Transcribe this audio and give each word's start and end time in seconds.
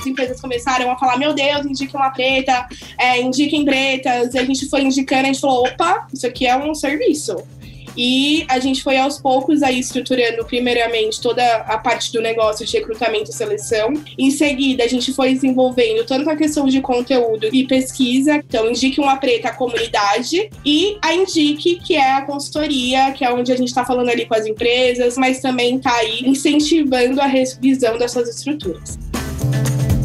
as 0.00 0.06
empresas 0.06 0.40
começaram 0.40 0.90
a 0.90 0.98
falar: 0.98 1.16
meu 1.18 1.32
Deus, 1.32 1.66
indique 1.66 1.94
uma 1.94 2.10
preta, 2.10 2.66
é, 2.98 3.20
indiquem 3.20 3.64
pretas. 3.64 4.34
E 4.34 4.38
a 4.38 4.44
gente 4.44 4.68
foi 4.68 4.82
indicando, 4.82 5.22
a 5.22 5.26
gente 5.26 5.40
falou: 5.40 5.66
opa, 5.66 6.06
isso 6.12 6.26
aqui 6.26 6.46
é 6.46 6.56
um 6.56 6.74
serviço. 6.74 7.36
E 7.96 8.44
a 8.48 8.58
gente 8.58 8.82
foi 8.82 8.96
aos 8.96 9.18
poucos 9.18 9.62
aí 9.62 9.80
estruturando, 9.80 10.44
primeiramente, 10.44 11.20
toda 11.20 11.44
a 11.56 11.76
parte 11.76 12.12
do 12.12 12.20
negócio 12.20 12.64
de 12.64 12.72
recrutamento 12.72 13.30
e 13.30 13.34
seleção. 13.34 13.92
Em 14.16 14.30
seguida, 14.30 14.84
a 14.84 14.88
gente 14.88 15.12
foi 15.12 15.34
desenvolvendo 15.34 16.04
tanto 16.04 16.30
a 16.30 16.36
questão 16.36 16.66
de 16.66 16.80
conteúdo 16.80 17.48
e 17.52 17.66
pesquisa. 17.66 18.36
Então, 18.36 18.70
indique 18.70 19.00
uma 19.00 19.16
preta 19.16 19.48
à 19.48 19.52
comunidade 19.52 20.48
e 20.64 20.96
a 21.02 21.14
Indique, 21.14 21.80
que 21.80 21.94
é 21.94 22.12
a 22.12 22.22
consultoria, 22.22 23.12
que 23.12 23.24
é 23.24 23.32
onde 23.32 23.52
a 23.52 23.56
gente 23.56 23.68
está 23.68 23.84
falando 23.84 24.08
ali 24.08 24.24
com 24.24 24.34
as 24.34 24.46
empresas, 24.46 25.16
mas 25.16 25.40
também 25.40 25.76
está 25.76 25.94
aí 25.96 26.20
incentivando 26.24 27.20
a 27.20 27.26
revisão 27.26 27.98
dessas 27.98 28.28
estruturas 28.28 29.09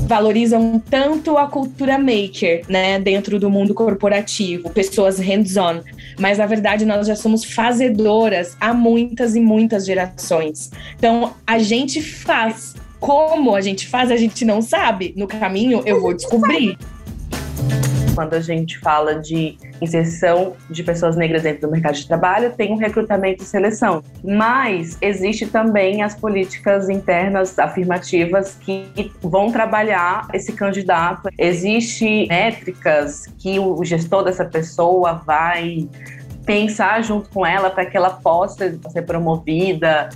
valorizam 0.06 0.82
tanto 0.90 1.38
a 1.38 1.48
cultura 1.48 1.98
maker, 1.98 2.64
né, 2.70 3.00
dentro 3.00 3.40
do 3.40 3.50
mundo 3.50 3.74
corporativo, 3.74 4.70
pessoas 4.70 5.20
hands-on, 5.20 5.82
mas 6.20 6.38
na 6.38 6.46
verdade 6.46 6.86
nós 6.86 7.08
já 7.08 7.16
somos 7.16 7.44
fazedoras 7.44 8.56
há 8.60 8.74
muitas 8.74 9.36
e 9.36 9.40
muitas 9.40 9.86
gerações. 9.86 10.72
Então 10.98 11.34
a 11.46 11.58
gente 11.60 12.02
faz. 12.02 12.76
Como 12.98 13.54
a 13.54 13.62
gente 13.62 13.88
faz, 13.88 14.10
a 14.10 14.16
gente 14.16 14.44
não 14.46 14.62
sabe. 14.62 15.14
No 15.16 15.28
caminho 15.28 15.84
eu 15.86 16.02
vou 16.02 16.14
descobrir 16.14 16.78
quando 18.16 18.34
a 18.34 18.40
gente 18.40 18.80
fala 18.80 19.16
de 19.16 19.58
inserção 19.82 20.56
de 20.70 20.82
pessoas 20.82 21.18
negras 21.18 21.44
dentro 21.44 21.68
do 21.68 21.72
mercado 21.72 21.96
de 21.96 22.08
trabalho, 22.08 22.54
tem 22.56 22.72
um 22.72 22.78
recrutamento 22.78 23.44
e 23.44 23.46
seleção. 23.46 24.02
Mas 24.24 24.98
existe 25.02 25.46
também 25.46 26.02
as 26.02 26.16
políticas 26.16 26.90
internas 26.90 27.60
afirmativas 27.60 28.58
que 28.62 29.12
vão 29.22 29.52
trabalhar 29.52 30.28
esse 30.34 30.54
candidato. 30.54 31.30
Existem 31.38 32.28
métricas 32.28 33.28
que 33.38 33.60
o 33.60 33.84
gestor 33.84 34.24
dessa 34.24 34.46
pessoa 34.46 35.22
vai 35.26 35.88
pensar 36.46 37.04
junto 37.04 37.30
com 37.30 37.46
ela 37.46 37.70
para 37.70 37.86
que 37.86 37.98
ela 37.98 38.12
possa 38.12 38.80
ser 38.92 39.02
promovida 39.02 40.10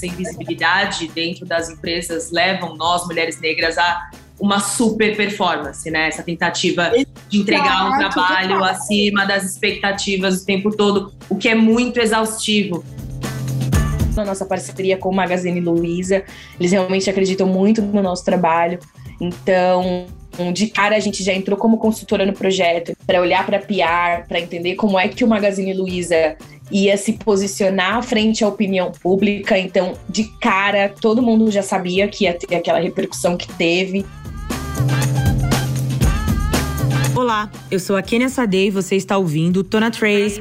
essa 0.00 0.06
invisibilidade 0.06 1.08
dentro 1.08 1.44
das 1.44 1.68
empresas 1.68 2.30
levam 2.30 2.74
nós, 2.76 3.06
mulheres 3.06 3.38
negras, 3.38 3.76
a 3.76 4.10
uma 4.40 4.58
super 4.58 5.16
performance, 5.16 5.90
né? 5.90 6.08
Essa 6.08 6.22
tentativa 6.22 6.90
de 7.28 7.38
entregar 7.38 7.90
um 7.90 7.98
trabalho 7.98 8.64
acima 8.64 9.26
das 9.26 9.44
expectativas 9.44 10.42
o 10.42 10.46
tempo 10.46 10.74
todo, 10.74 11.12
o 11.28 11.36
que 11.36 11.48
é 11.48 11.54
muito 11.54 12.00
exaustivo. 12.00 12.84
Na 14.16 14.24
nossa 14.24 14.44
parceria 14.44 14.96
com 14.96 15.10
o 15.10 15.14
Magazine 15.14 15.60
Luiza, 15.60 16.24
eles 16.58 16.72
realmente 16.72 17.08
acreditam 17.08 17.46
muito 17.46 17.80
no 17.82 18.02
nosso 18.02 18.24
trabalho. 18.24 18.78
Então, 19.20 20.06
de 20.52 20.68
cara 20.68 20.96
a 20.96 21.00
gente 21.00 21.22
já 21.22 21.32
entrou 21.32 21.58
como 21.58 21.78
consultora 21.78 22.24
no 22.24 22.32
projeto 22.32 22.92
para 23.06 23.20
olhar 23.20 23.44
para 23.44 23.58
PR, 23.58 24.26
para 24.26 24.40
entender 24.40 24.74
como 24.74 24.98
é 24.98 25.06
que 25.08 25.22
o 25.22 25.28
Magazine 25.28 25.74
Luiza 25.74 26.36
ia 26.70 26.96
se 26.96 27.14
posicionar 27.14 28.02
frente 28.02 28.44
à 28.44 28.48
opinião 28.48 28.92
pública. 28.92 29.58
Então, 29.58 29.94
de 30.08 30.24
cara, 30.40 30.88
todo 30.88 31.20
mundo 31.20 31.50
já 31.50 31.62
sabia 31.62 32.08
que 32.08 32.24
ia 32.24 32.34
ter 32.34 32.54
aquela 32.54 32.78
repercussão 32.78 33.36
que 33.36 33.48
teve. 33.54 34.06
Olá, 37.30 37.48
eu 37.70 37.78
sou 37.78 37.94
a 37.94 38.02
Kenia 38.02 38.28
Sadei 38.28 38.66
e 38.66 38.70
você 38.72 38.96
está 38.96 39.16
ouvindo 39.16 39.62
Tona 39.62 39.88
Trace, 39.88 40.40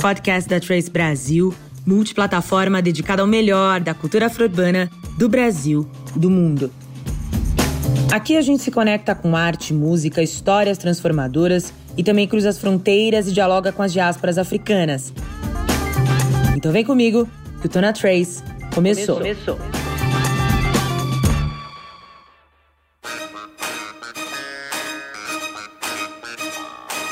podcast 0.00 0.48
da 0.48 0.58
Trace 0.58 0.90
Brasil, 0.90 1.54
multiplataforma 1.84 2.80
dedicada 2.80 3.20
ao 3.20 3.28
melhor 3.28 3.80
da 3.80 3.92
cultura 3.92 4.24
afro-urbana 4.24 4.90
do 5.18 5.28
Brasil, 5.28 5.86
do 6.16 6.30
mundo. 6.30 6.72
Aqui 8.10 8.34
a 8.34 8.40
gente 8.40 8.62
se 8.62 8.70
conecta 8.70 9.14
com 9.14 9.36
arte, 9.36 9.74
música, 9.74 10.22
histórias 10.22 10.78
transformadoras 10.78 11.70
e 11.98 12.02
também 12.02 12.26
cruza 12.26 12.48
as 12.48 12.58
fronteiras 12.58 13.28
e 13.28 13.32
dialoga 13.32 13.70
com 13.70 13.82
as 13.82 13.92
diásporas 13.92 14.38
africanas. 14.38 15.12
Então 16.56 16.72
vem 16.72 16.82
comigo 16.82 17.28
que 17.60 17.66
o 17.66 17.68
Tona 17.68 17.92
Trace 17.92 18.42
começou. 18.72 19.18
começou. 19.18 19.58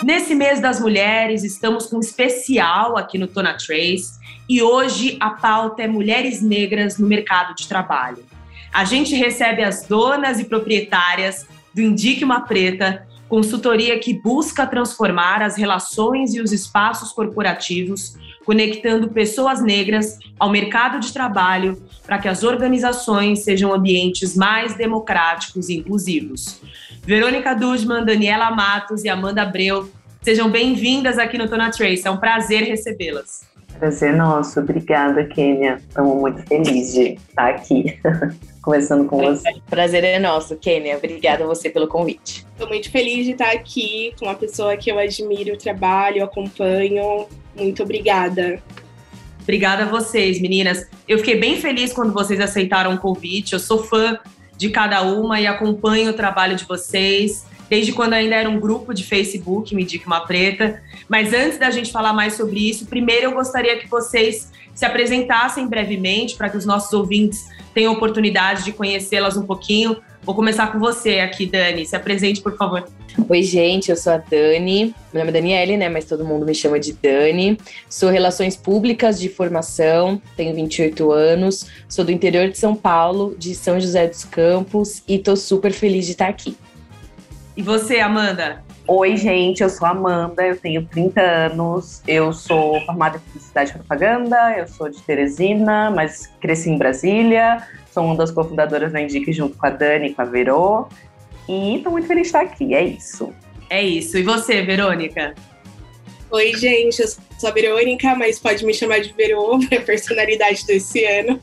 Nesse 0.09 0.35
mês 0.35 0.59
das 0.59 0.81
mulheres, 0.81 1.45
estamos 1.45 1.85
com 1.85 1.97
um 1.99 2.01
especial 2.01 2.97
aqui 2.97 3.19
no 3.19 3.27
Tona 3.27 3.53
Trace 3.53 4.19
e 4.49 4.63
hoje 4.63 5.19
a 5.21 5.29
pauta 5.29 5.83
é 5.83 5.87
mulheres 5.87 6.41
negras 6.41 6.97
no 6.97 7.07
mercado 7.07 7.55
de 7.55 7.69
trabalho. 7.69 8.25
A 8.73 8.87
gente 8.87 9.15
recebe 9.15 9.63
as 9.63 9.87
donas 9.87 10.41
e 10.41 10.47
proprietárias 10.47 11.47
do 11.75 11.83
Indique 11.83 12.25
uma 12.25 12.41
Preta, 12.41 13.07
consultoria 13.29 13.99
que 13.99 14.15
busca 14.15 14.67
transformar 14.67 15.43
as 15.43 15.59
relações 15.59 16.33
e 16.33 16.41
os 16.41 16.53
espaços 16.53 17.13
corporativos, 17.13 18.17
conectando 18.47 19.11
pessoas 19.11 19.63
negras 19.63 20.19
ao 20.39 20.49
mercado 20.49 21.01
de 21.01 21.13
trabalho 21.13 21.83
para 22.07 22.17
que 22.17 22.29
as 22.29 22.43
organizações 22.43 23.41
sejam 23.41 23.75
ambientes 23.75 24.35
mais 24.35 24.75
democráticos 24.75 25.69
e 25.69 25.77
inclusivos. 25.77 26.63
Verônica 27.05 27.55
Dudman, 27.55 28.07
Daniela 28.07 28.51
Matos 28.51 29.05
e 29.05 29.11
Amanda 29.11 29.43
Abreu 29.43 29.98
Sejam 30.23 30.51
bem-vindas 30.51 31.19
aqui 31.19 31.39
no 31.39 31.49
Tona 31.49 31.71
Trace. 31.71 32.07
É 32.07 32.11
um 32.11 32.17
prazer 32.17 32.65
recebê-las. 32.65 33.47
Prazer 33.79 34.17
nosso. 34.17 34.61
Obrigada, 34.61 35.25
Kênia. 35.25 35.81
Estamos 35.89 36.17
muito 36.21 36.43
felizes 36.47 36.93
de 36.93 37.03
estar 37.15 37.51
aqui. 37.51 37.99
conversando 38.69 39.07
com 39.07 39.17
você. 39.17 39.49
Prazer 39.71 40.05
é 40.05 40.19
nosso, 40.19 40.55
Kênia. 40.57 40.99
Obrigada 40.99 41.45
a 41.45 41.47
você 41.47 41.71
pelo 41.71 41.89
convite. 41.89 42.47
Estou 42.53 42.69
muito 42.69 42.91
feliz 42.91 43.25
de 43.25 43.33
estar 43.33 43.51
aqui 43.51 44.13
com 44.19 44.27
uma 44.27 44.35
pessoa 44.35 44.77
que 44.77 44.91
eu 44.91 44.99
admiro 44.99 45.55
o 45.55 45.57
trabalho, 45.57 46.23
acompanho. 46.23 47.27
Muito 47.57 47.83
obrigada. 47.83 48.63
Obrigada 49.41 49.85
a 49.85 49.87
vocês, 49.87 50.39
meninas. 50.39 50.87
Eu 51.09 51.17
fiquei 51.17 51.41
bem 51.41 51.57
feliz 51.57 51.95
quando 51.95 52.13
vocês 52.13 52.39
aceitaram 52.41 52.93
o 52.93 52.99
convite. 52.99 53.55
Eu 53.55 53.59
sou 53.59 53.83
fã 53.83 54.19
de 54.59 54.69
cada 54.69 55.01
uma 55.01 55.41
e 55.41 55.47
acompanho 55.47 56.11
o 56.11 56.13
trabalho 56.13 56.55
de 56.55 56.67
vocês 56.67 57.47
desde 57.69 57.93
quando 57.93 58.15
ainda 58.15 58.37
era 58.37 58.49
um 58.49 58.59
grupo 58.59 58.93
de 58.93 59.05
Facebook, 59.05 59.75
Me 59.75 59.85
Dica 59.85 60.07
Uma 60.07 60.21
Preta. 60.21 60.83
Mas 61.09 61.33
antes 61.33 61.59
da 61.59 61.71
gente 61.71 61.93
falar 61.93 62.13
mais 62.13 62.35
sobre 62.35 62.69
isso, 62.69 62.87
primeiro 62.87 63.27
eu 63.27 63.33
gostaria 63.33 63.77
que 63.79 63.89
vocês 63.89 64.51
se 64.75 64.85
apresentassem 64.85 65.67
brevemente 65.67 66.37
para 66.37 66.49
que 66.49 66.57
os 66.57 66.65
nossos 66.65 66.93
ouvintes 66.93 67.49
tenham 67.75 67.93
oportunidade 67.93 68.65
de 68.65 68.73
conhecê-las 68.73 69.37
um 69.37 69.45
pouquinho. 69.45 69.97
Vou 70.23 70.35
começar 70.35 70.71
com 70.71 70.79
você 70.79 71.21
aqui, 71.21 71.47
Dani. 71.47 71.87
Se 71.87 71.97
apresente, 71.97 72.41
por 72.41 72.57
favor. 72.57 72.87
Oi, 73.29 73.43
gente, 73.43 73.91
eu 73.91 73.97
sou 73.97 74.13
a 74.13 74.19
Dani. 74.19 74.95
Meu 75.13 75.25
nome 75.25 75.31
é 75.31 75.33
Daniele, 75.33 75.77
né? 75.77 75.89
Mas 75.89 76.05
todo 76.05 76.25
mundo 76.25 76.47
me 76.47 76.55
chama 76.55 76.79
de 76.79 76.93
Dani. 76.93 77.59
Sou 77.89 78.11
Relações 78.11 78.57
Públicas 78.57 79.19
de 79.19 79.29
formação, 79.29 80.21
tenho 80.37 80.55
28 80.55 81.11
anos, 81.11 81.67
sou 81.89 82.05
do 82.05 82.13
interior 82.13 82.49
de 82.49 82.59
São 82.59 82.77
Paulo, 82.77 83.35
de 83.39 83.55
São 83.55 83.81
José 83.81 84.07
dos 84.07 84.25
Campos, 84.25 85.03
e 85.09 85.19
tô 85.19 85.35
super 85.35 85.73
feliz 85.73 86.07
de 86.07 86.13
estar 86.13 86.29
aqui. 86.29 86.57
E 87.59 87.63
você, 87.63 87.99
Amanda? 87.99 88.63
Oi, 88.87 89.17
gente, 89.17 89.65
eu 89.65 89.69
sou 89.69 89.89
Amanda, 89.89 90.47
eu 90.47 90.57
tenho 90.57 90.87
30 90.87 91.21
anos, 91.21 92.01
eu 92.07 92.33
sou 92.33 92.81
formada 92.83 93.17
em 93.17 93.21
Publicidade 93.21 93.71
e 93.71 93.75
Propaganda, 93.75 94.57
eu 94.57 94.69
sou 94.69 94.89
de 94.89 95.03
Teresina, 95.03 95.91
mas 95.91 96.29
cresci 96.41 96.71
em 96.71 96.79
Brasília, 96.79 97.67
sou 97.93 98.05
uma 98.05 98.15
das 98.15 98.31
cofundadoras 98.31 98.93
da 98.93 99.01
Indique 99.01 99.33
junto 99.33 99.59
com 99.59 99.67
a 99.67 99.71
Dani 99.71 100.11
e 100.11 100.15
com 100.15 100.23
a 100.23 100.25
Verô, 100.25 100.87
e 101.49 101.79
estou 101.79 101.91
muito 101.91 102.07
feliz 102.07 102.23
de 102.23 102.29
estar 102.29 102.43
aqui, 102.43 102.73
é 102.77 102.85
isso. 102.85 103.35
É 103.69 103.83
isso. 103.83 104.17
E 104.17 104.23
você, 104.23 104.63
Verônica? 104.63 105.35
Oi, 106.31 106.55
gente, 106.55 107.03
eu 107.03 107.09
sou 107.09 107.49
a 107.49 107.53
Verônica, 107.53 108.15
mas 108.15 108.39
pode 108.39 108.65
me 108.65 108.73
chamar 108.73 109.01
de 109.01 109.13
Verô, 109.15 109.59
minha 109.69 109.81
personalidade 109.81 110.65
desse 110.65 111.05
ano. 111.05 111.41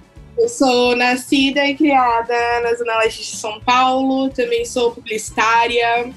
Eu 0.38 0.48
sou 0.50 0.94
nascida 0.94 1.64
e 1.66 1.74
criada 1.74 2.34
na 2.62 2.74
Zona 2.74 2.98
Leste 2.98 3.22
de 3.22 3.36
São 3.36 3.58
Paulo, 3.60 4.28
também 4.28 4.66
sou 4.66 4.92
publicitária, 4.92 6.12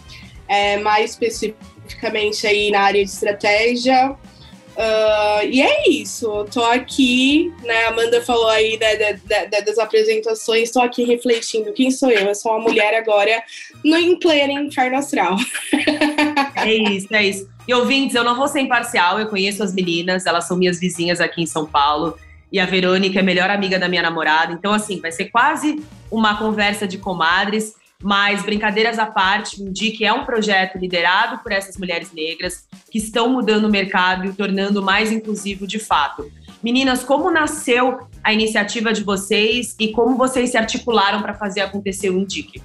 é, 0.47 0.77
mais 0.77 1.11
especificamente 1.11 2.45
aí 2.45 2.69
na 2.69 2.81
área 2.81 3.03
de 3.03 3.09
estratégia. 3.09 4.11
Uh, 4.11 5.45
e 5.49 5.61
é 5.61 5.89
isso, 5.89 6.25
eu 6.25 6.45
tô 6.45 6.63
aqui, 6.63 7.51
né? 7.63 7.85
Amanda 7.87 8.21
falou 8.21 8.47
aí 8.47 8.77
da, 8.77 8.93
da, 8.95 9.45
da, 9.45 9.59
das 9.59 9.77
apresentações, 9.77 10.63
estou 10.63 10.81
aqui 10.81 11.03
refletindo 11.03 11.73
quem 11.73 11.89
sou 11.89 12.09
eu. 12.09 12.27
Eu 12.27 12.35
sou 12.35 12.51
uma 12.53 12.61
mulher 12.61 12.93
agora 12.95 13.43
no 13.83 14.19
pleno 14.19 14.53
inferno 14.59 14.97
astral. 14.97 15.35
É 16.55 16.73
isso, 16.73 17.07
é 17.15 17.23
isso. 17.23 17.49
E 17.65 17.73
ouvintes, 17.73 18.15
eu 18.15 18.23
não 18.23 18.35
vou 18.35 18.45
ser 18.45 18.59
imparcial, 18.59 19.17
eu 19.17 19.29
conheço 19.29 19.63
as 19.63 19.73
meninas, 19.73 20.25
elas 20.25 20.45
são 20.45 20.57
minhas 20.57 20.77
vizinhas 20.77 21.21
aqui 21.21 21.41
em 21.41 21.45
São 21.45 21.65
Paulo 21.65 22.17
e 22.51 22.59
a 22.59 22.65
Verônica 22.65 23.19
é 23.19 23.23
melhor 23.23 23.49
amiga 23.49 23.77
da 23.77 23.87
minha 23.87 24.01
namorada. 24.01 24.53
Então, 24.53 24.73
assim, 24.73 24.99
vai 24.99 25.11
ser 25.11 25.25
quase 25.25 25.83
uma 26.11 26.37
conversa 26.37 26.87
de 26.87 26.97
comadres. 26.97 27.75
Mas, 28.01 28.41
brincadeiras 28.43 28.97
à 28.97 29.05
parte, 29.05 29.57
que 29.73 30.05
é 30.05 30.13
um 30.13 30.23
projeto 30.23 30.77
liderado 30.77 31.39
por 31.39 31.51
essas 31.51 31.75
mulheres 31.77 32.13
negras 32.13 32.65
que 32.89 32.97
estão 32.97 33.29
mudando 33.29 33.65
o 33.65 33.69
mercado 33.69 34.25
e 34.25 34.29
o 34.29 34.33
tornando 34.33 34.81
mais 34.81 35.11
inclusivo 35.11 35.67
de 35.67 35.79
fato. 35.79 36.31
Meninas, 36.63 37.03
como 37.03 37.29
nasceu 37.29 38.07
a 38.23 38.31
iniciativa 38.31 38.93
de 38.93 39.03
vocês 39.03 39.75
e 39.77 39.89
como 39.89 40.15
vocês 40.15 40.51
se 40.51 40.57
articularam 40.57 41.21
para 41.21 41.33
fazer 41.33 41.59
acontecer 41.59 42.09
o 42.09 42.17
Indique? 42.17 42.61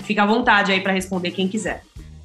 Fica 0.00 0.22
à 0.22 0.26
vontade 0.26 0.72
aí 0.72 0.80
para 0.80 0.92
responder 0.92 1.32
quem 1.32 1.48
quiser. 1.48 1.82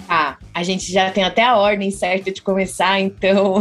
Ah, 0.07 0.37
a 0.53 0.63
gente 0.63 0.91
já 0.91 1.09
tem 1.09 1.23
até 1.23 1.43
a 1.43 1.57
ordem 1.57 1.89
certa 1.89 2.31
de 2.31 2.41
começar, 2.41 2.99
então 2.99 3.59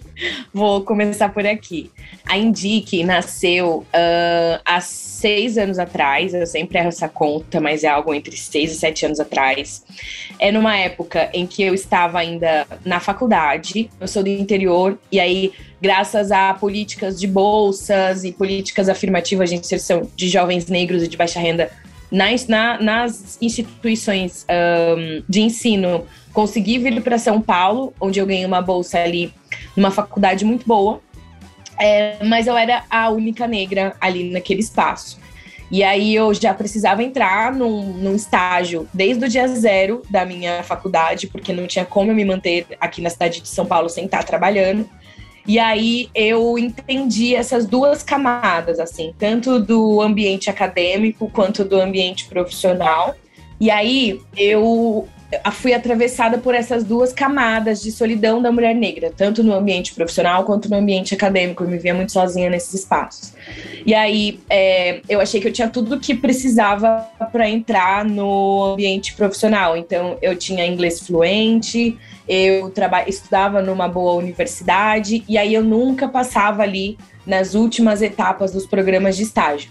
vou 0.52 0.82
começar 0.82 1.28
por 1.30 1.46
aqui. 1.46 1.90
A 2.26 2.38
Indique 2.38 3.02
nasceu 3.02 3.78
uh, 3.78 4.60
há 4.64 4.80
seis 4.80 5.58
anos 5.58 5.78
atrás, 5.78 6.32
eu 6.32 6.46
sempre 6.46 6.78
erro 6.78 6.88
essa 6.88 7.08
conta, 7.08 7.60
mas 7.60 7.82
é 7.82 7.88
algo 7.88 8.14
entre 8.14 8.36
seis 8.36 8.72
e 8.72 8.74
sete 8.76 9.04
anos 9.04 9.18
atrás. 9.18 9.84
É 10.38 10.52
numa 10.52 10.76
época 10.76 11.28
em 11.34 11.46
que 11.46 11.62
eu 11.62 11.74
estava 11.74 12.18
ainda 12.18 12.66
na 12.84 13.00
faculdade, 13.00 13.90
eu 14.00 14.06
sou 14.06 14.22
do 14.22 14.28
interior, 14.28 14.98
e 15.10 15.18
aí, 15.18 15.52
graças 15.82 16.30
a 16.30 16.54
políticas 16.54 17.18
de 17.18 17.26
bolsas 17.26 18.24
e 18.24 18.32
políticas 18.32 18.88
afirmativas 18.88 19.50
de 19.50 19.56
inserção 19.56 20.08
de 20.14 20.28
jovens 20.28 20.66
negros 20.68 21.02
e 21.02 21.08
de 21.08 21.16
baixa 21.16 21.40
renda 21.40 21.70
nas, 22.10 22.46
na, 22.46 22.80
nas 22.80 23.38
instituições 23.40 24.44
um, 24.48 25.22
de 25.28 25.40
ensino, 25.40 26.06
consegui 26.32 26.78
vir 26.78 27.00
para 27.02 27.18
São 27.18 27.40
Paulo, 27.40 27.92
onde 28.00 28.18
eu 28.18 28.26
ganhei 28.26 28.44
uma 28.44 28.60
bolsa 28.60 28.98
ali 28.98 29.32
numa 29.76 29.90
faculdade 29.90 30.44
muito 30.44 30.66
boa, 30.66 31.00
é, 31.78 32.22
mas 32.24 32.46
eu 32.46 32.56
era 32.56 32.84
a 32.90 33.08
única 33.10 33.46
negra 33.46 33.94
ali 34.00 34.30
naquele 34.30 34.60
espaço. 34.60 35.18
E 35.70 35.84
aí 35.84 36.14
eu 36.16 36.34
já 36.34 36.52
precisava 36.52 37.02
entrar 37.02 37.54
num, 37.54 37.92
num, 37.92 38.16
estágio 38.16 38.88
desde 38.92 39.24
o 39.24 39.28
dia 39.28 39.46
zero 39.46 40.02
da 40.10 40.24
minha 40.24 40.64
faculdade, 40.64 41.28
porque 41.28 41.52
não 41.52 41.66
tinha 41.68 41.84
como 41.84 42.10
eu 42.10 42.14
me 42.14 42.24
manter 42.24 42.66
aqui 42.80 43.00
na 43.00 43.08
cidade 43.08 43.40
de 43.40 43.48
São 43.48 43.64
Paulo 43.64 43.88
sem 43.88 44.06
estar 44.06 44.24
trabalhando. 44.24 44.88
E 45.46 45.58
aí 45.58 46.08
eu 46.14 46.58
entendi 46.58 47.34
essas 47.34 47.66
duas 47.66 48.02
camadas, 48.02 48.78
assim, 48.78 49.14
tanto 49.18 49.58
do 49.58 50.00
ambiente 50.00 50.50
acadêmico 50.50 51.30
quanto 51.30 51.64
do 51.64 51.80
ambiente 51.80 52.26
profissional. 52.26 53.14
E 53.60 53.70
aí 53.70 54.20
eu 54.36 55.08
fui 55.52 55.72
atravessada 55.72 56.38
por 56.38 56.54
essas 56.54 56.82
duas 56.82 57.12
camadas 57.12 57.80
de 57.80 57.92
solidão 57.92 58.42
da 58.42 58.50
mulher 58.50 58.74
negra, 58.74 59.12
tanto 59.16 59.42
no 59.42 59.54
ambiente 59.54 59.94
profissional 59.94 60.44
quanto 60.44 60.68
no 60.68 60.76
ambiente 60.76 61.14
acadêmico. 61.14 61.62
Eu 61.62 61.68
me 61.68 61.78
via 61.78 61.94
muito 61.94 62.10
sozinha 62.10 62.50
nesses 62.50 62.74
espaços. 62.74 63.32
E 63.86 63.94
aí 63.94 64.40
é, 64.50 65.00
eu 65.08 65.20
achei 65.20 65.40
que 65.40 65.46
eu 65.46 65.52
tinha 65.52 65.68
tudo 65.68 65.94
o 65.94 66.00
que 66.00 66.14
precisava 66.14 67.06
para 67.30 67.48
entrar 67.48 68.04
no 68.04 68.72
ambiente 68.72 69.14
profissional. 69.14 69.76
Então 69.76 70.18
eu 70.20 70.34
tinha 70.36 70.66
inglês 70.66 71.00
fluente, 71.00 71.96
eu 72.28 72.72
estudava 73.06 73.62
numa 73.62 73.88
boa 73.88 74.14
universidade 74.14 75.24
e 75.28 75.38
aí 75.38 75.54
eu 75.54 75.62
nunca 75.62 76.08
passava 76.08 76.62
ali 76.62 76.98
nas 77.24 77.54
últimas 77.54 78.02
etapas 78.02 78.52
dos 78.52 78.66
programas 78.66 79.16
de 79.16 79.22
estágio. 79.22 79.70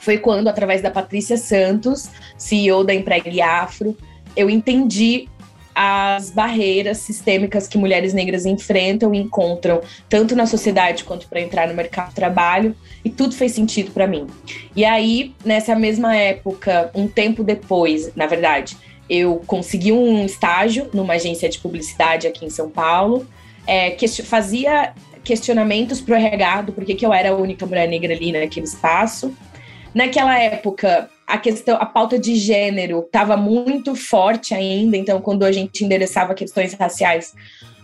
Foi 0.00 0.18
quando, 0.18 0.48
através 0.48 0.82
da 0.82 0.90
Patrícia 0.90 1.36
Santos, 1.36 2.10
CEO 2.36 2.82
da 2.82 2.92
Empregue 2.92 3.40
Afro, 3.40 3.96
eu 4.36 4.48
entendi 4.50 5.28
as 5.74 6.30
barreiras 6.30 6.98
sistêmicas 6.98 7.66
que 7.66 7.78
mulheres 7.78 8.12
negras 8.12 8.44
enfrentam 8.44 9.14
e 9.14 9.18
encontram, 9.18 9.80
tanto 10.08 10.36
na 10.36 10.46
sociedade 10.46 11.04
quanto 11.04 11.26
para 11.28 11.40
entrar 11.40 11.66
no 11.68 11.74
mercado 11.74 12.10
de 12.10 12.14
trabalho, 12.14 12.76
e 13.04 13.10
tudo 13.10 13.34
fez 13.34 13.52
sentido 13.52 13.90
para 13.90 14.06
mim. 14.06 14.26
E 14.76 14.84
aí, 14.84 15.34
nessa 15.44 15.74
mesma 15.74 16.14
época, 16.14 16.90
um 16.94 17.08
tempo 17.08 17.42
depois, 17.42 18.14
na 18.14 18.26
verdade, 18.26 18.76
eu 19.08 19.42
consegui 19.46 19.92
um 19.92 20.24
estágio 20.24 20.88
numa 20.92 21.14
agência 21.14 21.48
de 21.48 21.58
publicidade 21.58 22.26
aqui 22.26 22.44
em 22.44 22.50
São 22.50 22.70
Paulo, 22.70 23.26
é, 23.66 23.90
que 23.90 24.06
fazia 24.22 24.92
questionamentos 25.24 26.00
para 26.00 26.14
o 26.14 26.18
RH 26.18 26.62
do 26.62 26.72
porquê 26.72 26.94
que 26.94 27.06
eu 27.06 27.12
era 27.12 27.30
a 27.30 27.36
única 27.36 27.64
mulher 27.64 27.88
negra 27.88 28.12
ali 28.12 28.32
naquele 28.32 28.66
espaço. 28.66 29.32
Naquela 29.94 30.38
época, 30.38 31.08
a 31.32 31.38
questão, 31.38 31.78
a 31.80 31.86
pauta 31.86 32.18
de 32.18 32.34
gênero 32.34 33.00
estava 33.00 33.38
muito 33.38 33.94
forte 33.94 34.52
ainda, 34.52 34.98
então 34.98 35.18
quando 35.18 35.44
a 35.44 35.50
gente 35.50 35.82
endereçava 35.82 36.34
questões 36.34 36.74
raciais, 36.74 37.32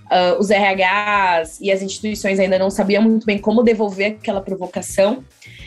uh, 0.04 0.38
os 0.38 0.50
RHs 0.50 1.58
e 1.58 1.72
as 1.72 1.80
instituições 1.80 2.38
ainda 2.38 2.58
não 2.58 2.68
sabiam 2.68 3.02
muito 3.02 3.24
bem 3.24 3.38
como 3.38 3.62
devolver 3.62 4.18
aquela 4.20 4.42
provocação. 4.42 5.24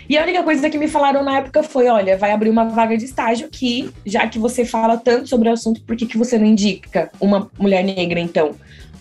E 0.07 0.15
a 0.15 0.21
única 0.21 0.43
coisa 0.43 0.69
que 0.69 0.77
me 0.77 0.87
falaram 0.87 1.23
na 1.23 1.39
época 1.39 1.63
foi: 1.63 1.87
olha, 1.87 2.15
vai 2.15 2.31
abrir 2.31 2.51
uma 2.51 2.65
vaga 2.65 2.95
de 2.95 3.05
estágio 3.05 3.47
aqui, 3.47 3.89
já 4.05 4.27
que 4.27 4.37
você 4.37 4.63
fala 4.63 4.95
tanto 4.97 5.27
sobre 5.27 5.49
o 5.49 5.51
assunto, 5.51 5.81
por 5.81 5.95
que, 5.95 6.05
que 6.05 6.19
você 6.19 6.37
não 6.37 6.45
indica 6.45 7.09
uma 7.19 7.49
mulher 7.57 7.83
negra, 7.83 8.19
então, 8.19 8.51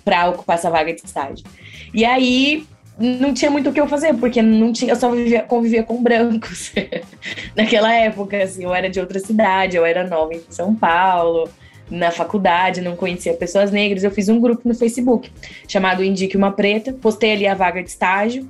para 0.03 0.31
ocupar 0.31 0.56
essa 0.56 0.71
vaga 0.71 0.91
de 0.94 1.03
estágio? 1.05 1.44
E 1.93 2.03
aí 2.03 2.65
não 3.00 3.32
tinha 3.32 3.50
muito 3.50 3.70
o 3.70 3.73
que 3.73 3.81
eu 3.81 3.88
fazer, 3.88 4.14
porque 4.14 4.43
não 4.43 4.73
tinha, 4.73 4.93
eu 4.93 4.97
só 4.97 5.11
vivia, 5.11 5.43
convivia 5.43 5.82
com 5.82 6.02
brancos. 6.02 6.73
Naquela 7.56 7.93
época, 7.94 8.43
assim, 8.43 8.64
eu 8.64 8.75
era 8.75 8.91
de 8.91 9.00
outra 9.00 9.19
cidade, 9.19 9.76
eu 9.76 9.85
era 9.85 10.06
nova 10.06 10.35
em 10.35 10.43
São 10.50 10.75
Paulo, 10.75 11.49
na 11.91 12.11
faculdade, 12.11 12.82
não 12.82 12.94
conhecia 12.94 13.32
pessoas 13.32 13.70
negras. 13.70 14.05
Eu 14.05 14.11
fiz 14.11 14.29
um 14.29 14.38
grupo 14.38 14.69
no 14.69 14.75
Facebook 14.75 15.31
chamado 15.67 16.05
Indique 16.05 16.37
uma 16.37 16.52
Preta, 16.52 16.93
postei 16.93 17.32
ali 17.32 17.47
a 17.47 17.55
vaga 17.55 17.82
de 17.82 17.88
estágio. 17.88 18.47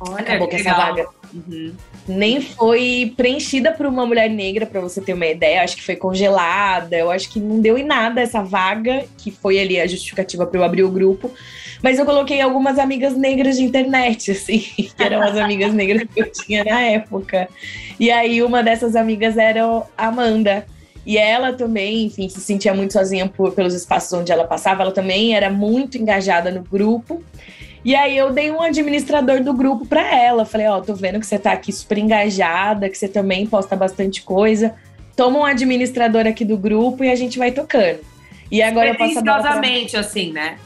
Olha, 0.00 0.20
Acabou 0.20 0.48
que, 0.48 0.56
que 0.56 0.62
essa 0.62 0.74
vaga 0.74 1.08
Uhum. 1.32 1.74
Nem 2.06 2.40
foi 2.40 3.12
preenchida 3.16 3.72
por 3.72 3.86
uma 3.86 4.06
mulher 4.06 4.30
negra, 4.30 4.64
para 4.66 4.80
você 4.80 5.00
ter 5.00 5.12
uma 5.12 5.26
ideia. 5.26 5.62
Acho 5.62 5.76
que 5.76 5.82
foi 5.82 5.96
congelada. 5.96 6.96
Eu 6.96 7.10
acho 7.10 7.30
que 7.30 7.38
não 7.38 7.60
deu 7.60 7.76
em 7.76 7.84
nada 7.84 8.20
essa 8.20 8.42
vaga, 8.42 9.04
que 9.16 9.30
foi 9.30 9.58
ali 9.58 9.80
a 9.80 9.86
justificativa 9.86 10.46
para 10.46 10.58
eu 10.58 10.64
abrir 10.64 10.84
o 10.84 10.90
grupo. 10.90 11.30
Mas 11.82 11.98
eu 11.98 12.04
coloquei 12.04 12.40
algumas 12.40 12.78
amigas 12.78 13.16
negras 13.16 13.56
de 13.56 13.64
internet, 13.64 14.32
assim, 14.32 14.58
que 14.74 14.92
eram 14.98 15.22
as 15.22 15.36
amigas 15.36 15.72
negras 15.72 16.08
que 16.12 16.20
eu 16.20 16.32
tinha 16.32 16.64
na 16.64 16.80
época. 16.80 17.48
E 18.00 18.10
aí, 18.10 18.42
uma 18.42 18.62
dessas 18.62 18.96
amigas 18.96 19.36
era 19.36 19.64
a 19.96 20.06
Amanda. 20.06 20.66
E 21.06 21.16
ela 21.16 21.52
também, 21.54 22.06
enfim, 22.06 22.28
se 22.28 22.40
sentia 22.40 22.74
muito 22.74 22.92
sozinha 22.92 23.28
por, 23.28 23.52
pelos 23.52 23.74
espaços 23.74 24.12
onde 24.12 24.30
ela 24.30 24.44
passava. 24.44 24.82
Ela 24.82 24.92
também 24.92 25.34
era 25.34 25.48
muito 25.48 25.96
engajada 25.96 26.50
no 26.50 26.62
grupo. 26.62 27.22
E 27.84 27.94
aí 27.94 28.16
eu 28.16 28.32
dei 28.32 28.50
um 28.50 28.60
administrador 28.60 29.42
do 29.42 29.52
grupo 29.52 29.86
para 29.86 30.14
ela. 30.14 30.44
Falei, 30.44 30.66
ó, 30.66 30.78
oh, 30.78 30.82
tô 30.82 30.94
vendo 30.94 31.20
que 31.20 31.26
você 31.26 31.38
tá 31.38 31.52
aqui 31.52 31.72
super 31.72 31.98
engajada, 31.98 32.88
que 32.88 32.98
você 32.98 33.08
também 33.08 33.46
posta 33.46 33.76
bastante 33.76 34.22
coisa. 34.22 34.74
Toma 35.16 35.38
um 35.38 35.44
administrador 35.44 36.26
aqui 36.26 36.44
do 36.44 36.56
grupo 36.56 37.04
e 37.04 37.10
a 37.10 37.14
gente 37.14 37.38
vai 37.38 37.50
tocando. 37.50 38.00
E 38.50 38.62
agora 38.62 38.90
eu 38.90 38.96
passo 38.96 39.18
a 39.18 39.22
pra... 39.22 40.00
assim, 40.00 40.32
né? 40.32 40.58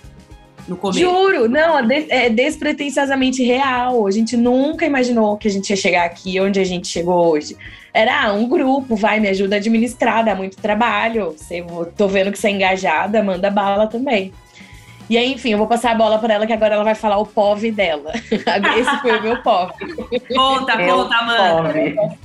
No 0.69 0.77
começo. 0.77 1.01
Juro, 1.01 1.49
não, 1.49 1.79
é 2.09 2.31
despretensiosamente 2.31 3.43
real. 3.43 4.07
A 4.07 4.11
gente 4.11 4.37
nunca 4.37 4.87
imaginou 4.87 5.37
que 5.37 5.49
a 5.49 5.51
gente 5.51 5.71
ia 5.71 5.77
chegar 5.77 6.05
aqui 6.05 6.41
onde 6.41 6.61
a 6.61 6.65
gente 6.65 6.87
chegou 6.87 7.31
hoje. 7.31 7.57
Era 7.93 8.27
ah, 8.27 8.33
um 8.33 8.49
grupo, 8.49 8.95
vai, 8.95 9.21
me 9.21 9.29
ajuda 9.29 9.57
a 9.57 9.59
administrar, 9.59 10.25
dá 10.25 10.35
muito 10.35 10.57
trabalho. 10.57 11.35
Você, 11.37 11.65
tô 11.97 12.07
vendo 12.09 12.31
que 12.31 12.39
você 12.39 12.49
é 12.49 12.51
engajada, 12.53 13.23
manda 13.23 13.51
bala 13.51 13.87
também. 13.87 14.33
E 15.13 15.19
aí, 15.19 15.35
enfim, 15.35 15.51
eu 15.51 15.59
vou 15.59 15.67
passar 15.67 15.91
a 15.91 15.95
bola 15.95 16.19
para 16.19 16.33
ela, 16.33 16.47
que 16.47 16.55
agora 16.55 16.75
ela 16.75 16.85
vai 16.85 16.95
falar 16.95 17.19
o 17.19 17.27
POV 17.27 17.71
dela. 17.71 18.13
Esse 18.25 19.01
foi 19.03 19.19
o 19.19 19.23
meu 19.23 19.43
POV. 19.43 19.73
Conta, 20.35 20.87
conta, 20.87 21.23
mano. 21.23 21.69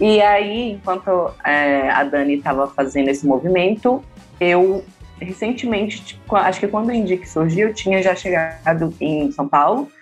e 0.00 0.22
aí, 0.22 0.70
enquanto 0.70 1.34
é, 1.44 1.90
a 1.90 2.02
Dani 2.02 2.38
estava 2.38 2.66
fazendo 2.68 3.10
esse 3.10 3.26
movimento, 3.26 4.02
eu 4.40 4.82
recentemente, 5.20 6.02
tipo, 6.02 6.34
acho 6.34 6.60
que 6.60 6.66
quando 6.66 6.88
o 6.88 6.94
Indique 6.94 7.28
surgiu, 7.28 7.68
eu 7.68 7.74
tinha 7.74 8.02
já 8.02 8.14
chegado 8.14 8.94
em 8.98 9.30
São 9.32 9.46
Paulo, 9.46 9.92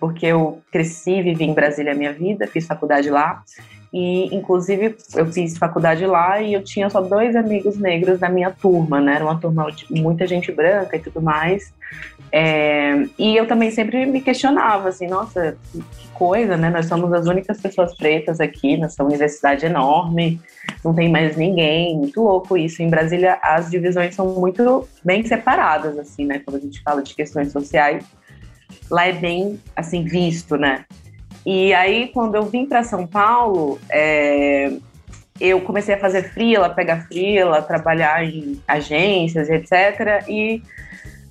porque 0.00 0.26
eu 0.26 0.60
cresci, 0.72 1.22
vivi 1.22 1.44
em 1.44 1.54
Brasília 1.54 1.92
a 1.92 1.94
minha 1.94 2.12
vida, 2.12 2.48
fiz 2.48 2.66
faculdade 2.66 3.08
lá. 3.08 3.44
E, 3.96 4.34
inclusive, 4.34 4.96
eu 5.14 5.24
fiz 5.32 5.56
faculdade 5.56 6.04
lá 6.04 6.42
e 6.42 6.52
eu 6.52 6.64
tinha 6.64 6.90
só 6.90 7.00
dois 7.00 7.36
amigos 7.36 7.78
negros 7.78 8.18
na 8.18 8.28
minha 8.28 8.50
turma, 8.50 9.00
né? 9.00 9.14
Era 9.14 9.24
uma 9.24 9.38
turma 9.38 9.70
de 9.70 9.86
muita 9.88 10.26
gente 10.26 10.50
branca 10.50 10.96
e 10.96 10.98
tudo 10.98 11.22
mais. 11.22 11.72
É, 12.32 13.06
e 13.16 13.36
eu 13.36 13.46
também 13.46 13.70
sempre 13.70 14.04
me 14.04 14.20
questionava, 14.20 14.88
assim, 14.88 15.06
nossa, 15.06 15.56
que 15.72 16.08
coisa, 16.08 16.56
né? 16.56 16.70
Nós 16.70 16.86
somos 16.86 17.12
as 17.12 17.28
únicas 17.28 17.60
pessoas 17.60 17.96
pretas 17.96 18.40
aqui 18.40 18.76
nessa 18.76 19.04
universidade 19.04 19.64
enorme, 19.64 20.40
não 20.84 20.92
tem 20.92 21.08
mais 21.08 21.36
ninguém, 21.36 21.96
muito 21.96 22.20
louco 22.20 22.56
isso. 22.56 22.82
Em 22.82 22.90
Brasília, 22.90 23.38
as 23.40 23.70
divisões 23.70 24.16
são 24.16 24.26
muito 24.34 24.88
bem 25.04 25.24
separadas, 25.24 25.96
assim, 25.96 26.26
né? 26.26 26.40
Quando 26.44 26.56
a 26.56 26.60
gente 26.60 26.82
fala 26.82 27.00
de 27.00 27.14
questões 27.14 27.52
sociais, 27.52 28.04
lá 28.90 29.06
é 29.06 29.12
bem, 29.12 29.60
assim, 29.76 30.02
visto, 30.02 30.56
né? 30.56 30.84
E 31.44 31.74
aí, 31.74 32.08
quando 32.08 32.34
eu 32.36 32.44
vim 32.44 32.66
para 32.66 32.82
São 32.82 33.06
Paulo, 33.06 33.78
é, 33.90 34.72
eu 35.40 35.60
comecei 35.60 35.94
a 35.94 35.98
fazer 35.98 36.30
freela, 36.32 36.70
pegar 36.70 37.06
freela, 37.06 37.60
trabalhar 37.60 38.24
em 38.24 38.60
agências, 38.66 39.50
etc. 39.50 40.24
E 40.28 40.62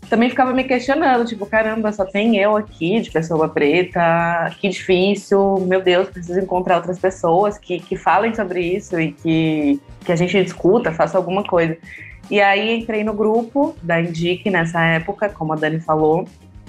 também 0.10 0.30
ficava 0.30 0.54
me 0.54 0.64
questionando, 0.64 1.26
tipo, 1.26 1.46
caramba, 1.46 1.92
só 1.92 2.06
tem 2.06 2.38
eu 2.38 2.56
aqui 2.56 3.00
de 3.02 3.10
pessoa 3.10 3.50
preta, 3.50 4.54
que 4.60 4.70
difícil, 4.70 5.58
meu 5.66 5.82
Deus, 5.82 6.10
preciso 6.10 6.40
encontrar 6.40 6.76
outras 6.76 7.00
pessoas 7.00 7.58
que, 7.58 7.80
que 7.80 7.96
falem 7.96 8.36
sobre 8.36 8.62
isso 8.62 9.00
e 9.00 9.12
que, 9.12 9.82
que 10.06 10.12
a 10.12 10.16
gente 10.16 10.44
discuta, 10.44 10.92
faça 10.92 11.18
alguma 11.18 11.44
coisa. 11.44 11.78
E 12.30 12.40
aí 12.42 12.78
entrei 12.78 13.04
no 13.04 13.14
grupo 13.14 13.76
da 13.82 14.00
Indique 14.02 14.50
nessa 14.50 14.84
época, 14.84 15.30
como 15.30 15.54
a 15.54 15.56
Dani 15.56 15.80
falou, 15.80 16.28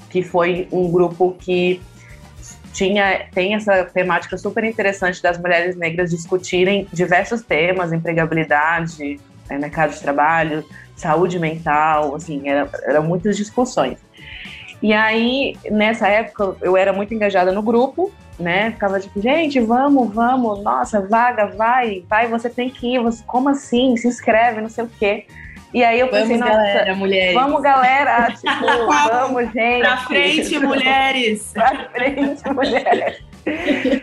que 0.08 0.22
foi 0.22 0.68
um 0.72 0.90
grupo 0.90 1.36
que 1.38 1.80
tinha 2.75 3.26
tem 3.33 3.54
essa 3.54 3.85
temática 3.85 4.37
super 4.37 4.64
interessante 4.64 5.23
das 5.23 5.38
mulheres 5.38 5.76
negras 5.76 6.11
discutirem 6.11 6.88
diversos 6.93 7.43
temas, 7.43 7.93
empregabilidade, 7.93 9.21
né, 9.49 9.59
mercado 9.59 9.95
de 9.95 10.00
trabalho, 10.00 10.64
saúde 10.97 11.38
mental, 11.38 12.16
assim, 12.16 12.49
eram 12.49 12.69
era 12.83 13.00
muitas 13.00 13.37
discussões. 13.37 13.99
E 14.83 14.93
aí, 14.93 15.57
nessa 15.71 16.09
época, 16.09 16.57
eu 16.61 16.76
era 16.76 16.93
muito 16.93 17.14
engajada 17.14 17.52
no 17.52 17.62
grupo, 17.62 18.12
né? 18.38 18.73
Ficava 18.73 19.00
tipo, 19.00 19.21
gente, 19.21 19.61
vamos, 19.61 20.12
vamos, 20.12 20.62
nossa, 20.62 21.00
vaga, 21.00 21.47
vai, 21.47 22.04
vai, 22.11 22.26
você 22.26 22.50
tem 22.50 22.69
que 22.69 22.95
ir, 22.95 22.99
você, 23.00 23.23
como 23.25 23.49
assim? 23.49 23.97
Se 23.97 24.09
inscreve, 24.09 24.61
não 24.61 24.69
sei 24.69 24.85
o 24.85 24.90
quê. 24.99 25.26
E 25.75 25.83
aí 25.83 25.99
eu 25.99 26.07
pensei, 26.07 26.38
vamos, 26.38 26.54
nossa, 26.54 26.62
galera, 26.62 26.95
mulheres. 26.95 27.35
vamos, 27.35 27.62
galera, 27.62 28.31
tipo, 28.31 28.64
vamos, 29.11 29.52
gente. 29.52 29.81
Pra 29.81 29.97
frente, 29.97 30.59
mulheres! 30.61 31.50
pra 31.52 31.88
frente, 31.90 32.49
mulheres. 32.49 33.19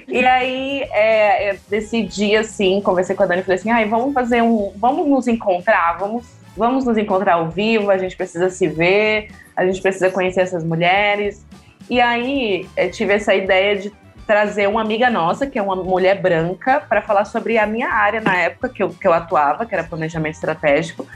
e 0.05 0.25
aí 0.25 0.81
é, 0.91 1.55
decidi 1.69 2.35
assim, 2.35 2.81
conversei 2.81 3.15
com 3.15 3.23
a 3.23 3.25
Dani 3.25 3.39
e 3.39 3.43
falei 3.45 3.57
assim, 3.57 3.71
ai, 3.71 3.85
vamos 3.85 4.13
fazer 4.13 4.43
um. 4.43 4.73
Vamos 4.75 5.07
nos 5.07 5.29
encontrar, 5.29 5.97
vamos, 5.97 6.25
vamos 6.57 6.83
nos 6.83 6.97
encontrar 6.97 7.35
ao 7.35 7.49
vivo, 7.49 7.89
a 7.89 7.97
gente 7.97 8.17
precisa 8.17 8.49
se 8.49 8.67
ver, 8.67 9.29
a 9.55 9.65
gente 9.65 9.81
precisa 9.81 10.11
conhecer 10.11 10.41
essas 10.41 10.65
mulheres. 10.65 11.45
E 11.89 12.01
aí 12.01 12.67
tive 12.91 13.13
essa 13.13 13.33
ideia 13.33 13.77
de 13.77 13.93
trazer 14.27 14.67
uma 14.67 14.81
amiga 14.81 15.09
nossa, 15.09 15.47
que 15.47 15.57
é 15.57 15.61
uma 15.61 15.77
mulher 15.77 16.21
branca, 16.21 16.81
para 16.81 17.01
falar 17.01 17.23
sobre 17.23 17.57
a 17.57 17.65
minha 17.65 17.89
área 17.89 18.19
na 18.19 18.35
época 18.35 18.67
que 18.67 18.83
eu, 18.83 18.89
que 18.89 19.07
eu 19.07 19.13
atuava, 19.13 19.65
que 19.65 19.73
era 19.73 19.85
planejamento 19.85 20.35
estratégico, 20.35 21.07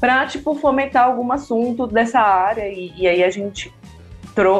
para 0.00 0.26
tipo 0.26 0.54
fomentar 0.54 1.04
algum 1.04 1.30
assunto 1.32 1.86
dessa 1.86 2.20
área 2.20 2.68
e, 2.68 2.92
e 2.96 3.06
aí 3.06 3.24
a 3.24 3.30
gente 3.30 3.72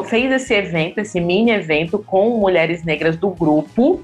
fez 0.07 0.33
esse 0.33 0.55
evento, 0.55 0.99
esse 0.99 1.21
mini 1.21 1.53
evento 1.53 2.01
com 2.01 2.39
mulheres 2.39 2.85
negras 2.85 3.17
do 3.17 3.31
grupo 3.31 4.03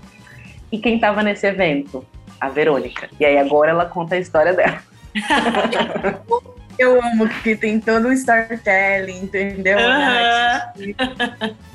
e 0.70 0.78
quem 0.78 0.94
estava 0.96 1.22
nesse 1.22 1.46
evento? 1.46 2.04
A 2.40 2.48
Verônica. 2.48 3.08
E 3.18 3.24
aí 3.24 3.38
agora 3.38 3.70
ela 3.70 3.86
conta 3.86 4.14
a 4.14 4.18
história 4.18 4.52
dela. 4.52 4.80
Eu 6.78 7.00
amo 7.00 7.28
que 7.42 7.54
tem 7.56 7.78
todo 7.78 8.08
o 8.08 8.12
storytelling, 8.12 9.20
entendeu? 9.20 9.78
Uhum 9.78 11.73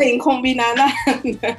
sem 0.00 0.16
combinar 0.16 0.74
nada. 0.74 1.58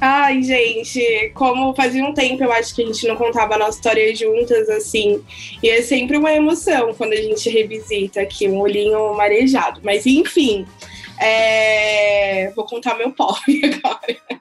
Ai, 0.00 0.42
gente, 0.42 1.30
como 1.32 1.72
fazia 1.74 2.04
um 2.04 2.12
tempo 2.12 2.42
eu 2.42 2.52
acho 2.52 2.74
que 2.74 2.82
a 2.82 2.86
gente 2.86 3.06
não 3.06 3.14
contava 3.14 3.54
a 3.54 3.58
nossa 3.58 3.78
história 3.78 4.14
juntas, 4.16 4.68
assim. 4.68 5.22
E 5.62 5.70
é 5.70 5.80
sempre 5.80 6.16
uma 6.16 6.32
emoção 6.32 6.92
quando 6.92 7.12
a 7.12 7.22
gente 7.22 7.48
revisita 7.48 8.20
aqui, 8.20 8.48
um 8.48 8.58
olhinho 8.58 9.14
marejado. 9.14 9.80
Mas 9.84 10.06
enfim, 10.06 10.66
é... 11.20 12.52
vou 12.56 12.64
contar 12.64 12.96
meu 12.96 13.12
pobre 13.12 13.60
agora. 13.84 14.40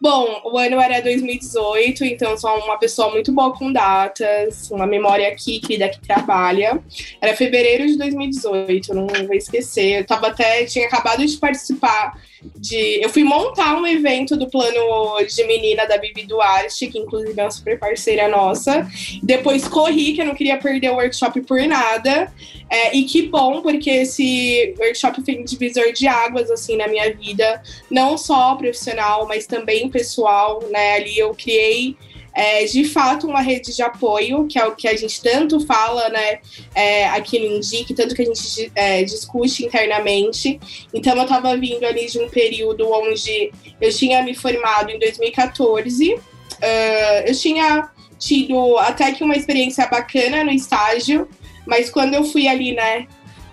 Bom, 0.00 0.42
o 0.44 0.58
ano 0.58 0.80
era 0.80 1.00
2018, 1.00 2.04
então 2.04 2.36
sou 2.36 2.50
uma 2.58 2.78
pessoa 2.78 3.10
muito 3.10 3.32
boa 3.32 3.56
com 3.56 3.72
datas, 3.72 4.70
uma 4.70 4.86
memória 4.86 5.28
aqui, 5.28 5.60
que 5.60 5.78
daqui 5.78 6.00
trabalha. 6.00 6.82
Era 7.20 7.36
fevereiro 7.36 7.86
de 7.86 7.96
2018, 7.96 8.94
não 8.94 9.06
vou 9.06 9.34
esquecer. 9.34 10.00
Eu 10.00 10.06
tava 10.06 10.28
até, 10.28 10.64
tinha 10.64 10.86
acabado 10.86 11.24
de 11.24 11.36
participar 11.36 12.14
de. 12.56 13.02
Eu 13.02 13.08
fui 13.08 13.24
montar 13.24 13.76
um 13.76 13.86
evento 13.86 14.36
do 14.36 14.48
plano 14.48 14.80
de 15.26 15.44
menina 15.44 15.86
da 15.86 15.98
Bibi 15.98 16.24
Duarte, 16.24 16.86
que 16.86 16.98
inclusive 16.98 17.38
é 17.38 17.44
uma 17.44 17.50
super 17.50 17.78
parceira 17.78 18.28
nossa. 18.28 18.86
Depois 19.22 19.68
corri, 19.68 20.12
que 20.12 20.22
eu 20.22 20.26
não 20.26 20.34
queria 20.34 20.58
perder 20.58 20.90
o 20.90 20.94
workshop 20.94 21.40
por 21.42 21.60
nada. 21.62 22.32
É, 22.68 22.96
e 22.96 23.04
que 23.04 23.22
bom, 23.22 23.60
porque 23.60 23.90
esse 23.90 24.74
workshop 24.78 25.22
foi 25.22 25.38
um 25.38 25.44
divisor 25.44 25.92
de 25.92 26.06
águas, 26.06 26.50
assim, 26.50 26.76
na 26.76 26.88
minha 26.88 27.12
vida. 27.14 27.62
Não 27.90 28.16
só 28.16 28.54
profissional, 28.54 29.26
mas 29.26 29.46
também 29.46 29.88
pessoal, 29.88 30.62
né? 30.70 30.94
Ali 30.94 31.18
eu 31.18 31.34
criei 31.34 31.96
é, 32.34 32.64
de 32.64 32.84
fato 32.84 33.26
uma 33.26 33.40
rede 33.40 33.74
de 33.74 33.82
apoio, 33.82 34.46
que 34.46 34.58
é 34.58 34.64
o 34.64 34.74
que 34.74 34.88
a 34.88 34.96
gente 34.96 35.20
tanto 35.22 35.60
fala 35.66 36.08
né, 36.08 36.38
é, 36.74 37.08
aqui 37.08 37.38
no 37.38 37.56
Indique, 37.56 37.94
tanto 37.94 38.14
que 38.14 38.22
a 38.22 38.24
gente 38.24 38.72
é, 38.74 39.02
discute 39.02 39.64
internamente. 39.64 40.58
Então, 40.94 41.14
eu 41.16 41.22
estava 41.22 41.56
vindo 41.56 41.84
ali 41.84 42.06
de 42.06 42.18
um 42.18 42.28
período 42.28 42.90
onde 42.90 43.52
eu 43.80 43.92
tinha 43.92 44.22
me 44.22 44.34
formado 44.34 44.90
em 44.90 44.98
2014, 44.98 46.14
uh, 46.14 46.18
eu 47.26 47.34
tinha 47.34 47.90
tido 48.18 48.78
até 48.78 49.12
que 49.12 49.24
uma 49.24 49.36
experiência 49.36 49.86
bacana 49.86 50.44
no 50.44 50.52
estágio, 50.52 51.28
mas 51.66 51.90
quando 51.90 52.14
eu 52.14 52.24
fui 52.24 52.46
ali, 52.46 52.72
né, 52.72 53.06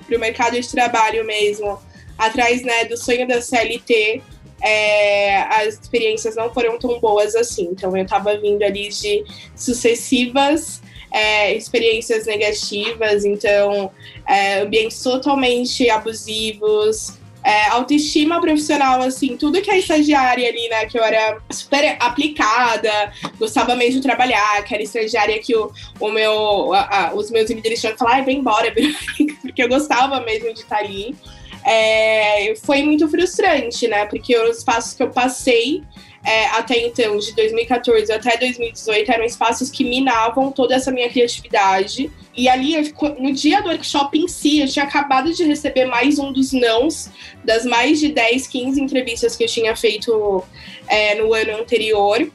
para 0.06 0.16
o 0.16 0.20
mercado 0.20 0.60
de 0.60 0.68
trabalho 0.70 1.26
mesmo, 1.26 1.80
atrás 2.18 2.62
né, 2.62 2.86
do 2.86 2.98
sonho 2.98 3.28
da 3.28 3.42
CLT, 3.42 4.22
é, 4.62 5.38
as 5.44 5.76
experiências 5.76 6.36
não 6.36 6.54
foram 6.54 6.78
tão 6.78 7.00
boas 7.00 7.36
assim. 7.36 7.70
Então 7.72 7.96
eu 7.96 8.04
estava 8.04 8.38
vindo 8.38 8.64
ali 8.64 8.90
de 8.90 9.24
sucessivas 9.56 10.82
é, 11.12 11.54
experiências 11.56 12.26
negativas, 12.26 13.26
então 13.26 13.92
é, 14.28 14.60
ambientes 14.62 15.02
totalmente 15.02 15.90
abusivos. 15.90 17.18
É, 17.42 17.70
autoestima 17.70 18.42
profissional, 18.42 19.02
assim, 19.02 19.38
tudo 19.38 19.62
que 19.62 19.72
é 19.72 19.80
estagiária 19.80 20.50
ali, 20.50 20.68
né, 20.68 20.86
que 20.88 21.00
eu 21.00 21.04
era 21.04 21.40
super 21.50 21.96
aplicada, 21.98 23.14
gostava 23.40 23.78
mesmo 23.78 24.02
de 24.02 24.06
trabalhar, 24.06 24.62
que 24.66 24.74
era 24.74 24.84
estagiária 24.84 25.40
que 25.40 25.56
o, 25.56 25.72
o 26.02 26.12
meu, 26.12 26.74
a, 26.74 27.08
a, 27.08 27.14
os 27.16 27.32
meus 27.32 27.50
líderes 27.50 27.80
tinham 27.80 27.94
que 27.94 28.00
falar, 28.00 28.26
vem 28.26 28.40
embora, 28.40 28.74
porque 29.42 29.64
eu 29.64 29.70
gostava 29.70 30.20
mesmo 30.20 30.54
de 30.54 30.60
estar 30.60 30.80
ali 30.80 31.16
é, 31.70 32.56
foi 32.64 32.82
muito 32.82 33.08
frustrante, 33.08 33.88
né? 33.88 34.06
Porque 34.06 34.36
os 34.36 34.58
espaços 34.58 34.96
que 34.96 35.04
eu 35.04 35.12
passei 35.12 35.84
é, 36.24 36.48
até 36.48 36.80
então, 36.80 37.18
de 37.18 37.34
2014 37.34 38.12
até 38.12 38.38
2018, 38.38 39.12
eram 39.12 39.24
espaços 39.24 39.70
que 39.70 39.84
minavam 39.84 40.52
toda 40.52 40.76
essa 40.76 40.92
minha 40.92 41.10
criatividade. 41.10 42.12
E 42.36 42.50
ali, 42.50 42.76
no 43.20 43.32
dia 43.32 43.62
do 43.62 43.70
workshop 43.70 44.18
em 44.18 44.28
si, 44.28 44.60
eu 44.60 44.68
tinha 44.68 44.86
acabado 44.86 45.32
de 45.32 45.44
receber 45.44 45.86
mais 45.86 46.18
um 46.18 46.34
dos 46.34 46.52
nãos 46.52 47.10
das 47.44 47.66
mais 47.66 48.00
de 48.00 48.10
10, 48.10 48.48
15 48.48 48.82
entrevistas 48.82 49.36
que 49.36 49.44
eu 49.44 49.48
tinha 49.48 49.76
feito 49.76 50.44
é, 50.88 51.16
no 51.16 51.34
ano 51.34 51.58
anterior. 51.58 52.30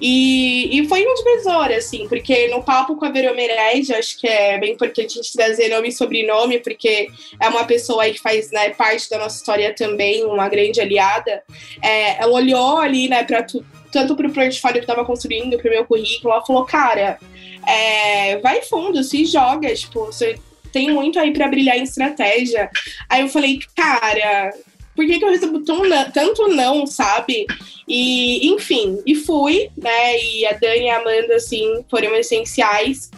E, 0.00 0.78
e 0.78 0.88
foi 0.88 1.04
um 1.04 1.14
divisor, 1.14 1.70
assim, 1.72 2.06
porque 2.08 2.48
no 2.48 2.62
papo 2.62 2.96
com 2.96 3.04
a 3.04 3.10
Verô 3.10 3.34
Mered, 3.34 3.92
acho 3.94 4.18
que 4.18 4.28
é 4.28 4.58
bem 4.58 4.72
importante 4.72 5.18
a 5.18 5.22
gente 5.22 5.32
trazer 5.32 5.68
nome 5.68 5.88
e 5.88 5.92
sobrenome, 5.92 6.60
porque 6.60 7.08
é 7.40 7.48
uma 7.48 7.64
pessoa 7.64 8.04
aí 8.04 8.12
que 8.12 8.20
faz 8.20 8.50
né, 8.52 8.70
parte 8.70 9.10
da 9.10 9.18
nossa 9.18 9.36
história 9.36 9.74
também, 9.74 10.24
uma 10.24 10.48
grande 10.48 10.80
aliada. 10.80 11.42
É, 11.82 12.22
ela 12.22 12.32
olhou 12.32 12.78
ali, 12.78 13.08
né, 13.08 13.24
para 13.24 13.42
tu, 13.42 13.64
tanto 13.90 14.14
para 14.14 14.28
o 14.28 14.32
portfólio 14.32 14.78
que 14.78 14.84
estava 14.84 15.04
construindo, 15.04 15.58
para 15.58 15.68
o 15.68 15.74
meu 15.74 15.84
currículo, 15.84 16.32
ela 16.32 16.46
falou, 16.46 16.64
cara, 16.64 17.18
é, 17.66 18.38
vai 18.38 18.62
fundo, 18.62 19.02
se 19.02 19.24
joga, 19.24 19.74
tipo, 19.74 20.06
você 20.06 20.38
tem 20.72 20.92
muito 20.92 21.18
aí 21.18 21.32
para 21.32 21.48
brilhar 21.48 21.76
em 21.76 21.82
estratégia. 21.82 22.70
Aí 23.08 23.22
eu 23.22 23.28
falei, 23.28 23.58
cara, 23.74 24.52
por 24.98 25.06
que, 25.06 25.16
que 25.16 25.24
eu 25.24 25.30
recebo 25.30 25.60
tão, 25.60 25.82
tanto 26.12 26.48
não, 26.48 26.84
sabe? 26.84 27.46
E, 27.86 28.48
enfim, 28.48 29.00
e 29.06 29.14
fui, 29.14 29.70
né? 29.76 30.20
E 30.20 30.44
a 30.44 30.54
Dani 30.54 30.86
e 30.86 30.90
a 30.90 30.98
Amanda, 30.98 31.36
assim, 31.36 31.84
foram 31.88 32.16
essenciais 32.16 33.08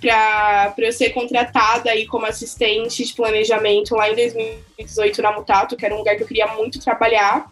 para 0.00 0.74
eu 0.78 0.92
ser 0.92 1.10
contratada 1.10 1.90
aí 1.90 2.06
como 2.06 2.26
assistente 2.26 3.04
de 3.04 3.14
planejamento 3.14 3.94
lá 3.94 4.10
em 4.10 4.16
2018 4.16 5.22
na 5.22 5.30
Mutato, 5.30 5.76
que 5.76 5.86
era 5.86 5.94
um 5.94 5.98
lugar 5.98 6.16
que 6.16 6.24
eu 6.24 6.26
queria 6.26 6.48
muito 6.48 6.80
trabalhar. 6.80 7.48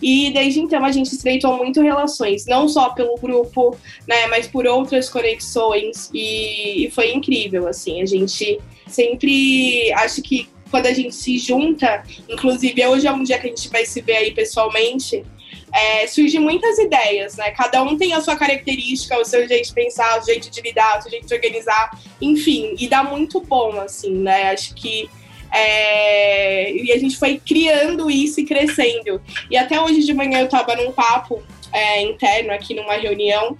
E 0.00 0.30
desde 0.30 0.60
então 0.60 0.84
a 0.84 0.92
gente 0.92 1.12
estreitou 1.12 1.56
muito 1.56 1.82
relações, 1.82 2.46
não 2.46 2.68
só 2.68 2.90
pelo 2.90 3.16
grupo, 3.16 3.76
né, 4.06 4.28
mas 4.28 4.46
por 4.46 4.64
outras 4.64 5.08
conexões 5.08 6.08
e, 6.14 6.86
e 6.86 6.90
foi 6.92 7.12
incrível, 7.12 7.66
assim, 7.66 8.00
a 8.00 8.06
gente 8.06 8.60
sempre 8.86 9.92
acho 9.92 10.22
que 10.22 10.53
quando 10.74 10.86
a 10.86 10.92
gente 10.92 11.14
se 11.14 11.38
junta, 11.38 12.02
inclusive 12.28 12.84
hoje 12.84 13.06
é 13.06 13.12
um 13.12 13.22
dia 13.22 13.38
que 13.38 13.46
a 13.46 13.48
gente 13.48 13.68
vai 13.68 13.86
se 13.86 14.00
ver 14.00 14.16
aí 14.16 14.32
pessoalmente, 14.32 15.24
é, 15.72 16.04
surgem 16.08 16.40
muitas 16.40 16.80
ideias, 16.80 17.36
né? 17.36 17.52
Cada 17.52 17.80
um 17.84 17.96
tem 17.96 18.12
a 18.12 18.20
sua 18.20 18.34
característica, 18.34 19.16
o 19.16 19.24
seu 19.24 19.46
jeito 19.46 19.68
de 19.68 19.72
pensar, 19.72 20.20
o 20.20 20.24
jeito 20.24 20.50
de 20.50 20.60
lidar, 20.60 20.98
o 20.98 21.02
seu 21.02 21.12
jeito 21.12 21.28
de 21.28 21.32
organizar, 21.32 21.96
enfim, 22.20 22.74
e 22.76 22.88
dá 22.88 23.04
muito 23.04 23.40
bom, 23.40 23.78
assim, 23.78 24.16
né? 24.16 24.50
Acho 24.50 24.74
que 24.74 25.08
é, 25.52 26.72
e 26.72 26.90
a 26.90 26.98
gente 26.98 27.16
foi 27.18 27.38
criando 27.38 28.10
isso 28.10 28.40
e 28.40 28.44
crescendo. 28.44 29.22
E 29.48 29.56
até 29.56 29.80
hoje 29.80 30.00
de 30.00 30.12
manhã 30.12 30.40
eu 30.40 30.46
estava 30.46 30.74
num 30.74 30.90
papo 30.90 31.40
é, 31.72 32.02
interno 32.02 32.50
aqui 32.50 32.74
numa 32.74 32.94
reunião 32.94 33.56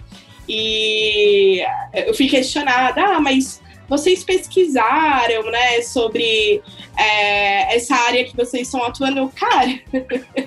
e 0.49 1.63
eu 1.93 2.13
fui 2.13 2.27
questionada, 2.27 3.01
ah, 3.01 3.21
mas 3.21 3.63
vocês 3.87 4.23
pesquisaram, 4.23 5.43
né, 5.51 5.81
sobre 5.81 6.61
é, 6.97 7.75
essa 7.75 7.95
área 7.95 8.25
que 8.25 8.35
vocês 8.35 8.67
estão 8.67 8.83
atuando? 8.83 9.31
Cara, 9.35 9.79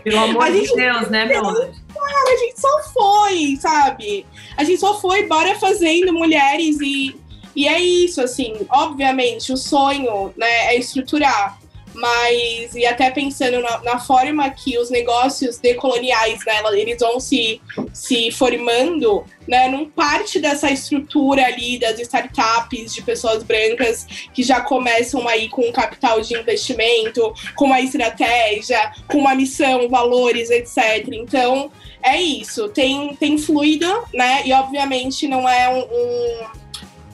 pelo 0.03 0.19
amor 0.21 0.51
de 0.51 0.75
Deus, 0.75 1.09
né, 1.09 1.25
meu 1.27 1.41
amor? 1.41 1.73
Cara, 1.95 2.33
a 2.33 2.37
gente 2.37 2.61
só 2.61 2.83
foi, 2.93 3.57
sabe? 3.61 4.27
A 4.57 4.65
gente 4.65 4.81
só 4.81 5.01
foi, 5.01 5.27
bora 5.27 5.55
fazendo 5.57 6.13
mulheres 6.13 6.79
e, 6.81 7.17
e 7.55 7.69
é 7.69 7.81
isso, 7.81 8.21
assim, 8.21 8.67
obviamente, 8.71 9.53
o 9.53 9.57
sonho, 9.57 10.33
né, 10.37 10.75
é 10.75 10.77
estruturar 10.77 11.59
mas 11.95 12.75
e 12.75 12.87
até 12.87 13.11
pensando 13.11 13.61
na, 13.61 13.83
na, 13.83 13.99
forma 13.99 14.49
que 14.51 14.79
os 14.79 14.91
negócios 14.91 15.59
decoloniais, 15.59 16.41
né, 16.47 16.61
eles 16.73 16.99
vão 17.01 17.19
se, 17.19 17.61
se 17.93 18.31
formando, 18.31 19.25
né, 19.47 19.69
não 19.69 19.89
parte 19.89 20.39
dessa 20.39 20.71
estrutura 20.71 21.45
ali 21.45 21.79
das 21.79 21.99
startups 21.99 22.95
de 22.95 23.03
pessoas 23.03 23.43
brancas 23.43 24.07
que 24.33 24.43
já 24.43 24.61
começam 24.61 25.27
aí 25.27 25.49
com 25.49 25.63
um 25.63 25.73
capital 25.73 26.21
de 26.21 26.35
investimento, 26.35 27.33
com 27.57 27.67
uma 27.67 27.81
estratégia, 27.81 28.93
com 29.07 29.19
uma 29.19 29.35
missão, 29.35 29.89
valores, 29.89 30.51
etc. 30.51 31.09
Então, 31.13 31.71
é 32.03 32.21
isso, 32.21 32.69
tem, 32.69 33.15
tem 33.17 33.37
fluido, 33.39 33.87
né, 34.15 34.43
e 34.45 34.53
obviamente 34.53 35.27
não 35.27 35.49
é 35.49 35.69
um, 35.69 35.81
um 35.81 36.68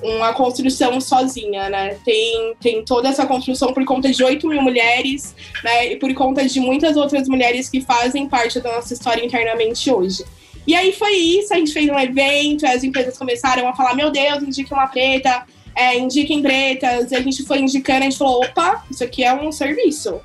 uma 0.05 0.35
construção 0.35 1.01
sozinha, 1.01 1.71
né? 1.71 1.97
Tem, 2.05 2.55
tem 2.61 2.85
toda 2.85 3.09
essa 3.09 3.27
construção 3.27 3.73
por 3.73 3.85
conta 3.87 4.11
de 4.11 4.23
8 4.23 4.47
mil 4.47 4.61
mulheres, 4.61 5.35
né? 5.65 5.93
E 5.93 5.97
por 5.97 6.13
conta 6.13 6.47
de 6.47 6.61
muitas 6.61 6.97
outras 6.97 7.27
mulheres 7.27 7.71
que 7.71 7.81
fazem 7.81 8.29
parte 8.29 8.61
da 8.61 8.75
nossa 8.75 8.93
história 8.93 9.25
internamente 9.25 9.91
hoje. 9.91 10.23
E 10.67 10.75
aí 10.75 10.93
foi 10.93 11.13
isso, 11.13 11.53
a 11.53 11.57
gente 11.57 11.73
fez 11.73 11.89
um 11.89 11.99
evento, 11.99 12.67
as 12.67 12.85
empresas 12.85 13.17
começaram 13.17 13.67
a 13.67 13.75
falar, 13.75 13.95
meu 13.95 14.11
Deus, 14.11 14.43
indique 14.43 14.73
uma 14.73 14.87
preta, 14.87 15.45
é, 15.75 15.99
indiquem 15.99 16.41
pretas, 16.41 17.11
e 17.11 17.17
a 17.17 17.21
gente 17.21 17.43
foi 17.45 17.59
indicando, 17.59 18.01
a 18.01 18.05
gente 18.05 18.19
falou, 18.19 18.43
opa, 18.45 18.85
isso 18.91 19.03
aqui 19.03 19.25
é 19.25 19.35
um 19.35 19.51
serviço. 19.51 20.21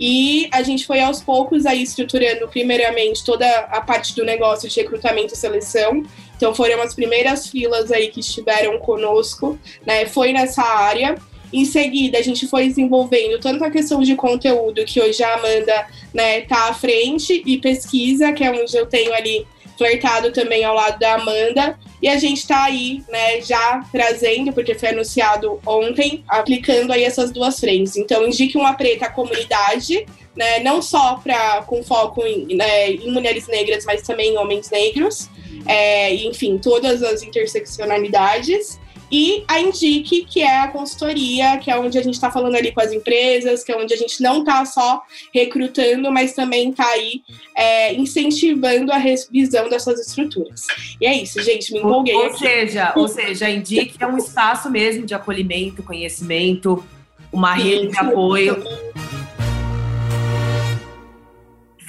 E 0.00 0.48
a 0.50 0.62
gente 0.62 0.86
foi 0.86 1.00
aos 1.00 1.20
poucos 1.20 1.66
aí 1.66 1.82
estruturando, 1.82 2.48
primeiramente, 2.48 3.22
toda 3.22 3.46
a 3.46 3.82
parte 3.82 4.16
do 4.16 4.24
negócio 4.24 4.66
de 4.66 4.80
recrutamento 4.80 5.34
e 5.34 5.36
seleção. 5.36 6.02
Então 6.36 6.54
foram 6.54 6.80
as 6.80 6.94
primeiras 6.94 7.48
filas 7.48 7.92
aí 7.92 8.08
que 8.08 8.20
estiveram 8.20 8.78
conosco, 8.78 9.58
né? 9.86 10.06
Foi 10.06 10.32
nessa 10.32 10.62
área. 10.62 11.16
Em 11.52 11.64
seguida, 11.64 12.16
a 12.16 12.22
gente 12.22 12.46
foi 12.46 12.68
desenvolvendo 12.68 13.38
tanto 13.40 13.62
a 13.64 13.70
questão 13.70 14.00
de 14.00 14.14
conteúdo, 14.14 14.84
que 14.84 15.00
hoje 15.00 15.22
a 15.22 15.34
Amanda 15.34 15.86
né, 16.14 16.42
tá 16.42 16.68
à 16.68 16.74
frente, 16.74 17.42
e 17.44 17.58
pesquisa, 17.58 18.32
que 18.32 18.44
é 18.44 18.50
onde 18.52 18.74
eu 18.76 18.86
tenho 18.86 19.12
ali 19.12 19.44
flertado 19.80 20.30
também 20.30 20.62
ao 20.62 20.74
lado 20.74 20.98
da 20.98 21.14
Amanda. 21.14 21.78
E 22.02 22.08
a 22.08 22.18
gente 22.18 22.38
está 22.38 22.64
aí, 22.64 23.02
né, 23.08 23.40
já 23.40 23.82
trazendo, 23.90 24.52
porque 24.52 24.74
foi 24.74 24.90
anunciado 24.90 25.58
ontem, 25.66 26.22
aplicando 26.28 26.92
aí 26.92 27.02
essas 27.02 27.30
duas 27.30 27.58
frentes. 27.58 27.96
Então, 27.96 28.26
indique 28.26 28.58
uma 28.58 28.74
preta 28.74 29.06
à 29.06 29.10
comunidade, 29.10 30.06
né, 30.36 30.60
não 30.60 30.82
só 30.82 31.16
pra, 31.16 31.62
com 31.62 31.82
foco 31.82 32.26
em, 32.26 32.54
né, 32.54 32.90
em 32.90 33.10
mulheres 33.10 33.48
negras, 33.48 33.86
mas 33.86 34.02
também 34.02 34.34
em 34.34 34.36
homens 34.36 34.68
negros. 34.70 35.30
É, 35.66 36.14
enfim, 36.14 36.58
todas 36.58 37.02
as 37.02 37.22
interseccionalidades 37.22 38.79
e 39.10 39.44
a 39.48 39.60
Indique, 39.60 40.24
que 40.24 40.40
é 40.40 40.60
a 40.60 40.68
consultoria, 40.68 41.58
que 41.58 41.70
é 41.70 41.78
onde 41.78 41.98
a 41.98 42.02
gente 42.02 42.14
está 42.14 42.30
falando 42.30 42.54
ali 42.54 42.72
com 42.72 42.80
as 42.80 42.92
empresas, 42.92 43.64
que 43.64 43.72
é 43.72 43.76
onde 43.76 43.92
a 43.92 43.96
gente 43.96 44.22
não 44.22 44.40
está 44.40 44.64
só 44.64 45.02
recrutando, 45.34 46.12
mas 46.12 46.32
também 46.32 46.70
está 46.70 46.86
aí 46.86 47.22
é, 47.56 47.94
incentivando 47.94 48.92
a 48.92 48.96
revisão 48.96 49.68
dessas 49.68 49.98
estruturas. 50.00 50.66
E 51.00 51.06
é 51.06 51.14
isso, 51.14 51.42
gente, 51.42 51.72
me 51.72 51.80
empolguei. 51.80 52.14
Ou, 52.14 52.26
aqui. 52.26 52.38
seja, 52.38 52.92
ou 52.94 53.08
seja, 53.08 53.46
a 53.46 53.50
Indique 53.50 53.96
é 53.98 54.06
um 54.06 54.16
espaço 54.16 54.70
mesmo 54.70 55.04
de 55.04 55.14
acolhimento, 55.14 55.82
conhecimento, 55.82 56.84
uma 57.32 57.54
rede 57.54 57.88
de 57.88 57.98
apoio. 57.98 58.62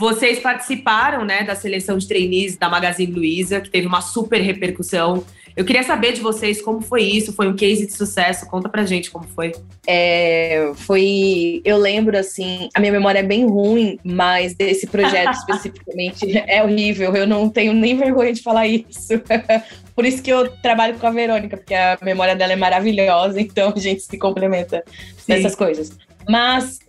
Vocês 0.01 0.39
participaram 0.39 1.23
né, 1.23 1.43
da 1.43 1.53
seleção 1.53 1.95
de 1.95 2.07
trainees 2.07 2.57
da 2.57 2.67
Magazine 2.67 3.11
Luiza, 3.13 3.61
que 3.61 3.69
teve 3.69 3.85
uma 3.85 4.01
super 4.01 4.41
repercussão. 4.41 5.23
Eu 5.55 5.65
queria 5.65 5.83
saber 5.83 6.13
de 6.13 6.21
vocês 6.21 6.61
como 6.61 6.81
foi 6.81 7.03
isso, 7.03 7.33
foi 7.33 7.47
um 7.47 7.55
case 7.55 7.85
de 7.85 7.93
sucesso. 7.93 8.47
Conta 8.47 8.69
pra 8.69 8.85
gente 8.85 9.11
como 9.11 9.27
foi. 9.27 9.51
É, 9.87 10.71
foi. 10.75 11.61
Eu 11.65 11.77
lembro, 11.77 12.17
assim, 12.17 12.69
a 12.73 12.79
minha 12.79 12.91
memória 12.91 13.19
é 13.19 13.23
bem 13.23 13.45
ruim, 13.45 13.99
mas 14.03 14.53
desse 14.53 14.87
projeto 14.87 15.33
especificamente 15.35 16.37
é 16.37 16.63
horrível. 16.63 17.15
Eu 17.15 17.27
não 17.27 17.49
tenho 17.49 17.73
nem 17.73 17.97
vergonha 17.97 18.33
de 18.33 18.41
falar 18.41 18.67
isso. 18.67 19.21
Por 19.95 20.05
isso 20.05 20.23
que 20.23 20.31
eu 20.31 20.49
trabalho 20.57 20.97
com 20.97 21.05
a 21.05 21.11
Verônica, 21.11 21.57
porque 21.57 21.75
a 21.75 21.97
memória 22.01 22.35
dela 22.35 22.53
é 22.53 22.55
maravilhosa, 22.55 23.39
então 23.41 23.73
a 23.75 23.79
gente 23.79 24.01
se 24.01 24.17
complementa 24.17 24.83
Sim. 25.17 25.33
nessas 25.33 25.53
coisas. 25.53 25.91
Mas, 26.29 26.79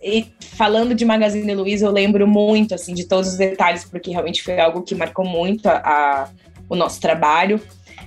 falando 0.55 0.95
de 0.95 1.03
Magazine 1.03 1.53
Luiza, 1.53 1.85
eu 1.85 1.91
lembro 1.91 2.25
muito, 2.25 2.73
assim, 2.73 2.93
de 2.93 3.05
todos 3.05 3.31
os 3.31 3.37
detalhes, 3.37 3.83
porque 3.83 4.09
realmente 4.09 4.41
foi 4.41 4.57
algo 4.57 4.83
que 4.83 4.95
marcou 4.95 5.25
muito 5.25 5.67
a, 5.67 5.81
a 5.83 6.29
o 6.69 6.75
nosso 6.75 6.99
trabalho. 6.99 7.61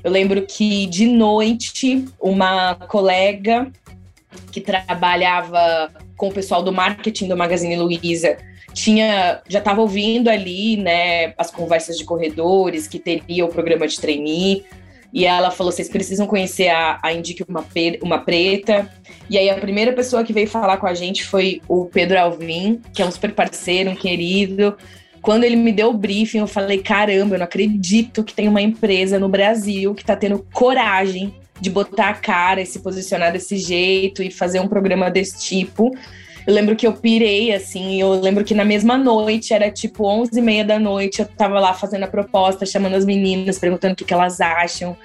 Eu 0.07 0.13
lembro 0.13 0.41
que 0.43 0.87
de 0.87 1.05
noite 1.05 2.05
uma 2.21 2.77
colega 2.77 3.73
que 4.53 4.61
trabalhava 4.61 5.91
com 6.17 6.29
o 6.29 6.33
pessoal 6.33 6.63
do 6.63 6.73
marketing 6.73 7.27
do 7.27 7.37
Magazine 7.37 7.75
Luiza 7.75 8.37
tinha 8.73 9.43
já 9.49 9.59
estava 9.59 9.81
ouvindo 9.81 10.31
ali, 10.31 10.77
né, 10.77 11.35
as 11.37 11.51
conversas 11.51 11.99
de 11.99 12.05
corredores 12.05 12.87
que 12.87 13.01
teria 13.01 13.45
o 13.45 13.49
programa 13.49 13.89
de 13.89 13.99
trainee. 13.99 14.65
E 15.13 15.27
ela 15.27 15.51
falou: 15.51 15.73
vocês 15.73 15.89
precisam 15.89 16.25
conhecer 16.25 16.69
a, 16.69 17.01
a 17.03 17.13
Indique 17.13 17.45
uma, 17.49 17.67
uma 18.01 18.19
Preta. 18.21 18.89
E 19.29 19.37
aí 19.37 19.51
a 19.51 19.57
primeira 19.57 19.93
pessoa 19.93 20.23
que 20.23 20.33
veio 20.33 20.47
falar 20.47 20.77
com 20.77 20.87
a 20.87 20.95
gente 20.95 21.25
foi 21.25 21.61
o 21.67 21.87
Pedro 21.87 22.17
Alvim, 22.21 22.81
que 22.95 23.03
é 23.03 23.05
um 23.05 23.11
super 23.11 23.35
parceiro, 23.35 23.91
um 23.91 23.97
querido. 23.97 24.77
Quando 25.27 25.43
ele 25.43 25.57
me 25.57 25.73
deu 25.73 25.89
o 25.89 25.93
briefing, 25.93 26.39
eu 26.39 26.47
falei: 26.47 26.79
caramba, 26.79 27.35
eu 27.35 27.39
não 27.41 27.47
acredito 27.47 28.23
que 28.23 28.33
tem 28.33 28.47
uma 28.47 28.63
empresa 28.63 29.19
no 29.19 29.29
Brasil 29.29 29.93
que 29.93 30.03
está 30.03 30.15
tendo 30.15 30.47
coragem 30.53 31.35
de 31.61 31.69
botar 31.69 32.11
a 32.11 32.15
cara 32.15 32.61
e 32.61 32.67
se 32.67 32.79
posicionar 32.79 33.33
desse 33.33 33.57
jeito 33.57 34.23
e 34.23 34.31
fazer 34.31 34.61
um 34.61 34.69
programa 34.69 35.11
desse 35.11 35.41
tipo. 35.41 35.93
Eu 36.47 36.55
lembro 36.55 36.77
que 36.77 36.87
eu 36.87 36.93
pirei, 36.93 37.53
assim, 37.53 38.01
eu 38.01 38.13
lembro 38.21 38.45
que 38.45 38.55
na 38.55 38.65
mesma 38.65 38.97
noite, 38.97 39.53
era 39.53 39.69
tipo 39.69 40.07
11 40.07 40.39
e 40.39 40.41
meia 40.41 40.65
da 40.65 40.79
noite, 40.79 41.19
eu 41.19 41.27
tava 41.27 41.59
lá 41.59 41.75
fazendo 41.75 42.05
a 42.05 42.07
proposta, 42.07 42.65
chamando 42.65 42.95
as 42.95 43.05
meninas, 43.05 43.59
perguntando 43.59 43.95
o 43.95 43.97
que, 43.97 44.05
que 44.05 44.15
elas 44.15 44.41
acham. 44.41 44.97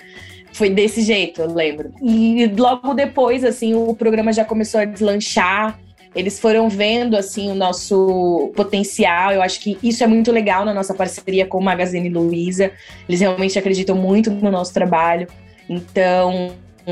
Foi 0.53 0.69
desse 0.69 1.01
jeito, 1.01 1.41
eu 1.41 1.51
lembro. 1.51 1.91
E 1.99 2.45
logo 2.45 2.93
depois, 2.93 3.43
assim, 3.43 3.73
o 3.73 3.95
programa 3.95 4.31
já 4.31 4.45
começou 4.45 4.81
a 4.81 4.86
deslanchar 4.86 5.79
eles 6.13 6.39
foram 6.39 6.69
vendo 6.69 7.15
assim 7.15 7.50
o 7.50 7.56
nosso 7.56 8.52
potencial. 8.56 9.32
Eu 9.32 9.41
acho 9.41 9.60
que 9.62 9.78
isso 9.82 10.04
é 10.04 10.08
muito 10.08 10.32
legal 10.32 10.65
na 10.65 10.74
nossa 10.74 10.93
parceria 10.93 11.45
com 11.45 11.58
o 11.58 11.63
Magazine 11.63 12.10
Luiza. 12.10 12.71
Eles 13.08 13.21
realmente 13.21 13.58
acreditam 13.58 13.95
muito 13.95 14.30
no 14.30 14.52
nosso 14.52 14.74
trabalho. 14.74 15.28
Então, 15.69 16.52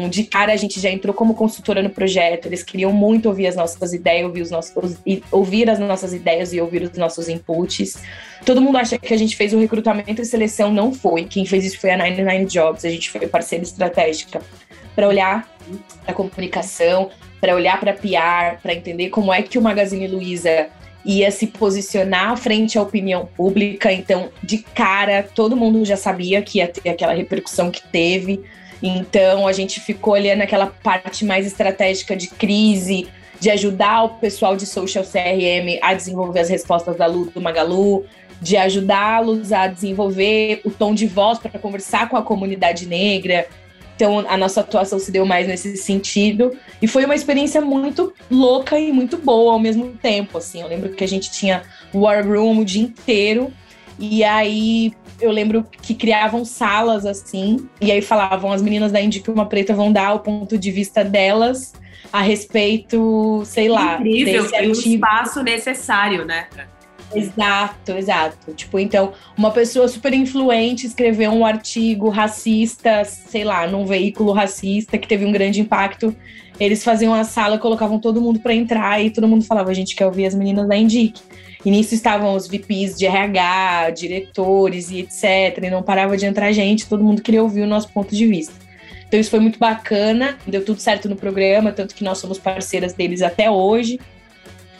de 0.09 0.23
cara 0.23 0.53
a 0.53 0.55
gente 0.55 0.79
já 0.79 0.89
entrou 0.89 1.13
como 1.13 1.33
consultora 1.33 1.83
no 1.83 1.89
projeto. 1.89 2.45
Eles 2.45 2.63
queriam 2.63 2.93
muito 2.93 3.27
ouvir 3.27 3.47
as 3.47 3.57
nossas 3.57 3.93
ideias, 3.93 4.25
ouvir, 4.25 4.41
os 4.41 4.51
nossos, 4.51 4.97
ouvir 5.31 5.69
as 5.69 5.79
nossas 5.79 6.13
ideias 6.13 6.53
e 6.53 6.61
ouvir 6.61 6.83
os 6.83 6.97
nossos 6.97 7.27
inputs. 7.27 8.01
Todo 8.45 8.61
mundo 8.61 8.77
acha 8.77 8.97
que 8.97 9.13
a 9.13 9.17
gente 9.17 9.35
fez 9.35 9.53
o 9.53 9.59
recrutamento 9.59 10.21
e 10.21 10.25
seleção, 10.25 10.73
não 10.73 10.93
foi. 10.93 11.25
Quem 11.25 11.45
fez 11.45 11.65
isso 11.65 11.79
foi 11.79 11.91
a 11.91 11.97
99 11.97 12.45
Jobs. 12.45 12.85
A 12.85 12.89
gente 12.89 13.09
foi 13.09 13.27
parceira 13.27 13.63
estratégica 13.63 14.41
para 14.95 15.07
olhar 15.07 15.49
a 16.07 16.13
comunicação, 16.13 17.09
para 17.39 17.55
olhar 17.55 17.79
para 17.79 17.93
PR, 17.93 18.61
para 18.61 18.73
entender 18.73 19.09
como 19.09 19.33
é 19.33 19.41
que 19.41 19.57
o 19.57 19.61
Magazine 19.61 20.07
Luiza 20.07 20.67
ia 21.05 21.31
se 21.31 21.47
posicionar 21.47 22.37
frente 22.37 22.77
à 22.77 22.81
opinião 22.81 23.25
pública. 23.25 23.91
Então, 23.91 24.29
de 24.43 24.59
cara, 24.59 25.23
todo 25.23 25.55
mundo 25.55 25.85
já 25.85 25.95
sabia 25.95 26.41
que 26.41 26.59
ia 26.59 26.67
ter 26.67 26.89
aquela 26.89 27.13
repercussão 27.13 27.71
que 27.71 27.81
teve. 27.87 28.43
Então, 28.81 29.47
a 29.47 29.53
gente 29.53 29.79
ficou 29.79 30.13
olhando 30.13 30.41
aquela 30.41 30.67
parte 30.67 31.25
mais 31.25 31.45
estratégica 31.45 32.15
de 32.15 32.27
crise, 32.27 33.07
de 33.39 33.49
ajudar 33.49 34.03
o 34.03 34.09
pessoal 34.09 34.55
de 34.55 34.65
social 34.65 35.03
CRM 35.03 35.79
a 35.81 35.93
desenvolver 35.93 36.41
as 36.41 36.49
respostas 36.49 36.97
da 36.97 37.05
Lu 37.05 37.25
do 37.25 37.41
Magalu, 37.41 38.05
de 38.41 38.57
ajudá-los 38.57 39.51
a 39.51 39.67
desenvolver 39.67 40.61
o 40.63 40.71
tom 40.71 40.93
de 40.93 41.07
voz 41.07 41.39
para 41.39 41.59
conversar 41.59 42.09
com 42.09 42.17
a 42.17 42.21
comunidade 42.21 42.85
negra, 42.85 43.47
então, 43.99 44.23
a 44.29 44.37
nossa 44.37 44.61
atuação 44.61 44.97
se 44.97 45.11
deu 45.11 45.25
mais 45.25 45.45
nesse 45.45 45.75
sentido. 45.75 46.57
E 46.81 46.87
foi 46.87 47.03
uma 47.03 47.13
experiência 47.13 47.59
muito 47.59 48.13
louca 48.31 48.79
e 48.79 48.93
muito 48.93 49.17
boa 49.17 49.51
ao 49.51 49.59
mesmo 49.59 49.89
tempo, 50.01 50.37
assim. 50.37 50.61
Eu 50.61 50.69
lembro 50.69 50.91
que 50.91 51.03
a 51.03 51.07
gente 51.07 51.29
tinha 51.29 51.63
War 51.93 52.25
Room 52.25 52.59
o 52.59 52.65
dia 52.65 52.81
inteiro. 52.81 53.51
E 53.99 54.23
aí, 54.23 54.93
eu 55.19 55.29
lembro 55.31 55.65
que 55.81 55.93
criavam 55.93 56.45
salas, 56.45 57.05
assim. 57.05 57.67
E 57.81 57.91
aí 57.91 58.01
falavam, 58.01 58.53
as 58.53 58.61
meninas 58.61 58.93
da 58.93 59.01
Indica 59.01 59.29
Uma 59.29 59.45
Preta 59.45 59.73
vão 59.73 59.91
dar 59.91 60.13
o 60.13 60.19
ponto 60.19 60.57
de 60.57 60.71
vista 60.71 61.03
delas 61.03 61.73
a 62.13 62.21
respeito, 62.21 63.43
sei 63.43 63.67
lá... 63.67 63.95
Incrível, 63.95 64.43
desse 64.43 64.55
artigo. 64.55 64.77
o 64.77 64.93
espaço 64.93 65.43
necessário, 65.43 66.23
né? 66.23 66.47
Exato, 67.13 67.91
exato. 67.93 68.53
Tipo, 68.53 68.79
então, 68.79 69.13
uma 69.37 69.51
pessoa 69.51 69.87
super 69.87 70.13
influente 70.13 70.85
escreveu 70.85 71.31
um 71.31 71.45
artigo 71.45 72.09
racista, 72.09 73.03
sei 73.03 73.43
lá, 73.43 73.65
num 73.67 73.85
veículo 73.85 74.31
racista 74.31 74.97
que 74.97 75.07
teve 75.07 75.25
um 75.25 75.31
grande 75.31 75.59
impacto. 75.59 76.15
Eles 76.59 76.83
faziam 76.83 77.13
a 77.13 77.23
sala, 77.23 77.57
colocavam 77.57 77.99
todo 77.99 78.21
mundo 78.21 78.39
para 78.39 78.53
entrar 78.53 79.03
e 79.03 79.09
todo 79.09 79.27
mundo 79.27 79.43
falava: 79.45 79.71
a 79.71 79.73
gente 79.73 79.95
quer 79.95 80.05
ouvir 80.05 80.25
as 80.25 80.35
meninas 80.35 80.67
da 80.67 80.75
Indique. 80.75 81.21
E 81.65 81.71
nisso 81.71 81.93
estavam 81.93 82.35
os 82.35 82.47
VPs 82.47 82.97
de 82.97 83.05
RH, 83.05 83.89
diretores 83.91 84.91
e 84.91 84.99
etc. 84.99 85.63
E 85.63 85.69
não 85.69 85.83
parava 85.83 86.15
de 86.15 86.25
entrar 86.25 86.51
gente, 86.51 86.87
todo 86.87 87.03
mundo 87.03 87.21
queria 87.21 87.41
ouvir 87.43 87.61
o 87.61 87.67
nosso 87.67 87.89
ponto 87.89 88.15
de 88.15 88.25
vista. 88.25 88.53
Então 89.07 89.19
isso 89.19 89.31
foi 89.31 89.39
muito 89.39 89.57
bacana, 89.57 90.37
deu 90.45 90.63
tudo 90.63 90.79
certo 90.79 91.09
no 91.09 91.15
programa, 91.15 91.71
tanto 91.71 91.95
que 91.95 92.03
nós 92.03 92.19
somos 92.19 92.37
parceiras 92.37 92.93
deles 92.93 93.21
até 93.21 93.49
hoje. 93.49 93.99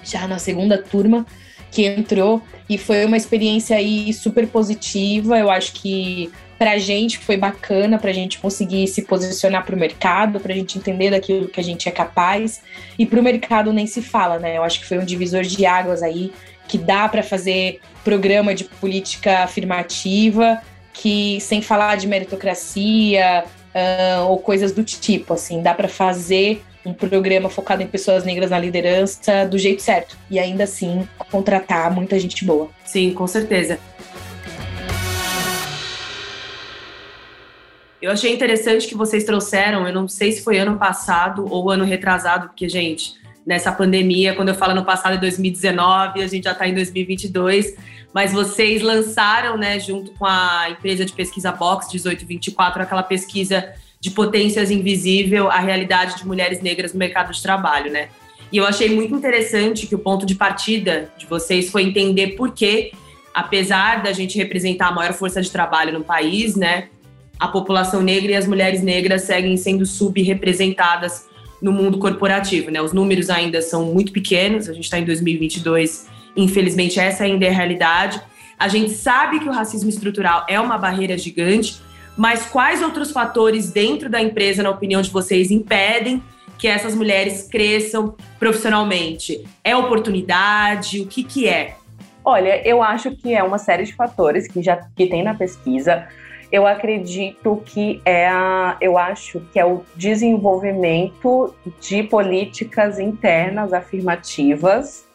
já 0.04 0.28
na 0.28 0.40
segunda 0.40 0.78
turma 0.78 1.26
que 1.72 1.86
entrou 1.86 2.42
e 2.70 2.78
foi 2.78 3.06
uma 3.06 3.18
experiência 3.18 3.78
aí 3.78 4.14
super 4.14 4.48
positiva. 4.48 5.38
Eu 5.38 5.50
acho 5.50 5.74
que 5.74 6.32
para 6.58 6.72
a 6.72 6.78
gente 6.78 7.18
foi 7.18 7.38
bacana, 7.38 7.98
para 7.98 8.10
a 8.10 8.14
gente 8.14 8.38
conseguir 8.38 8.86
se 8.88 9.04
posicionar 9.04 9.66
para 9.66 9.76
o 9.76 9.80
mercado, 9.80 10.40
para 10.40 10.52
a 10.52 10.56
gente 10.56 10.78
entender 10.78 11.10
daquilo 11.10 11.48
que 11.48 11.60
a 11.60 11.64
gente 11.64 11.88
é 11.88 11.92
capaz. 11.92 12.62
E 12.98 13.06
para 13.06 13.20
o 13.20 13.24
mercado 13.24 13.72
nem 13.72 13.88
se 13.88 14.02
fala, 14.02 14.38
né? 14.38 14.58
Eu 14.58 14.64
acho 14.64 14.80
que 14.82 14.86
foi 14.86 14.98
um 14.98 15.06
divisor 15.06 15.44
de 15.44 15.66
águas 15.66 16.04
aí, 16.04 16.34
que 16.68 16.78
dá 16.78 17.08
para 17.08 17.24
fazer 17.24 17.80
programa 18.04 18.54
de 18.54 18.66
política 18.66 19.40
afirmativa, 19.40 20.62
que 20.94 21.40
sem 21.40 21.62
falar 21.62 21.96
de 21.96 22.08
meritocracia 22.08 23.46
uh, 23.74 24.28
ou 24.28 24.38
coisas 24.38 24.72
do 24.72 24.84
tipo, 24.84 25.34
assim, 25.34 25.62
dá 25.62 25.74
para 25.74 25.88
fazer 25.88 26.62
um 26.86 26.94
programa 26.94 27.50
focado 27.50 27.84
em 27.84 27.88
pessoas 27.88 28.24
negras 28.24 28.52
na 28.52 28.60
liderança 28.60 29.46
do 29.46 29.58
jeito 29.58 29.82
certo. 29.82 30.18
E 30.30 30.40
ainda 30.40 30.64
assim 30.64 31.08
contratar 31.32 31.92
muita 31.92 32.20
gente 32.20 32.46
boa. 32.46 32.70
Sim, 32.86 33.14
com 33.14 33.28
certeza. 33.28 33.80
Eu 38.02 38.12
achei 38.12 38.34
interessante 38.34 38.88
que 38.88 38.96
vocês 38.96 39.26
trouxeram, 39.26 39.86
eu 39.86 39.94
não 39.94 40.08
sei 40.08 40.32
se 40.32 40.42
foi 40.42 40.58
ano 40.58 40.78
passado 40.78 41.46
ou 41.50 41.70
ano 41.70 41.84
retrasado, 41.84 42.48
porque, 42.48 42.70
gente, 42.70 43.14
nessa 43.46 43.74
pandemia, 43.74 44.34
quando 44.34 44.50
eu 44.50 44.56
falo 44.56 44.72
ano 44.72 44.86
passado, 44.86 45.16
é 45.16 45.18
2019, 45.18 46.22
a 46.22 46.28
gente 46.28 46.46
já 46.46 46.54
está 46.54 46.66
em 46.66 46.74
2022, 46.74 47.76
mas 48.14 48.32
vocês 48.32 48.82
lançaram, 48.82 49.58
né, 49.58 49.78
junto 49.80 50.12
com 50.12 50.26
a 50.26 50.70
empresa 50.70 51.04
de 51.04 51.12
pesquisa 51.12 51.52
Box 51.52 51.88
1824, 51.88 52.84
aquela 52.84 53.04
pesquisa 53.04 53.74
de 54.00 54.12
potências 54.12 54.72
invisível 54.72 55.50
a 55.50 55.60
realidade 55.60 56.18
de 56.18 56.26
mulheres 56.26 56.62
negras 56.62 56.94
no 56.94 57.00
mercado 57.00 57.34
de 57.34 57.42
trabalho, 57.42 57.92
né? 57.92 58.10
E 58.52 58.58
eu 58.58 58.66
achei 58.66 58.90
muito 58.96 59.14
interessante 59.14 59.86
que 59.86 59.94
o 59.94 60.00
ponto 60.00 60.26
de 60.26 60.36
partida 60.36 61.12
de 61.18 61.26
vocês 61.26 61.70
foi 61.70 61.84
entender 61.84 62.30
por 62.30 62.54
que, 62.54 62.92
apesar 63.34 64.02
da 64.02 64.12
gente 64.12 64.38
representar 64.38 64.88
a 64.88 64.92
maior 64.92 65.14
força 65.14 65.42
de 65.42 65.52
trabalho 65.52 65.94
no 65.94 66.04
país, 66.04 66.56
né, 66.56 66.88
a 67.40 67.48
população 67.48 68.02
negra 68.02 68.32
e 68.32 68.36
as 68.36 68.48
mulheres 68.48 68.82
negras 68.82 69.24
seguem 69.24 69.56
sendo 69.56 69.86
subrepresentadas 69.86 71.28
no 71.62 71.72
mundo 71.72 72.00
corporativo. 72.00 72.72
Né? 72.72 72.82
Os 72.82 72.92
números 72.92 73.30
ainda 73.30 73.62
são 73.62 73.86
muito 73.86 74.12
pequenos, 74.12 74.68
a 74.68 74.74
gente 74.74 74.86
está 74.86 74.98
em 74.98 75.06
2022, 75.06 76.08
infelizmente 76.36 77.00
essa 77.00 77.24
ainda 77.24 77.46
é 77.46 77.50
a 77.50 77.54
realidade. 77.54 78.20
A 78.58 78.68
gente 78.68 78.92
sabe 78.92 79.40
que 79.40 79.48
o 79.48 79.52
racismo 79.52 79.90
estrutural 79.90 80.46
é 80.50 80.60
uma 80.60 80.78
barreira 80.78 81.18
gigante, 81.18 81.80
mas 82.20 82.46
quais 82.46 82.82
outros 82.84 83.12
fatores 83.12 83.72
dentro 83.72 84.10
da 84.10 84.22
empresa, 84.22 84.62
na 84.62 84.70
opinião 84.70 85.02
de 85.02 85.10
vocês, 85.10 85.50
impedem 85.52 86.22
que 86.58 86.68
essas 86.68 86.94
mulheres 86.94 87.48
cresçam 87.50 88.14
profissionalmente? 88.38 89.48
É 89.64 89.74
oportunidade? 89.74 91.00
O 91.00 91.08
que, 91.08 91.24
que 91.24 91.48
é? 91.48 91.78
Olha, 92.26 92.62
eu 92.68 92.84
acho 92.84 93.16
que 93.16 93.34
é 93.34 93.42
uma 93.42 93.58
série 93.58 93.86
de 93.86 93.96
fatores 93.96 94.50
que 94.50 94.62
já 94.62 94.76
que 94.76 95.08
tem 95.08 95.24
na 95.24 95.34
pesquisa 95.34 96.10
eu 96.52 96.66
acredito 96.66 97.62
que 97.64 98.02
é 98.04 98.28
a, 98.28 98.76
eu 98.82 98.98
acho 98.98 99.40
que 99.54 99.60
é 99.60 99.66
o 99.66 99.84
desenvolvimento 99.96 101.54
de 101.80 102.04
políticas 102.04 103.00
internas 103.00 103.72
afirmativas 103.72 105.08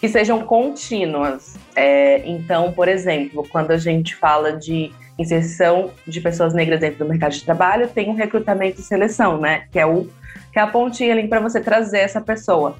que 0.00 0.08
sejam 0.08 0.40
contínuas. 0.40 1.56
É, 1.76 2.26
então, 2.26 2.72
por 2.72 2.88
exemplo, 2.88 3.46
quando 3.50 3.70
a 3.70 3.76
gente 3.76 4.16
fala 4.16 4.52
de 4.52 4.90
inserção 5.18 5.90
de 6.06 6.20
pessoas 6.20 6.54
negras 6.54 6.80
dentro 6.80 7.00
do 7.00 7.08
mercado 7.08 7.32
de 7.32 7.44
trabalho, 7.44 7.86
tem 7.88 8.08
um 8.08 8.14
recrutamento 8.14 8.80
e 8.80 8.82
seleção, 8.82 9.38
né? 9.38 9.66
Que 9.70 9.78
é 9.78 9.86
o 9.86 10.08
que 10.52 10.58
é 10.58 10.62
a 10.62 10.66
pontinha 10.66 11.12
ali 11.12 11.28
para 11.28 11.38
você 11.38 11.60
trazer 11.60 11.98
essa 11.98 12.20
pessoa. 12.20 12.76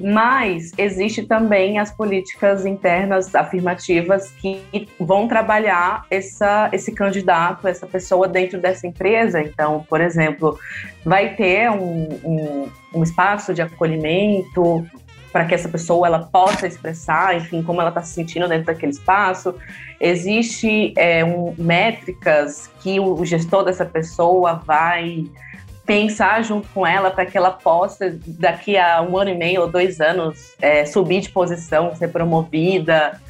Mas 0.00 0.72
existe 0.78 1.24
também 1.24 1.78
as 1.78 1.90
políticas 1.90 2.64
internas 2.64 3.34
afirmativas 3.34 4.30
que 4.30 4.62
vão 5.00 5.26
trabalhar 5.26 6.04
essa, 6.10 6.68
esse 6.72 6.92
candidato, 6.92 7.66
essa 7.66 7.86
pessoa 7.86 8.28
dentro 8.28 8.60
dessa 8.60 8.86
empresa. 8.86 9.40
Então, 9.40 9.84
por 9.88 10.00
exemplo, 10.00 10.58
vai 11.04 11.34
ter 11.34 11.70
um, 11.70 12.08
um, 12.24 12.68
um 12.94 13.02
espaço 13.02 13.52
de 13.52 13.62
acolhimento 13.62 14.86
para 15.32 15.44
que 15.44 15.54
essa 15.54 15.68
pessoa 15.68 16.06
ela 16.06 16.20
possa 16.20 16.66
expressar, 16.66 17.36
enfim, 17.36 17.62
como 17.62 17.80
ela 17.80 17.90
está 17.90 18.02
se 18.02 18.14
sentindo 18.14 18.48
dentro 18.48 18.66
daquele 18.66 18.92
espaço. 18.92 19.54
Existe 20.00 20.92
é, 20.96 21.24
um, 21.24 21.54
métricas 21.58 22.70
que 22.80 22.98
o 22.98 23.24
gestor 23.24 23.64
dessa 23.64 23.84
pessoa 23.84 24.54
vai 24.54 25.24
pensar 25.84 26.42
junto 26.44 26.68
com 26.68 26.86
ela 26.86 27.10
para 27.10 27.24
que 27.24 27.36
ela 27.36 27.50
possa, 27.50 28.18
daqui 28.26 28.76
a 28.76 29.00
um 29.00 29.16
ano 29.16 29.30
e 29.30 29.34
meio 29.34 29.62
ou 29.62 29.68
dois 29.68 30.00
anos, 30.00 30.54
é, 30.60 30.84
subir 30.84 31.20
de 31.20 31.30
posição, 31.30 31.94
ser 31.96 32.08
promovida. 32.08 33.20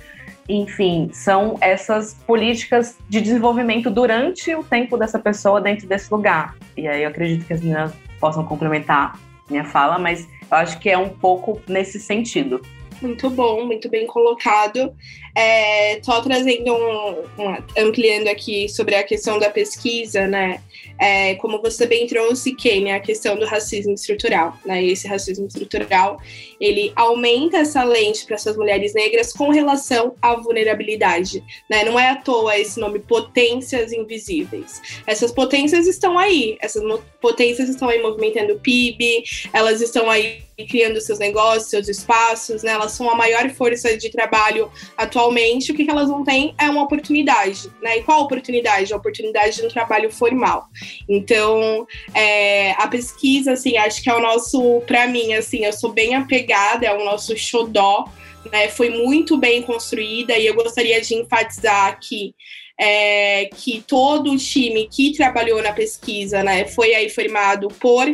Enfim, 0.48 1.10
são 1.12 1.56
essas 1.60 2.14
políticas 2.14 2.96
de 3.08 3.20
desenvolvimento 3.20 3.90
durante 3.90 4.54
o 4.54 4.64
tempo 4.64 4.96
dessa 4.96 5.18
pessoa 5.18 5.60
dentro 5.60 5.86
desse 5.86 6.12
lugar. 6.12 6.56
E 6.76 6.88
aí 6.88 7.02
eu 7.02 7.08
acredito 7.08 7.46
que 7.46 7.52
as 7.52 7.60
meninas 7.60 7.92
possam 8.18 8.44
complementar 8.44 9.16
minha 9.48 9.64
fala, 9.64 9.98
mas 9.98 10.28
acho 10.50 10.78
que 10.78 10.88
é 10.88 10.98
um 10.98 11.08
pouco 11.08 11.60
nesse 11.68 11.98
sentido. 12.00 12.60
Muito 13.00 13.30
bom, 13.30 13.64
muito 13.64 13.88
bem 13.88 14.06
colocado. 14.06 14.92
É, 15.34 16.00
só 16.02 16.20
trazendo 16.20 16.74
um, 16.74 17.56
ampliando 17.76 18.28
aqui 18.28 18.68
sobre 18.68 18.94
a 18.94 19.02
questão 19.02 19.38
da 19.38 19.50
pesquisa, 19.50 20.26
né? 20.26 20.60
É, 21.00 21.36
como 21.36 21.60
você 21.60 21.86
bem 21.86 22.06
trouxe, 22.06 22.54
Kênia, 22.54 22.96
a 22.96 23.00
questão 23.00 23.36
do 23.36 23.46
racismo 23.46 23.94
estrutural, 23.94 24.56
né? 24.64 24.84
Esse 24.84 25.06
racismo 25.06 25.46
estrutural, 25.46 26.20
ele 26.60 26.92
aumenta 26.96 27.58
essa 27.58 27.84
lente 27.84 28.26
para 28.26 28.34
essas 28.34 28.56
mulheres 28.56 28.94
negras 28.94 29.32
com 29.32 29.50
relação 29.50 30.14
à 30.20 30.34
vulnerabilidade, 30.34 31.42
né? 31.70 31.84
Não 31.84 31.98
é 31.98 32.10
à 32.10 32.16
toa 32.16 32.58
esse 32.58 32.80
nome 32.80 32.98
potências 32.98 33.92
invisíveis. 33.92 34.82
Essas 35.06 35.30
potências 35.30 35.86
estão 35.86 36.18
aí, 36.18 36.58
essas 36.60 36.82
potências 37.20 37.68
estão 37.68 37.88
aí 37.88 38.02
movimentando 38.02 38.54
o 38.54 38.60
PIB, 38.60 39.22
elas 39.52 39.80
estão 39.80 40.10
aí 40.10 40.42
criando 40.66 41.00
seus 41.00 41.18
negócios, 41.18 41.70
seus 41.70 41.88
espaços, 41.88 42.62
né? 42.62 42.72
Elas 42.72 42.92
são 42.92 43.08
a 43.10 43.14
maior 43.14 43.48
força 43.50 43.96
de 43.96 44.10
trabalho 44.10 44.70
atualmente. 45.18 45.72
O 45.72 45.74
que, 45.74 45.84
que 45.84 45.90
elas 45.90 46.08
não 46.08 46.22
têm 46.22 46.54
é 46.58 46.70
uma 46.70 46.82
oportunidade, 46.82 47.70
né? 47.82 47.98
E 47.98 48.02
qual 48.02 48.20
a 48.20 48.22
oportunidade? 48.22 48.92
A 48.92 48.96
oportunidade 48.96 49.56
de 49.56 49.66
um 49.66 49.68
trabalho 49.68 50.10
formal. 50.10 50.66
Então, 51.08 51.86
é, 52.14 52.72
a 52.72 52.86
pesquisa, 52.86 53.52
assim, 53.52 53.76
acho 53.76 54.02
que 54.02 54.08
é 54.08 54.14
o 54.14 54.20
nosso, 54.20 54.80
para 54.86 55.06
mim, 55.08 55.34
assim, 55.34 55.64
eu 55.64 55.72
sou 55.72 55.92
bem 55.92 56.14
apegada, 56.14 56.86
é 56.86 56.94
o 56.94 57.04
nosso 57.04 57.36
xodó, 57.36 58.08
né? 58.52 58.68
Foi 58.68 58.90
muito 58.90 59.36
bem 59.36 59.62
construída 59.62 60.38
e 60.38 60.46
eu 60.46 60.54
gostaria 60.54 61.00
de 61.00 61.14
enfatizar 61.14 61.88
aqui 61.88 62.34
é, 62.78 63.46
que 63.46 63.82
todo 63.86 64.30
o 64.30 64.36
time 64.36 64.88
que 64.88 65.12
trabalhou 65.12 65.60
na 65.60 65.72
pesquisa 65.72 66.44
né, 66.44 66.64
foi 66.66 66.94
aí 66.94 67.10
formado 67.10 67.68
por 67.80 68.06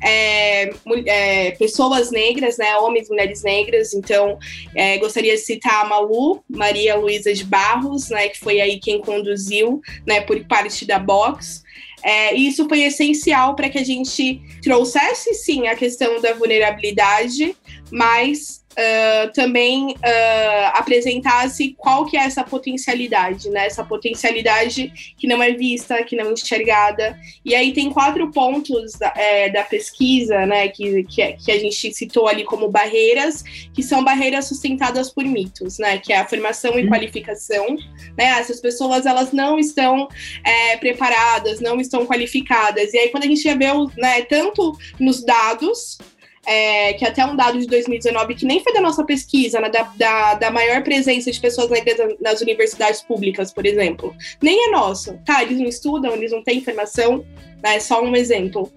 é, 0.00 0.70
é, 1.06 1.50
pessoas 1.52 2.12
negras, 2.12 2.56
né, 2.56 2.76
homens 2.76 3.08
e 3.08 3.10
mulheres 3.10 3.42
negras. 3.42 3.92
Então, 3.92 4.38
é, 4.74 4.98
gostaria 4.98 5.34
de 5.34 5.40
citar 5.40 5.84
a 5.84 5.88
Malu, 5.88 6.44
Maria 6.48 6.94
Luísa 6.94 7.34
de 7.34 7.44
Barros, 7.44 8.08
né, 8.10 8.28
que 8.28 8.38
foi 8.38 8.60
aí 8.60 8.78
quem 8.78 9.00
conduziu 9.00 9.80
né, 10.06 10.20
por 10.20 10.42
parte 10.44 10.86
da 10.86 10.98
Box. 10.98 11.64
É, 12.04 12.36
e 12.36 12.46
isso 12.48 12.68
foi 12.68 12.82
essencial 12.82 13.56
para 13.56 13.70
que 13.70 13.78
a 13.78 13.84
gente 13.84 14.40
trouxesse, 14.62 15.32
sim, 15.34 15.66
a 15.66 15.74
questão 15.74 16.20
da 16.20 16.34
vulnerabilidade, 16.34 17.56
mas 17.90 18.64
uh, 18.74 19.32
também 19.32 19.92
uh, 19.92 20.70
apresentasse 20.74 21.74
qual 21.78 22.04
que 22.06 22.16
é 22.16 22.20
essa 22.20 22.42
potencialidade, 22.42 23.48
né? 23.50 23.66
Essa 23.66 23.84
potencialidade 23.84 24.92
que 25.16 25.26
não 25.26 25.42
é 25.42 25.52
vista, 25.52 26.02
que 26.04 26.16
não 26.16 26.30
é 26.30 26.32
enxergada. 26.32 27.18
E 27.44 27.54
aí 27.54 27.72
tem 27.72 27.90
quatro 27.90 28.30
pontos 28.30 28.92
da, 28.94 29.12
é, 29.16 29.48
da 29.48 29.62
pesquisa, 29.62 30.44
né? 30.46 30.68
Que, 30.68 31.04
que, 31.04 31.32
que, 31.32 31.52
a 31.52 31.58
gente 31.58 31.92
citou 31.92 32.28
ali 32.28 32.44
como 32.44 32.68
barreiras, 32.68 33.42
que 33.72 33.82
são 33.82 34.02
barreiras 34.02 34.46
sustentadas 34.46 35.10
por 35.10 35.24
mitos, 35.24 35.78
né? 35.78 35.98
Que 35.98 36.12
é 36.12 36.18
a 36.18 36.26
formação 36.26 36.78
e 36.78 36.82
uhum. 36.82 36.88
qualificação, 36.88 37.76
né? 38.16 38.38
Essas 38.38 38.60
pessoas, 38.60 39.06
elas 39.06 39.32
não 39.32 39.58
estão 39.58 40.08
é, 40.44 40.76
preparadas, 40.76 41.60
não 41.60 41.80
estão 41.80 42.06
qualificadas. 42.06 42.92
E 42.92 42.98
aí 42.98 43.08
quando 43.08 43.24
a 43.24 43.28
gente 43.28 43.42
vê, 43.54 43.66
né, 43.96 44.22
tanto 44.22 44.76
nos 44.98 45.24
dados, 45.24 45.98
é, 46.46 46.92
que 46.94 47.04
até 47.04 47.24
um 47.24 47.36
dado 47.36 47.58
de 47.58 47.66
2019, 47.66 48.34
que 48.34 48.46
nem 48.46 48.62
foi 48.62 48.72
da 48.72 48.80
nossa 48.80 49.04
pesquisa, 49.04 49.60
né, 49.60 49.68
da, 49.70 49.82
da, 49.96 50.34
da, 50.34 50.50
maior 50.50 50.82
presença 50.82 51.30
de 51.30 51.40
pessoas 51.40 51.70
negras 51.70 52.16
nas 52.20 52.40
universidades 52.40 53.02
públicas, 53.02 53.52
por 53.52 53.66
exemplo. 53.66 54.14
Nem 54.42 54.68
é 54.68 54.70
nosso. 54.70 55.18
Tá, 55.24 55.42
eles 55.42 55.58
não 55.58 55.66
estudam, 55.66 56.12
eles 56.12 56.32
não 56.32 56.42
têm 56.42 56.58
informação, 56.58 57.24
né, 57.62 57.76
é 57.76 57.80
só 57.80 58.02
um 58.02 58.14
exemplo. 58.14 58.70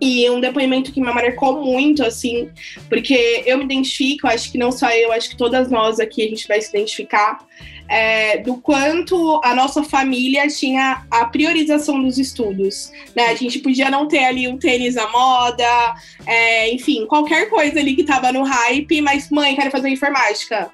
E 0.00 0.30
um 0.30 0.40
depoimento 0.40 0.92
que 0.92 1.00
me 1.00 1.12
marcou 1.12 1.64
muito, 1.64 2.04
assim, 2.04 2.50
porque 2.88 3.42
eu 3.44 3.58
me 3.58 3.64
identifico, 3.64 4.28
acho 4.28 4.50
que 4.52 4.58
não 4.58 4.70
só 4.70 4.88
eu, 4.90 5.10
acho 5.10 5.30
que 5.30 5.36
todas 5.36 5.70
nós 5.70 5.98
aqui 5.98 6.24
a 6.24 6.28
gente 6.28 6.46
vai 6.46 6.60
se 6.60 6.68
identificar. 6.68 7.38
É, 7.88 8.38
do 8.38 8.56
quanto 8.58 9.40
a 9.42 9.54
nossa 9.54 9.82
família 9.82 10.46
tinha 10.48 11.06
a 11.10 11.24
priorização 11.24 12.02
dos 12.02 12.18
estudos. 12.18 12.92
Né? 13.16 13.26
A 13.26 13.34
gente 13.34 13.58
podia 13.60 13.90
não 13.90 14.06
ter 14.06 14.24
ali 14.24 14.46
um 14.46 14.58
tênis 14.58 14.96
à 14.96 15.10
moda, 15.10 15.94
é, 16.26 16.70
enfim, 16.72 17.06
qualquer 17.06 17.48
coisa 17.48 17.80
ali 17.80 17.96
que 17.96 18.04
tava 18.04 18.30
no 18.30 18.42
hype, 18.42 19.00
mas 19.00 19.30
mãe, 19.30 19.56
quero 19.56 19.70
fazer 19.70 19.88
informática 19.88 20.70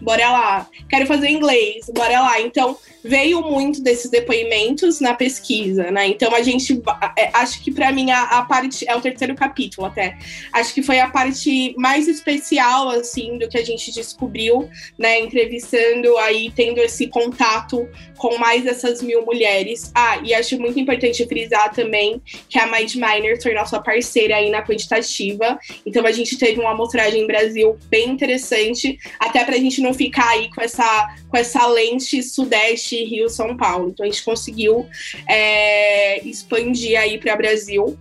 bora 0.00 0.30
lá. 0.30 0.66
Quero 0.88 1.06
fazer 1.06 1.28
inglês, 1.28 1.86
bora 1.94 2.20
lá. 2.20 2.40
Então, 2.40 2.76
veio 3.02 3.42
muito 3.42 3.82
desses 3.82 4.10
depoimentos 4.10 5.00
na 5.00 5.14
pesquisa, 5.14 5.90
né? 5.90 6.08
Então, 6.08 6.34
a 6.34 6.42
gente, 6.42 6.80
é, 7.16 7.30
acho 7.32 7.62
que 7.62 7.70
para 7.70 7.92
mim 7.92 8.10
a, 8.10 8.22
a, 8.24 8.42
parte, 8.42 8.88
é 8.88 8.94
o 8.96 9.00
terceiro 9.00 9.34
capítulo 9.34 9.86
até, 9.86 10.16
acho 10.52 10.74
que 10.74 10.82
foi 10.82 10.98
a 11.00 11.08
parte 11.08 11.74
mais 11.76 12.08
especial, 12.08 12.88
assim, 12.90 13.38
do 13.38 13.48
que 13.48 13.58
a 13.58 13.64
gente 13.64 13.92
descobriu, 13.92 14.68
né? 14.98 15.20
Entrevistando 15.20 16.16
aí, 16.18 16.50
tendo 16.54 16.80
esse 16.80 17.06
contato 17.06 17.88
com 18.16 18.36
mais 18.38 18.66
essas 18.66 19.00
mil 19.00 19.24
mulheres. 19.24 19.92
Ah, 19.94 20.20
e 20.24 20.34
acho 20.34 20.58
muito 20.58 20.78
importante 20.78 21.24
frisar 21.26 21.72
também 21.72 22.20
que 22.48 22.58
a 22.58 22.66
Mind 22.66 22.94
Miner 22.94 23.40
foi 23.40 23.54
nossa 23.54 23.80
parceira 23.80 24.36
aí 24.36 24.50
na 24.50 24.62
quantitativa. 24.62 25.58
Então, 25.86 26.04
a 26.04 26.12
gente 26.12 26.36
teve 26.36 26.60
uma 26.60 26.72
amostragem 26.72 27.22
em 27.22 27.26
Brasil 27.26 27.78
bem 27.88 28.10
interessante, 28.10 28.98
até 29.18 29.44
pra 29.44 29.56
gente 29.56 29.80
não 29.80 29.94
ficar 29.94 30.28
aí 30.30 30.50
com 30.50 30.60
essa, 30.60 31.16
com 31.28 31.36
essa 31.36 31.66
lente 31.68 32.22
Sudeste, 32.22 32.87
Rio, 32.96 33.28
São 33.28 33.56
Paulo. 33.56 33.90
Então 33.90 34.04
a 34.04 34.08
gente 34.08 34.24
conseguiu 34.24 34.86
é, 35.28 36.26
expandir 36.26 36.98
aí 36.98 37.18
para 37.18 37.36
Brasil. 37.36 37.98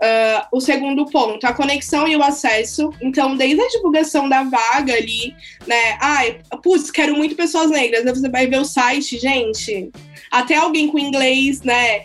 Uh, 0.00 0.56
o 0.56 0.60
segundo 0.62 1.04
ponto, 1.04 1.46
a 1.46 1.52
conexão 1.52 2.08
e 2.08 2.16
o 2.16 2.22
acesso. 2.22 2.90
Então, 3.02 3.36
desde 3.36 3.60
a 3.60 3.68
divulgação 3.68 4.30
da 4.30 4.42
vaga 4.42 4.94
ali, 4.94 5.34
né? 5.66 5.98
Ai, 6.00 6.40
putz, 6.62 6.90
quero 6.90 7.14
muito 7.14 7.36
pessoas 7.36 7.70
negras. 7.70 8.06
Aí 8.06 8.14
você 8.14 8.30
vai 8.30 8.46
ver 8.46 8.60
o 8.60 8.64
site, 8.64 9.18
gente. 9.18 9.90
Até 10.30 10.54
alguém 10.56 10.88
com 10.88 10.98
inglês, 10.98 11.60
né, 11.62 12.04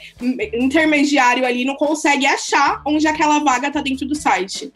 intermediário 0.54 1.46
ali, 1.46 1.64
não 1.64 1.76
consegue 1.76 2.26
achar 2.26 2.82
onde 2.86 3.08
aquela 3.08 3.40
vaga 3.40 3.72
tá 3.72 3.82
dentro 3.82 4.06
do 4.06 4.16
site. 4.16 4.74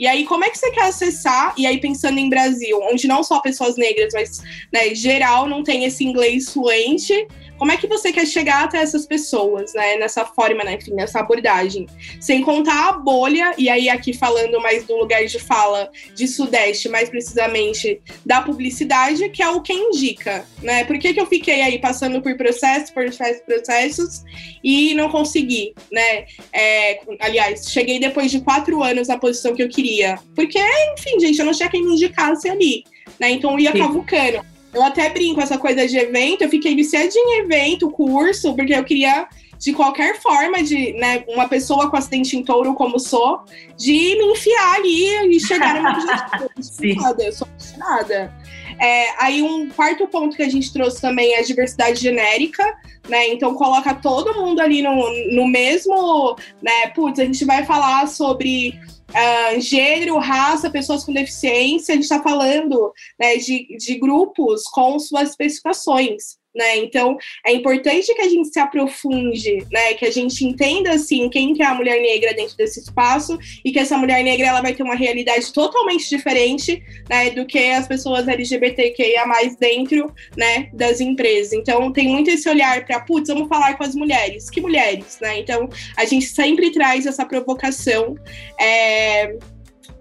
E 0.00 0.06
aí, 0.06 0.24
como 0.24 0.42
é 0.42 0.48
que 0.48 0.56
você 0.56 0.70
quer 0.70 0.84
acessar? 0.84 1.52
E 1.58 1.66
aí, 1.66 1.78
pensando 1.78 2.18
em 2.18 2.30
Brasil, 2.30 2.80
onde 2.90 3.06
não 3.06 3.22
só 3.22 3.38
pessoas 3.38 3.76
negras, 3.76 4.14
mas 4.14 4.40
né, 4.72 4.94
geral 4.94 5.46
não 5.46 5.62
tem 5.62 5.84
esse 5.84 6.02
inglês 6.02 6.50
fluente, 6.50 7.28
como 7.60 7.72
é 7.72 7.76
que 7.76 7.86
você 7.86 8.10
quer 8.10 8.26
chegar 8.26 8.64
até 8.64 8.78
essas 8.78 9.04
pessoas, 9.04 9.74
né? 9.74 9.98
Nessa 9.98 10.24
forma, 10.24 10.64
né? 10.64 10.76
Enfim, 10.76 10.94
nessa 10.94 11.20
abordagem. 11.20 11.86
Sem 12.18 12.40
contar 12.42 12.88
a 12.88 12.92
bolha, 12.92 13.52
e 13.58 13.68
aí 13.68 13.90
aqui 13.90 14.14
falando 14.14 14.58
mais 14.62 14.86
do 14.86 14.96
lugar 14.96 15.26
de 15.26 15.38
fala 15.38 15.90
de 16.14 16.26
Sudeste, 16.26 16.88
mais 16.88 17.10
precisamente 17.10 18.00
da 18.24 18.40
publicidade, 18.40 19.28
que 19.28 19.42
é 19.42 19.50
o 19.50 19.60
que 19.60 19.74
indica, 19.74 20.46
né? 20.62 20.84
Por 20.84 20.98
que, 20.98 21.12
que 21.12 21.20
eu 21.20 21.26
fiquei 21.26 21.60
aí 21.60 21.78
passando 21.78 22.22
por 22.22 22.34
processos, 22.34 22.90
por 22.90 23.04
processos, 23.44 24.24
e 24.64 24.94
não 24.94 25.10
consegui, 25.10 25.74
né? 25.92 26.24
É, 26.54 27.00
aliás, 27.20 27.70
cheguei 27.70 28.00
depois 28.00 28.30
de 28.30 28.40
quatro 28.40 28.82
anos 28.82 29.08
na 29.08 29.18
posição 29.18 29.54
que 29.54 29.62
eu 29.62 29.68
queria. 29.68 30.18
Porque, 30.34 30.58
enfim, 30.96 31.20
gente, 31.20 31.38
eu 31.38 31.44
não 31.44 31.52
tinha 31.52 31.68
quem 31.68 31.84
me 31.84 31.92
indicasse 31.92 32.48
ali. 32.48 32.84
Né? 33.18 33.32
Então 33.32 33.50
eu 33.52 33.58
ia 33.58 33.72
Sim. 33.72 33.80
cavucando. 33.80 34.50
Eu 34.72 34.82
até 34.82 35.10
brinco 35.10 35.40
essa 35.40 35.58
coisa 35.58 35.86
de 35.86 35.96
evento, 35.96 36.42
eu 36.42 36.48
fiquei 36.48 36.74
viciadinha 36.74 37.38
em 37.38 37.40
evento, 37.40 37.90
curso, 37.90 38.54
porque 38.54 38.72
eu 38.72 38.84
queria, 38.84 39.26
de 39.58 39.72
qualquer 39.72 40.20
forma, 40.20 40.62
de 40.62 40.92
né, 40.92 41.24
uma 41.28 41.48
pessoa 41.48 41.90
com 41.90 41.96
acidente 41.96 42.36
em 42.36 42.44
touro 42.44 42.74
como 42.74 42.98
sou, 42.98 43.40
de 43.76 43.92
me 43.92 44.32
enfiar 44.32 44.76
ali 44.76 45.36
e 45.36 45.40
chegar 45.40 45.74
no 45.74 45.82
meu 45.82 45.92
objetivo. 45.92 47.04
eu 47.20 47.32
sou 47.32 47.48
apaixonada. 47.48 48.32
É, 48.80 49.22
aí 49.22 49.42
um 49.42 49.68
quarto 49.68 50.06
ponto 50.06 50.34
que 50.34 50.42
a 50.42 50.48
gente 50.48 50.72
trouxe 50.72 51.02
também 51.02 51.34
é 51.34 51.40
a 51.40 51.44
diversidade 51.44 52.00
genérica, 52.00 52.64
né? 53.08 53.28
Então 53.28 53.54
coloca 53.54 53.92
todo 53.94 54.40
mundo 54.40 54.60
ali 54.60 54.80
no, 54.80 54.94
no 55.34 55.46
mesmo, 55.46 56.34
né? 56.62 56.86
Putz, 56.94 57.18
a 57.18 57.24
gente 57.24 57.44
vai 57.44 57.64
falar 57.66 58.06
sobre 58.06 58.80
uh, 59.10 59.60
gênero, 59.60 60.18
raça, 60.18 60.70
pessoas 60.70 61.04
com 61.04 61.12
deficiência, 61.12 61.92
a 61.92 61.96
gente 61.96 62.04
está 62.04 62.22
falando 62.22 62.92
né, 63.18 63.36
de, 63.36 63.76
de 63.76 63.98
grupos 63.98 64.64
com 64.64 64.98
suas 64.98 65.30
especificações. 65.30 66.39
Né? 66.54 66.78
Então, 66.78 67.16
é 67.46 67.52
importante 67.52 68.12
que 68.12 68.22
a 68.22 68.28
gente 68.28 68.48
se 68.52 68.58
aprofunde, 68.58 69.64
né? 69.70 69.94
Que 69.94 70.06
a 70.06 70.10
gente 70.10 70.44
entenda 70.44 70.90
assim 70.90 71.28
quem 71.28 71.54
que 71.54 71.62
é 71.62 71.66
a 71.66 71.74
mulher 71.74 72.00
negra 72.00 72.34
dentro 72.34 72.56
desse 72.56 72.80
espaço 72.80 73.38
e 73.64 73.70
que 73.70 73.78
essa 73.78 73.96
mulher 73.96 74.24
negra 74.24 74.48
ela 74.48 74.60
vai 74.60 74.74
ter 74.74 74.82
uma 74.82 74.96
realidade 74.96 75.52
totalmente 75.52 76.08
diferente, 76.08 76.82
né, 77.08 77.30
do 77.30 77.46
que 77.46 77.58
as 77.70 77.86
pessoas 77.86 78.26
LGBTQIA+ 78.26 79.24
dentro, 79.60 80.12
né, 80.36 80.68
das 80.72 81.00
empresas. 81.00 81.52
Então, 81.52 81.92
tem 81.92 82.08
muito 82.08 82.30
esse 82.30 82.48
olhar 82.48 82.84
para, 82.84 83.00
putz, 83.00 83.28
vamos 83.28 83.48
falar 83.48 83.76
com 83.76 83.84
as 83.84 83.94
mulheres. 83.94 84.50
Que 84.50 84.60
mulheres, 84.60 85.18
né? 85.20 85.38
Então, 85.38 85.68
a 85.96 86.04
gente 86.04 86.26
sempre 86.26 86.72
traz 86.72 87.06
essa 87.06 87.24
provocação 87.24 88.16
é, 88.60 89.36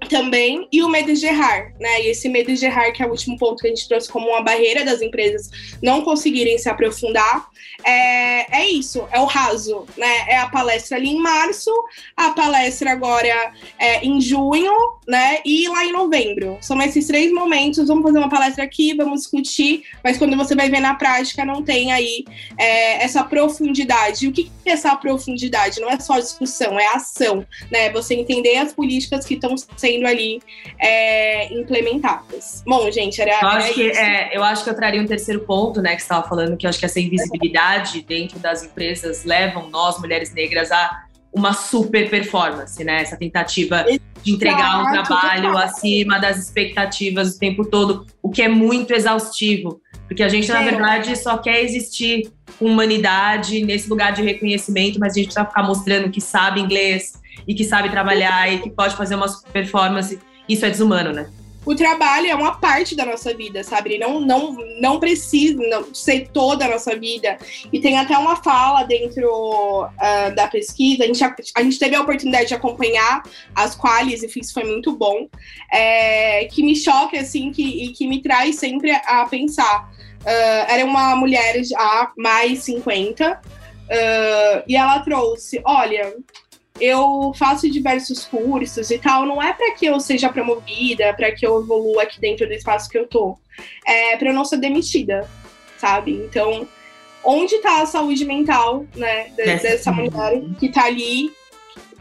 também, 0.10 0.68
e 0.72 0.84
o 0.84 0.90
medo 0.90 1.14
de 1.14 1.26
errar, 1.26 1.72
né? 1.80 2.02
E 2.02 2.08
esse 2.08 2.28
medo 2.28 2.54
de 2.54 2.66
errar, 2.66 2.92
que 2.92 3.02
é 3.02 3.06
o 3.06 3.12
último 3.12 3.38
ponto 3.38 3.62
que 3.62 3.68
a 3.68 3.70
gente 3.70 3.88
trouxe 3.88 4.10
como 4.10 4.28
uma 4.28 4.42
barreira 4.42 4.84
das 4.84 5.02
empresas 5.02 5.50
não 5.82 6.02
conseguirem 6.02 6.58
se 6.58 6.68
aprofundar, 6.68 7.48
é, 7.84 8.62
é 8.62 8.70
isso, 8.70 9.08
é 9.12 9.20
o 9.20 9.26
raso, 9.26 9.86
né? 9.96 10.26
É 10.28 10.38
a 10.38 10.50
palestra 10.50 10.98
ali 10.98 11.10
em 11.10 11.20
março, 11.20 11.72
a 12.18 12.32
palestra 12.32 12.92
agora 12.92 13.54
é 13.78 14.04
em 14.06 14.20
junho, 14.20 14.74
né? 15.08 15.40
E 15.46 15.68
lá 15.70 15.86
em 15.86 15.92
novembro. 15.92 16.58
São 16.62 16.82
esses 16.82 17.08
três 17.08 17.32
momentos, 17.32 17.88
vamos 17.88 18.04
fazer 18.04 18.18
uma 18.20 18.30
palestra 18.30 18.64
aqui, 18.64 18.94
vamos 18.96 19.22
discutir, 19.22 19.84
mas 20.04 20.18
quando 20.18 20.36
você 20.36 20.56
vai 20.56 20.70
ver 20.70 20.80
na 20.80 20.96
prática, 20.96 21.46
não 21.46 21.64
tem 21.64 21.92
aí 21.92 22.26
é, 22.58 23.04
essa 23.04 23.24
profundidade. 23.24 24.26
E 24.26 24.28
o 24.28 24.32
que 24.32 24.52
é 24.66 24.72
essa 24.72 24.96
profundidade? 24.96 25.80
Não 25.80 25.90
é 25.90 26.00
só 26.00 26.20
discussão, 26.20 26.80
é 26.80 26.88
ação, 26.88 27.46
né? 27.72 27.90
Você 27.92 28.16
entender 28.16 28.58
as 28.58 28.74
políticas 28.74 29.26
que 29.26 29.36
estão 29.36 29.56
sendo 29.78 29.99
sendo 30.00 30.08
ali 30.08 30.42
é, 30.80 31.54
implementadas. 31.54 32.64
Bom, 32.66 32.90
gente, 32.90 33.22
era, 33.22 33.40
eu 33.42 33.48
acho 33.48 33.68
era 33.68 33.74
que, 33.74 33.90
é, 33.92 34.38
eu 34.38 34.44
acho 34.44 34.64
que 34.64 34.70
eu 34.70 34.76
traria 34.76 35.02
um 35.02 35.06
terceiro 35.06 35.42
ponto, 35.42 35.82
né, 35.82 35.96
que 35.96 36.02
você 36.02 36.06
estava 36.06 36.28
falando, 36.28 36.58
que 36.58 36.66
eu 36.66 36.70
acho 36.70 36.80
que 36.80 36.86
essa 36.86 37.00
invisibilidade 37.00 38.02
dentro 38.02 38.40
das 38.40 38.64
empresas 38.64 39.26
levam 39.26 39.70
nós, 39.70 40.00
mulheres 40.00 40.34
negras, 40.34 40.72
a 40.72 41.04
uma 41.32 41.54
super 41.54 42.10
performance, 42.10 42.84
né? 42.84 43.04
Essa 43.04 43.16
tentativa 43.16 43.86
de 44.24 44.32
entregar 44.32 44.82
um 44.82 44.92
trabalho 44.92 45.56
acima 45.56 46.18
das 46.18 46.40
expectativas 46.40 47.36
o 47.36 47.40
tempo 47.40 47.66
todo, 47.70 48.08
o 48.20 48.32
que 48.32 48.42
é 48.42 48.48
muito 48.48 48.96
exaustivo, 48.96 49.80
porque 50.08 50.24
a 50.24 50.28
gente, 50.28 50.50
na 50.50 50.64
verdade, 50.64 51.16
só 51.16 51.38
quer 51.38 51.64
existir 51.64 52.32
com 52.58 52.66
humanidade 52.66 53.64
nesse 53.64 53.88
lugar 53.88 54.12
de 54.12 54.24
reconhecimento, 54.24 55.00
mas 55.00 55.14
a 55.14 55.16
gente 55.18 55.26
precisa 55.26 55.46
ficar 55.46 55.62
mostrando 55.62 56.10
que 56.10 56.20
sabe 56.20 56.60
inglês, 56.60 57.19
e 57.48 57.54
que 57.54 57.64
sabe 57.64 57.90
trabalhar 57.90 58.52
e 58.52 58.60
que 58.60 58.70
pode 58.70 58.96
fazer 58.96 59.16
uma 59.16 59.28
performance. 59.52 60.20
Isso 60.48 60.66
é 60.66 60.70
desumano, 60.70 61.12
né? 61.12 61.30
o 61.66 61.76
trabalho 61.76 62.28
é 62.28 62.34
uma 62.34 62.56
parte 62.56 62.96
da 62.96 63.06
nossa 63.06 63.32
vida, 63.32 63.64
sabe? 63.64 63.98
Não, 64.00 64.20
não, 64.20 64.54
não 64.80 65.00
precisa 65.00 65.62
não, 65.70 65.94
ser 65.94 66.30
toda 66.30 66.66
a 66.66 66.68
nossa 66.68 66.96
vida. 66.96 67.38
E 67.72 67.80
tem 67.80 67.98
até 67.98 68.18
uma 68.18 68.36
fala 68.38 68.84
dentro 68.84 69.28
uh, 69.28 70.36
da 70.36 70.48
pesquisa, 70.48 71.04
a 71.04 71.08
gente, 71.08 71.24
a, 71.24 71.36
a, 71.56 71.64
gente 71.64 71.78
teve 71.78 71.96
a 71.96 72.02
oportunidade 72.02 72.48
de 72.48 72.56
acompanhar 72.56 73.22
as 73.54 73.76
qualis, 73.76 74.24
e 74.24 74.40
isso 74.40 74.54
foi 74.54 74.64
muito 74.64 74.96
bom, 74.98 75.28
é, 75.72 76.46
que 76.46 76.64
me 76.64 76.76
choca, 76.76 77.20
assim, 77.20 77.52
que, 77.52 77.62
e 77.62 77.90
que 77.90 78.08
me 78.08 78.22
traz 78.22 78.56
sempre 78.56 78.92
a 78.92 79.28
pensar. 79.30 79.92
Uh, 80.22 80.72
era 80.72 80.84
uma 80.84 81.16
mulher 81.16 81.64
já 81.64 82.12
mais 82.18 82.64
50, 82.64 83.32
uh, 83.32 84.64
e 84.68 84.76
ela 84.76 85.00
trouxe, 85.02 85.62
olha, 85.64 86.16
eu 86.80 87.34
faço 87.36 87.70
diversos 87.70 88.26
cursos 88.26 88.90
e 88.92 88.98
tal, 88.98 89.26
não 89.26 89.42
é 89.42 89.54
para 89.54 89.72
que 89.74 89.86
eu 89.86 90.00
seja 90.00 90.30
promovida, 90.30 91.14
para 91.14 91.32
que 91.32 91.46
eu 91.46 91.62
evolua 91.62 92.04
aqui 92.04 92.20
dentro 92.20 92.48
do 92.48 92.54
espaço 92.54 92.90
que 92.90 92.98
eu 92.98 93.08
tô. 93.08 93.38
É 93.86 94.16
para 94.18 94.30
eu 94.30 94.34
não 94.34 94.46
ser 94.46 94.58
demitida, 94.58 95.30
sabe? 95.78 96.14
Então, 96.14 96.68
onde 97.24 97.56
está 97.56 97.82
a 97.82 97.86
saúde 97.86 98.26
mental, 98.26 98.86
né, 98.96 99.30
dessa 99.36 99.92
mulher 99.92 100.42
que 100.60 100.68
está 100.68 100.86
ali 100.86 101.32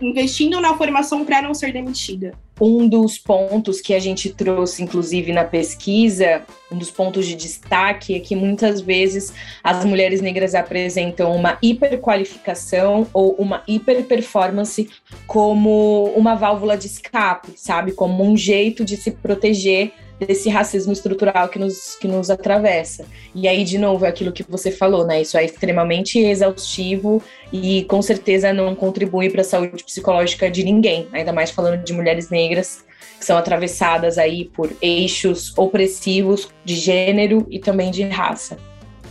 investindo 0.01 0.61
na 0.61 0.77
formação 0.77 1.25
para 1.25 1.43
não 1.43 1.55
ser 1.55 1.73
demitida? 1.73 2.33
Um 2.61 2.89
dos 2.89 3.19
pontos 3.19 3.81
que 3.81 3.95
a 3.95 4.01
gente 4.01 4.31
trouxe, 4.31 4.83
inclusive, 4.83 5.33
na 5.33 5.45
pesquisa, 5.45 6.43
um 6.71 6.77
dos 6.77 6.91
pontos 6.91 7.27
de 7.27 7.35
destaque 7.35 8.15
é 8.15 8.21
que 8.21 8.35
muitas 8.35 8.81
vezes 8.81 9.33
as 9.63 9.85
mulheres 9.85 10.21
negras 10.21 10.55
apresentam 10.55 11.35
uma 11.35 11.57
hiperqualificação 11.63 13.07
ou 13.13 13.35
uma 13.35 13.63
hiperperformance 13.67 14.89
como 15.27 16.13
uma 16.17 16.35
válvula 16.35 16.77
de 16.77 16.87
escape, 16.87 17.53
sabe? 17.57 17.93
Como 17.93 18.25
um 18.25 18.37
jeito 18.37 18.85
de 18.85 18.97
se 18.97 19.13
proteger 19.13 19.93
desse 20.19 20.49
racismo 20.49 20.93
estrutural 20.93 21.49
que 21.49 21.59
nos, 21.59 21.97
que 21.97 22.09
nos 22.09 22.31
atravessa. 22.31 23.07
E 23.35 23.47
aí, 23.47 23.65
de 23.65 23.79
novo, 23.79 24.05
é 24.05 24.09
aquilo 24.09 24.33
que 24.33 24.43
você 24.43 24.71
falou, 24.71 25.07
né? 25.07 25.23
Isso 25.23 25.37
é 25.39 25.45
extremamente 25.45 26.19
exaustivo 26.19 27.23
e 27.53 27.85
com 27.85 28.03
certeza 28.03 28.53
não 28.53 28.75
contribui 28.75 29.31
para 29.31 29.43
a 29.43 29.45
saúde 29.45 29.85
psicológica 29.85 30.51
de 30.51 30.65
ninguém, 30.65 31.09
ainda 31.13 31.33
mais 31.33 31.51
falando 31.51 31.83
de 31.83 31.93
mulheres 31.93 32.31
negras, 32.31 32.85
que 33.19 33.25
são 33.25 33.37
atravessadas 33.37 34.19
aí 34.19 34.45
por 34.45 34.71
eixos 34.81 35.57
opressivos 35.57 36.49
de 36.65 36.77
gênero 36.77 37.47
e 37.51 37.59
também 37.59 37.91
de 37.91 38.03
raça. 38.05 38.59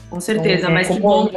Com 0.09 0.21
certeza, 0.21 0.63
então, 0.63 0.71
mas 0.71 0.87
que 0.87 0.99
bom. 0.99 1.29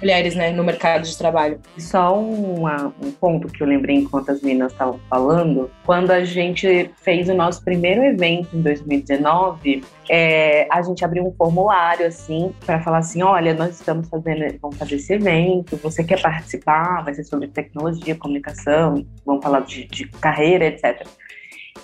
mulheres 0.00 0.36
né, 0.36 0.52
no 0.52 0.62
mercado 0.62 1.02
de 1.02 1.18
trabalho. 1.18 1.60
Só 1.78 2.16
uma, 2.18 2.94
um 3.02 3.10
ponto 3.10 3.48
que 3.48 3.60
eu 3.60 3.66
lembrei 3.66 3.96
enquanto 3.96 4.30
as 4.30 4.40
meninas 4.40 4.72
estavam 4.72 5.00
falando. 5.10 5.68
Quando 5.84 6.12
a 6.12 6.24
gente 6.24 6.90
fez 7.02 7.28
o 7.28 7.34
nosso 7.34 7.64
primeiro 7.64 8.04
evento 8.04 8.56
em 8.56 8.62
2019, 8.62 9.84
é, 10.08 10.68
a 10.70 10.80
gente 10.82 11.04
abriu 11.04 11.26
um 11.26 11.32
formulário 11.32 12.06
assim 12.06 12.52
para 12.64 12.80
falar 12.80 12.98
assim, 12.98 13.22
olha, 13.22 13.52
nós 13.52 13.74
estamos 13.74 14.08
fazendo, 14.08 14.44
vamos 14.60 14.76
fazer 14.76 14.96
esse 14.96 15.14
evento, 15.14 15.76
você 15.76 16.04
quer 16.04 16.22
participar? 16.22 17.02
Vai 17.04 17.14
ser 17.14 17.24
sobre 17.24 17.48
tecnologia, 17.48 18.14
comunicação, 18.14 19.04
vamos 19.26 19.42
falar 19.42 19.60
de, 19.60 19.86
de 19.86 20.06
carreira, 20.06 20.66
etc. 20.66 21.04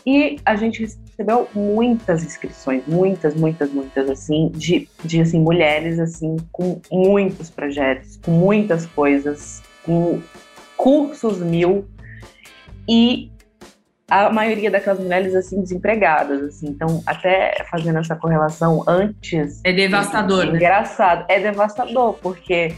E 0.06 0.36
a 0.44 0.54
gente 0.54 0.86
recebeu 1.18 1.48
muitas 1.52 2.22
inscrições, 2.22 2.84
muitas, 2.86 3.34
muitas, 3.34 3.72
muitas, 3.72 4.08
assim, 4.08 4.50
de, 4.54 4.88
de 5.04 5.20
assim, 5.20 5.40
mulheres, 5.40 5.98
assim, 5.98 6.36
com 6.52 6.80
muitos 6.92 7.50
projetos, 7.50 8.20
com 8.24 8.30
muitas 8.30 8.86
coisas, 8.86 9.60
com 9.82 10.22
cursos 10.76 11.38
mil, 11.38 11.88
e 12.88 13.32
a 14.08 14.30
maioria 14.30 14.70
daquelas 14.70 15.00
mulheres, 15.00 15.34
assim, 15.34 15.60
desempregadas, 15.60 16.40
assim, 16.42 16.68
então, 16.68 17.02
até 17.04 17.64
fazendo 17.68 17.98
essa 17.98 18.14
correlação 18.14 18.84
antes... 18.86 19.60
É 19.64 19.72
devastador, 19.72 20.46
né? 20.46 20.52
Engraçado, 20.54 21.24
é 21.28 21.40
devastador, 21.40 22.14
porque 22.14 22.74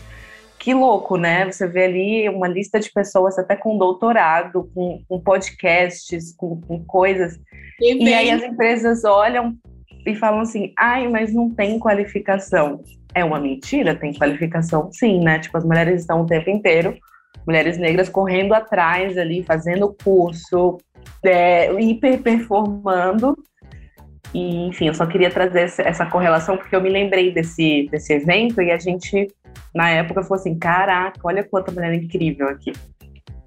que 0.61 0.75
louco, 0.75 1.17
né? 1.17 1.51
Você 1.51 1.67
vê 1.67 1.85
ali 1.85 2.29
uma 2.29 2.47
lista 2.47 2.79
de 2.79 2.93
pessoas 2.93 3.39
até 3.39 3.57
com 3.57 3.79
doutorado, 3.79 4.71
com, 4.75 5.03
com 5.09 5.19
podcasts, 5.19 6.37
com, 6.37 6.61
com 6.61 6.85
coisas. 6.85 7.41
E, 7.81 8.05
e, 8.05 8.13
aí 8.13 8.31
as 8.31 8.43
empresas 8.43 9.03
olham 9.03 9.57
e 10.07 10.15
falam 10.15 10.41
assim: 10.41 10.75
ai, 10.79 11.09
mas 11.09 11.33
não 11.33 11.49
tem 11.49 11.79
qualificação. 11.79 12.83
É 13.15 13.25
uma 13.25 13.41
mentira? 13.41 13.95
Tem 13.95 14.13
qualificação 14.13 14.93
sim, 14.93 15.25
né? 15.25 15.39
Tipo, 15.39 15.57
as 15.57 15.65
mulheres 15.65 16.03
estão 16.03 16.21
o 16.21 16.27
tempo 16.27 16.51
inteiro, 16.51 16.95
mulheres 17.47 17.79
negras 17.79 18.11
correndo 18.11 18.53
atrás 18.53 19.17
ali, 19.17 19.43
fazendo 19.43 19.97
curso, 20.05 20.77
é, 21.25 21.73
hiper 21.81 22.21
performando. 22.21 23.35
E, 24.35 24.67
enfim, 24.67 24.89
eu 24.89 24.95
só 24.95 25.07
queria 25.07 25.31
trazer 25.31 25.73
essa 25.79 26.05
correlação 26.05 26.59
porque 26.59 26.77
eu 26.77 26.83
me 26.83 26.91
lembrei 26.91 27.33
desse, 27.33 27.89
desse 27.91 28.13
evento 28.13 28.61
e 28.61 28.71
a 28.71 28.79
gente 28.79 29.27
na 29.75 29.91
época 29.91 30.23
falou 30.23 30.41
assim: 30.41 30.59
caraca, 30.59 31.21
olha 31.25 31.45
quanta 31.45 31.73
mulher 31.73 31.95
incrível 31.95 32.49
aqui. 32.49 32.73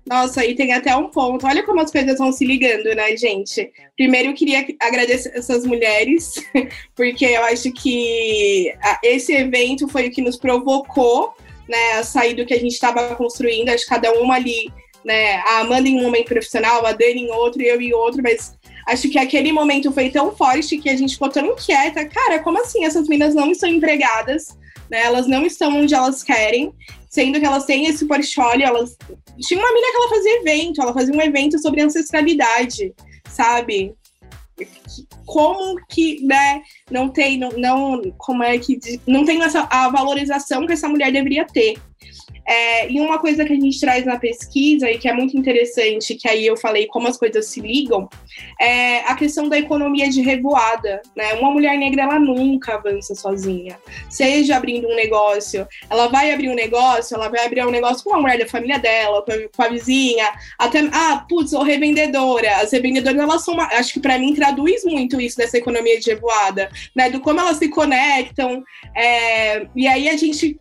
Nossa, 0.06 0.46
e 0.46 0.54
tem 0.54 0.74
até 0.74 0.96
um 0.96 1.10
ponto. 1.10 1.48
Olha 1.48 1.64
como 1.64 1.80
as 1.80 1.92
coisas 1.92 2.18
vão 2.18 2.32
se 2.32 2.46
ligando, 2.46 2.94
né, 2.94 3.16
gente? 3.16 3.72
Primeiro, 3.96 4.30
eu 4.30 4.34
queria 4.34 4.66
agradecer 4.82 5.32
essas 5.34 5.66
mulheres, 5.66 6.34
porque 6.94 7.26
eu 7.26 7.44
acho 7.46 7.72
que 7.72 8.74
esse 9.02 9.34
evento 9.34 9.88
foi 9.88 10.08
o 10.08 10.12
que 10.12 10.22
nos 10.22 10.38
provocou, 10.38 11.34
né, 11.70 11.94
a 11.94 12.04
sair 12.04 12.34
do 12.34 12.46
que 12.46 12.54
a 12.54 12.60
gente 12.60 12.74
estava 12.74 13.16
construindo. 13.16 13.70
Acho 13.70 13.84
que 13.86 13.90
cada 13.90 14.12
uma 14.12 14.36
ali, 14.36 14.70
né, 15.06 15.38
a 15.38 15.60
Amanda 15.60 15.88
em 15.88 15.98
um 15.98 16.04
momento 16.04 16.28
profissional, 16.28 16.86
a 16.86 16.92
Dani 16.92 17.22
em 17.22 17.32
outro, 17.32 17.62
eu 17.62 17.80
em 17.80 17.94
outro, 17.94 18.22
mas 18.22 18.58
acho 18.86 19.10
que 19.10 19.18
aquele 19.18 19.54
momento 19.54 19.90
foi 19.94 20.10
tão 20.10 20.36
forte 20.36 20.78
que 20.78 20.90
a 20.90 20.98
gente 20.98 21.14
ficou 21.14 21.30
tão 21.30 21.46
inquieta. 21.46 22.06
Cara, 22.10 22.40
como 22.40 22.62
assim 22.62 22.84
essas 22.84 23.08
meninas 23.08 23.34
não 23.34 23.52
estão 23.52 23.70
empregadas? 23.70 24.58
Né? 24.90 25.02
Elas 25.04 25.28
não 25.28 25.46
estão 25.46 25.76
onde 25.82 25.94
elas 25.94 26.24
querem, 26.24 26.74
sendo 27.10 27.40
que 27.40 27.46
elas 27.46 27.66
têm 27.66 27.86
esse 27.86 28.06
portfólio, 28.06 28.66
elas... 28.66 28.98
Tinha 29.40 29.60
uma 29.60 29.74
mina 29.74 29.88
que 29.92 29.98
ela 29.98 30.10
fazia 30.10 30.40
evento, 30.40 30.82
ela 30.82 30.94
fazia 30.94 31.14
um 31.14 31.22
evento 31.22 31.60
sobre 31.60 31.82
ancestralidade, 31.82 32.94
sabe? 33.30 33.94
Como 35.26 35.76
que, 35.88 36.24
né, 36.26 36.62
não 36.90 37.10
tem, 37.10 37.38
não, 37.38 37.52
não 37.52 38.02
como 38.18 38.44
é 38.44 38.58
que, 38.58 38.80
não 39.08 39.26
tem 39.26 39.42
essa, 39.42 39.68
a 39.70 39.90
valorização 39.90 40.66
que 40.68 40.74
essa 40.74 40.88
mulher 40.88 41.12
deveria 41.12 41.46
ter. 41.46 41.76
É, 42.48 42.92
e 42.92 43.00
uma 43.00 43.20
coisa 43.20 43.46
que 43.46 43.54
a 43.54 43.60
gente 43.60 43.80
traz 43.80 44.06
na 44.06 44.20
pesquisa 44.20 44.90
e 44.90 44.98
que 44.98 45.08
é 45.08 45.14
muito 45.14 45.38
interessante, 45.38 46.16
que 46.16 46.28
aí 46.28 46.46
eu 46.46 46.58
falei 46.58 46.88
como 46.88 47.08
as 47.08 47.18
coisas 47.18 47.46
se 47.46 47.62
ligam, 47.62 48.10
é 48.60 49.00
a 49.00 49.16
questão 49.16 49.48
da 49.48 49.58
economia 49.58 50.10
de 50.10 50.22
revoada. 50.22 51.02
Né? 51.16 51.34
Uma 51.34 51.52
mulher 51.52 51.78
negra 51.78 52.04
ela 52.04 52.20
nunca 52.20 52.76
avança 52.76 53.16
sozinha. 53.16 53.78
Seja 54.10 54.58
abrindo 54.58 54.88
um 54.88 54.96
negócio, 54.96 55.68
ela 55.90 56.08
vai 56.08 56.32
abrir 56.32 56.50
um 56.50 56.56
negócio, 56.56 57.16
ela 57.16 57.30
vai 57.30 57.46
abrir 57.46 57.66
um 57.66 57.72
negócio 57.72 58.04
com 58.04 58.16
a 58.16 58.22
mulher 58.22 58.38
da 58.38 58.48
família 58.48 58.78
dela, 58.78 59.24
com 59.24 59.32
a, 59.32 59.36
com 59.56 59.64
a 59.64 59.70
vizinha, 59.70 60.30
até 60.60 60.80
ah, 60.92 61.26
putz, 61.28 61.54
ou 61.54 61.64
revendedora. 61.64 62.58
As 62.58 62.72
revendedoras 62.72 63.20
elas 63.20 63.44
são, 63.44 63.54
uma, 63.54 63.66
acho 63.68 63.94
que 63.94 64.00
para 64.00 64.18
mim 64.18 64.34
traduz 64.34 64.84
muito 64.84 65.20
isso 65.20 65.38
dessa 65.38 65.58
economia 65.58 66.00
de 66.00 66.10
revoada, 66.12 66.70
né? 66.96 67.10
Do 67.10 67.22
como 67.22 67.40
elas 67.40 67.58
se 67.58 67.70
conectam. 67.70 68.64
É, 68.96 69.68
e 69.76 69.88
aí 69.88 70.10
a 70.10 70.18
gente 70.18 70.58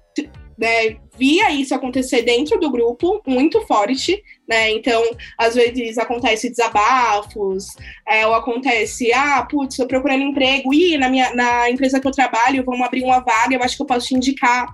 né, 0.63 0.97
via 1.19 1.51
isso 1.51 1.75
acontecer 1.75 2.23
dentro 2.23 2.61
do 2.61 2.71
grupo 2.71 3.21
muito 3.27 3.61
forte, 3.67 4.23
né? 4.49 4.71
Então, 4.71 5.03
às 5.37 5.57
vezes 5.57 5.99
acontece 5.99 6.49
desabafos, 6.49 7.67
é, 8.07 8.25
ou 8.25 8.33
acontece, 8.33 9.13
ah, 9.13 9.45
putz, 9.51 9.77
tô 9.77 9.89
procurando 9.89 10.23
emprego, 10.23 10.73
e 10.73 10.97
na 10.97 11.09
minha 11.09 11.35
na 11.35 11.69
empresa 11.69 11.99
que 11.99 12.07
eu 12.07 12.13
trabalho, 12.13 12.65
vamos 12.65 12.87
abrir 12.87 13.03
uma 13.03 13.19
vaga, 13.19 13.57
eu 13.57 13.63
acho 13.63 13.75
que 13.77 13.83
eu 13.83 13.87
posso 13.87 14.07
te 14.07 14.15
indicar. 14.15 14.73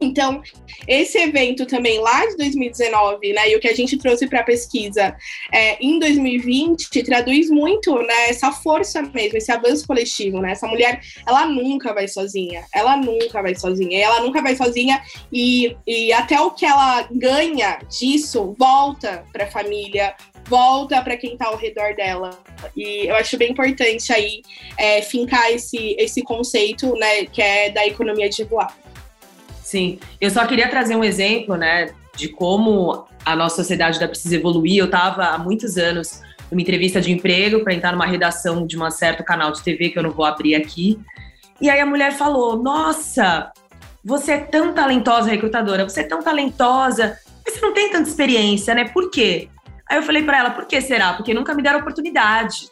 Então, 0.00 0.42
esse 0.86 1.18
evento 1.18 1.64
também 1.64 1.98
lá 2.00 2.26
de 2.26 2.36
2019, 2.36 3.32
né, 3.32 3.50
e 3.50 3.56
o 3.56 3.60
que 3.60 3.68
a 3.68 3.74
gente 3.74 3.96
trouxe 3.96 4.26
para 4.26 4.40
a 4.40 4.44
pesquisa 4.44 5.16
é, 5.52 5.82
em 5.82 5.98
2020 5.98 7.02
traduz 7.02 7.48
muito 7.48 7.94
né, 8.02 8.28
essa 8.28 8.52
força 8.52 9.00
mesmo, 9.02 9.38
esse 9.38 9.50
avanço 9.50 9.86
coletivo, 9.86 10.40
né? 10.40 10.52
Essa 10.52 10.66
mulher, 10.66 11.00
ela 11.26 11.46
nunca 11.46 11.94
vai 11.94 12.08
sozinha, 12.08 12.64
ela 12.74 12.96
nunca 12.96 13.40
vai 13.42 13.54
sozinha, 13.54 13.98
ela 13.98 14.20
nunca 14.20 14.42
vai 14.42 14.56
sozinha 14.56 15.00
e, 15.32 15.76
e 15.86 16.12
até 16.12 16.40
o 16.40 16.50
que 16.50 16.66
ela 16.66 17.06
ganha 17.10 17.78
disso 17.88 18.54
volta 18.58 19.24
para 19.32 19.44
a 19.44 19.50
família, 19.50 20.14
volta 20.46 21.00
para 21.02 21.16
quem 21.16 21.32
está 21.32 21.46
ao 21.46 21.56
redor 21.56 21.94
dela. 21.94 22.30
E 22.76 23.06
eu 23.06 23.16
acho 23.16 23.36
bem 23.36 23.52
importante 23.52 24.12
aí 24.12 24.42
é, 24.76 25.02
fincar 25.02 25.50
esse, 25.52 25.94
esse 25.98 26.22
conceito, 26.22 26.94
né, 26.96 27.26
que 27.26 27.40
é 27.40 27.70
da 27.70 27.86
economia 27.86 28.28
de 28.28 28.44
voar. 28.44 28.74
Sim, 29.66 29.98
eu 30.20 30.30
só 30.30 30.46
queria 30.46 30.68
trazer 30.68 30.94
um 30.94 31.02
exemplo, 31.02 31.56
né, 31.56 31.90
de 32.14 32.28
como 32.28 33.04
a 33.24 33.34
nossa 33.34 33.56
sociedade 33.56 33.94
ainda 33.94 34.06
precisa 34.06 34.36
evoluir. 34.36 34.78
Eu 34.78 34.84
estava 34.84 35.24
há 35.24 35.38
muitos 35.38 35.76
anos 35.76 36.22
numa 36.48 36.62
entrevista 36.62 37.00
de 37.00 37.10
emprego 37.10 37.64
para 37.64 37.74
entrar 37.74 37.90
numa 37.90 38.06
redação 38.06 38.64
de 38.64 38.80
um 38.80 38.88
certo 38.92 39.24
canal 39.24 39.50
de 39.50 39.60
TV 39.64 39.90
que 39.90 39.98
eu 39.98 40.04
não 40.04 40.12
vou 40.12 40.24
abrir 40.24 40.54
aqui. 40.54 41.00
E 41.60 41.68
aí 41.68 41.80
a 41.80 41.84
mulher 41.84 42.12
falou: 42.12 42.62
Nossa, 42.62 43.50
você 44.04 44.34
é 44.34 44.38
tão 44.38 44.72
talentosa, 44.72 45.28
recrutadora, 45.28 45.82
você 45.82 46.02
é 46.02 46.04
tão 46.04 46.22
talentosa, 46.22 47.18
mas 47.44 47.54
você 47.54 47.60
não 47.60 47.74
tem 47.74 47.90
tanta 47.90 48.08
experiência, 48.08 48.72
né? 48.72 48.84
Por 48.84 49.10
quê? 49.10 49.48
Aí 49.90 49.98
eu 49.98 50.02
falei 50.04 50.22
para 50.22 50.38
ela: 50.38 50.50
Por 50.50 50.66
que 50.66 50.80
será? 50.80 51.14
Porque 51.14 51.34
nunca 51.34 51.52
me 51.52 51.62
deram 51.64 51.80
oportunidade. 51.80 52.68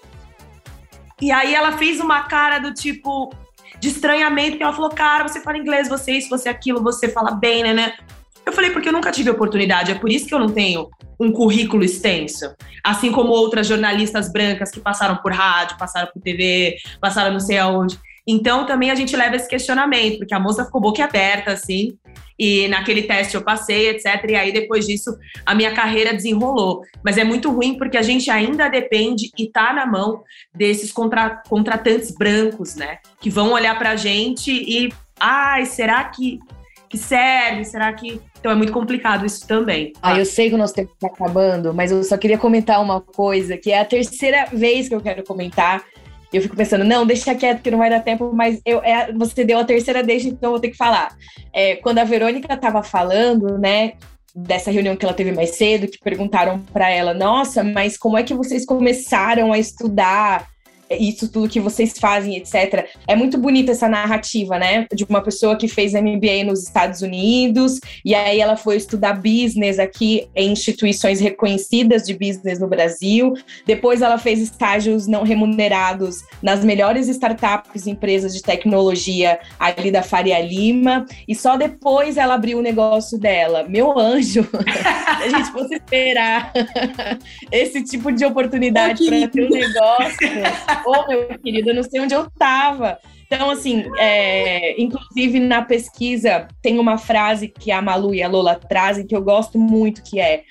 E 1.20 1.32
aí 1.32 1.56
ela 1.56 1.72
fez 1.72 1.98
uma 1.98 2.22
cara 2.22 2.60
do 2.60 2.72
tipo: 2.72 3.34
de 3.80 3.88
estranhamento, 3.88 4.50
porque 4.52 4.62
ela 4.62 4.72
falou, 4.72 4.90
cara, 4.90 5.26
você 5.26 5.40
fala 5.40 5.58
inglês, 5.58 5.88
você 5.88 6.12
isso, 6.12 6.28
você 6.28 6.48
aquilo, 6.48 6.82
você 6.82 7.08
fala 7.08 7.32
bem, 7.32 7.62
né, 7.62 7.72
né? 7.74 7.94
Eu 8.46 8.52
falei, 8.52 8.70
porque 8.70 8.88
eu 8.88 8.92
nunca 8.92 9.10
tive 9.10 9.30
oportunidade, 9.30 9.90
é 9.90 9.94
por 9.94 10.10
isso 10.10 10.26
que 10.26 10.34
eu 10.34 10.38
não 10.38 10.50
tenho 10.50 10.88
um 11.18 11.32
currículo 11.32 11.82
extenso. 11.82 12.54
Assim 12.82 13.10
como 13.10 13.30
outras 13.30 13.66
jornalistas 13.66 14.30
brancas 14.30 14.70
que 14.70 14.80
passaram 14.80 15.16
por 15.16 15.32
rádio, 15.32 15.78
passaram 15.78 16.10
por 16.12 16.20
TV, 16.20 16.76
passaram 17.00 17.32
não 17.32 17.40
sei 17.40 17.58
aonde. 17.58 17.98
Então 18.26 18.66
também 18.66 18.90
a 18.90 18.94
gente 18.94 19.16
leva 19.16 19.36
esse 19.36 19.48
questionamento, 19.48 20.18
porque 20.18 20.34
a 20.34 20.40
moça 20.40 20.64
ficou 20.64 20.80
boquiaberta, 20.80 21.52
assim, 21.52 21.96
e 22.38 22.68
naquele 22.68 23.02
teste 23.02 23.34
eu 23.34 23.42
passei, 23.42 23.90
etc. 23.90 24.24
E 24.28 24.34
aí 24.34 24.52
depois 24.52 24.86
disso 24.86 25.16
a 25.44 25.54
minha 25.54 25.72
carreira 25.72 26.12
desenrolou. 26.12 26.82
Mas 27.02 27.16
é 27.16 27.24
muito 27.24 27.50
ruim 27.50 27.76
porque 27.78 27.96
a 27.96 28.02
gente 28.02 28.30
ainda 28.30 28.68
depende 28.68 29.30
e 29.38 29.48
tá 29.48 29.72
na 29.72 29.86
mão 29.86 30.22
desses 30.54 30.92
contra, 30.92 31.42
contratantes 31.48 32.10
brancos, 32.10 32.74
né? 32.74 32.98
Que 33.20 33.30
vão 33.30 33.52
olhar 33.52 33.78
pra 33.78 33.96
gente 33.96 34.50
e, 34.50 34.92
ai, 35.18 35.66
será 35.66 36.04
que, 36.04 36.40
que 36.88 36.98
serve? 36.98 37.64
Será 37.64 37.92
que. 37.92 38.20
Então 38.38 38.52
é 38.52 38.54
muito 38.54 38.72
complicado 38.72 39.24
isso 39.24 39.46
também. 39.46 39.92
Ah, 40.02 40.18
eu 40.18 40.26
sei 40.26 40.48
que 40.48 40.54
o 40.54 40.58
nosso 40.58 40.74
tempo 40.74 40.92
está 40.92 41.06
acabando, 41.06 41.72
mas 41.72 41.90
eu 41.90 42.02
só 42.04 42.16
queria 42.18 42.36
comentar 42.36 42.82
uma 42.82 43.00
coisa, 43.00 43.56
que 43.56 43.70
é 43.70 43.80
a 43.80 43.84
terceira 43.84 44.46
vez 44.52 44.88
que 44.88 44.94
eu 44.94 45.00
quero 45.00 45.24
comentar, 45.24 45.82
eu 46.36 46.42
fico 46.42 46.56
pensando, 46.56 46.84
não, 46.84 47.06
deixa 47.06 47.34
quieto 47.34 47.62
que 47.62 47.70
não 47.70 47.78
vai 47.78 47.90
dar 47.90 48.00
tempo, 48.00 48.32
mas 48.32 48.60
eu, 48.64 48.82
é, 48.82 49.12
você 49.12 49.44
deu 49.44 49.58
a 49.58 49.64
terceira 49.64 50.02
deixa, 50.02 50.28
então 50.28 50.48
eu 50.48 50.52
vou 50.52 50.60
ter 50.60 50.70
que 50.70 50.76
falar. 50.76 51.16
É, 51.52 51.76
quando 51.76 51.98
a 51.98 52.04
Verônica 52.04 52.52
estava 52.52 52.82
falando, 52.82 53.58
né, 53.58 53.92
dessa 54.34 54.70
reunião 54.70 54.96
que 54.96 55.04
ela 55.04 55.14
teve 55.14 55.32
mais 55.32 55.50
cedo, 55.50 55.86
que 55.86 55.98
perguntaram 55.98 56.60
para 56.72 56.90
ela, 56.90 57.14
nossa, 57.14 57.62
mas 57.62 57.96
como 57.96 58.18
é 58.18 58.22
que 58.22 58.34
vocês 58.34 58.66
começaram 58.66 59.52
a 59.52 59.58
estudar 59.58 60.48
isso 60.90 61.30
tudo 61.30 61.48
que 61.48 61.60
vocês 61.60 61.98
fazem, 61.98 62.36
etc. 62.36 62.86
É 63.06 63.16
muito 63.16 63.38
bonita 63.38 63.72
essa 63.72 63.88
narrativa, 63.88 64.58
né? 64.58 64.86
De 64.92 65.04
uma 65.04 65.22
pessoa 65.22 65.56
que 65.56 65.68
fez 65.68 65.92
MBA 65.92 66.44
nos 66.44 66.62
Estados 66.62 67.02
Unidos 67.02 67.80
e 68.04 68.14
aí 68.14 68.40
ela 68.40 68.56
foi 68.56 68.76
estudar 68.76 69.14
business 69.14 69.78
aqui 69.78 70.28
em 70.34 70.52
instituições 70.52 71.20
reconhecidas 71.20 72.02
de 72.04 72.14
business 72.14 72.58
no 72.58 72.68
Brasil. 72.68 73.34
Depois 73.66 74.02
ela 74.02 74.18
fez 74.18 74.40
estágios 74.40 75.06
não 75.06 75.22
remunerados 75.22 76.22
nas 76.42 76.64
melhores 76.64 77.08
startups, 77.08 77.86
empresas 77.86 78.34
de 78.34 78.42
tecnologia 78.42 79.38
ali 79.58 79.90
da 79.90 80.02
Faria 80.02 80.40
Lima 80.40 81.06
e 81.26 81.34
só 81.34 81.56
depois 81.56 82.16
ela 82.16 82.34
abriu 82.34 82.58
o 82.58 82.62
negócio 82.62 83.18
dela. 83.18 83.64
Meu 83.68 83.98
anjo, 83.98 84.46
a 84.54 85.28
gente 85.28 85.52
fosse 85.52 85.74
esperar 85.74 86.52
esse 87.50 87.82
tipo 87.82 88.12
de 88.12 88.24
oportunidade 88.24 89.04
para 89.04 89.28
ter 89.28 89.46
um 89.46 89.50
negócio. 89.50 90.28
Ô, 90.86 90.92
oh, 90.92 91.08
meu 91.08 91.38
querido, 91.38 91.70
eu 91.70 91.74
não 91.74 91.82
sei 91.82 92.00
onde 92.00 92.14
eu 92.14 92.30
tava. 92.30 92.98
Então, 93.26 93.50
assim, 93.50 93.84
é, 93.98 94.80
inclusive 94.80 95.40
na 95.40 95.62
pesquisa 95.62 96.46
tem 96.62 96.78
uma 96.78 96.98
frase 96.98 97.48
que 97.48 97.72
a 97.72 97.82
Malu 97.82 98.14
e 98.14 98.22
a 98.22 98.28
Lola 98.28 98.54
trazem 98.54 99.06
que 99.06 99.16
eu 99.16 99.22
gosto 99.22 99.58
muito, 99.58 100.02
que 100.02 100.20
é 100.20 100.44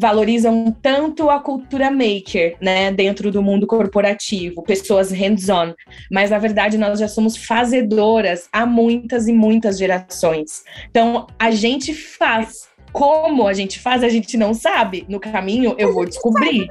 valorizam 0.00 0.74
tanto 0.80 1.28
a 1.28 1.38
cultura 1.38 1.90
maker, 1.90 2.56
né, 2.58 2.90
dentro 2.90 3.30
do 3.30 3.42
mundo 3.42 3.66
corporativo, 3.66 4.62
pessoas 4.62 5.12
hands-on, 5.12 5.74
mas 6.10 6.30
na 6.30 6.38
verdade 6.38 6.78
nós 6.78 6.98
já 6.98 7.06
somos 7.06 7.36
fazedoras 7.36 8.48
há 8.50 8.64
muitas 8.64 9.28
e 9.28 9.32
muitas 9.32 9.78
gerações. 9.78 10.62
Então, 10.88 11.26
a 11.38 11.50
gente 11.50 11.92
faz. 11.92 12.70
Como 12.92 13.46
a 13.46 13.52
gente 13.52 13.78
faz, 13.78 14.02
a 14.02 14.08
gente 14.08 14.36
não 14.36 14.52
sabe. 14.52 15.04
No 15.06 15.20
caminho, 15.20 15.76
eu 15.78 15.92
vou 15.92 16.04
descobrir 16.04 16.66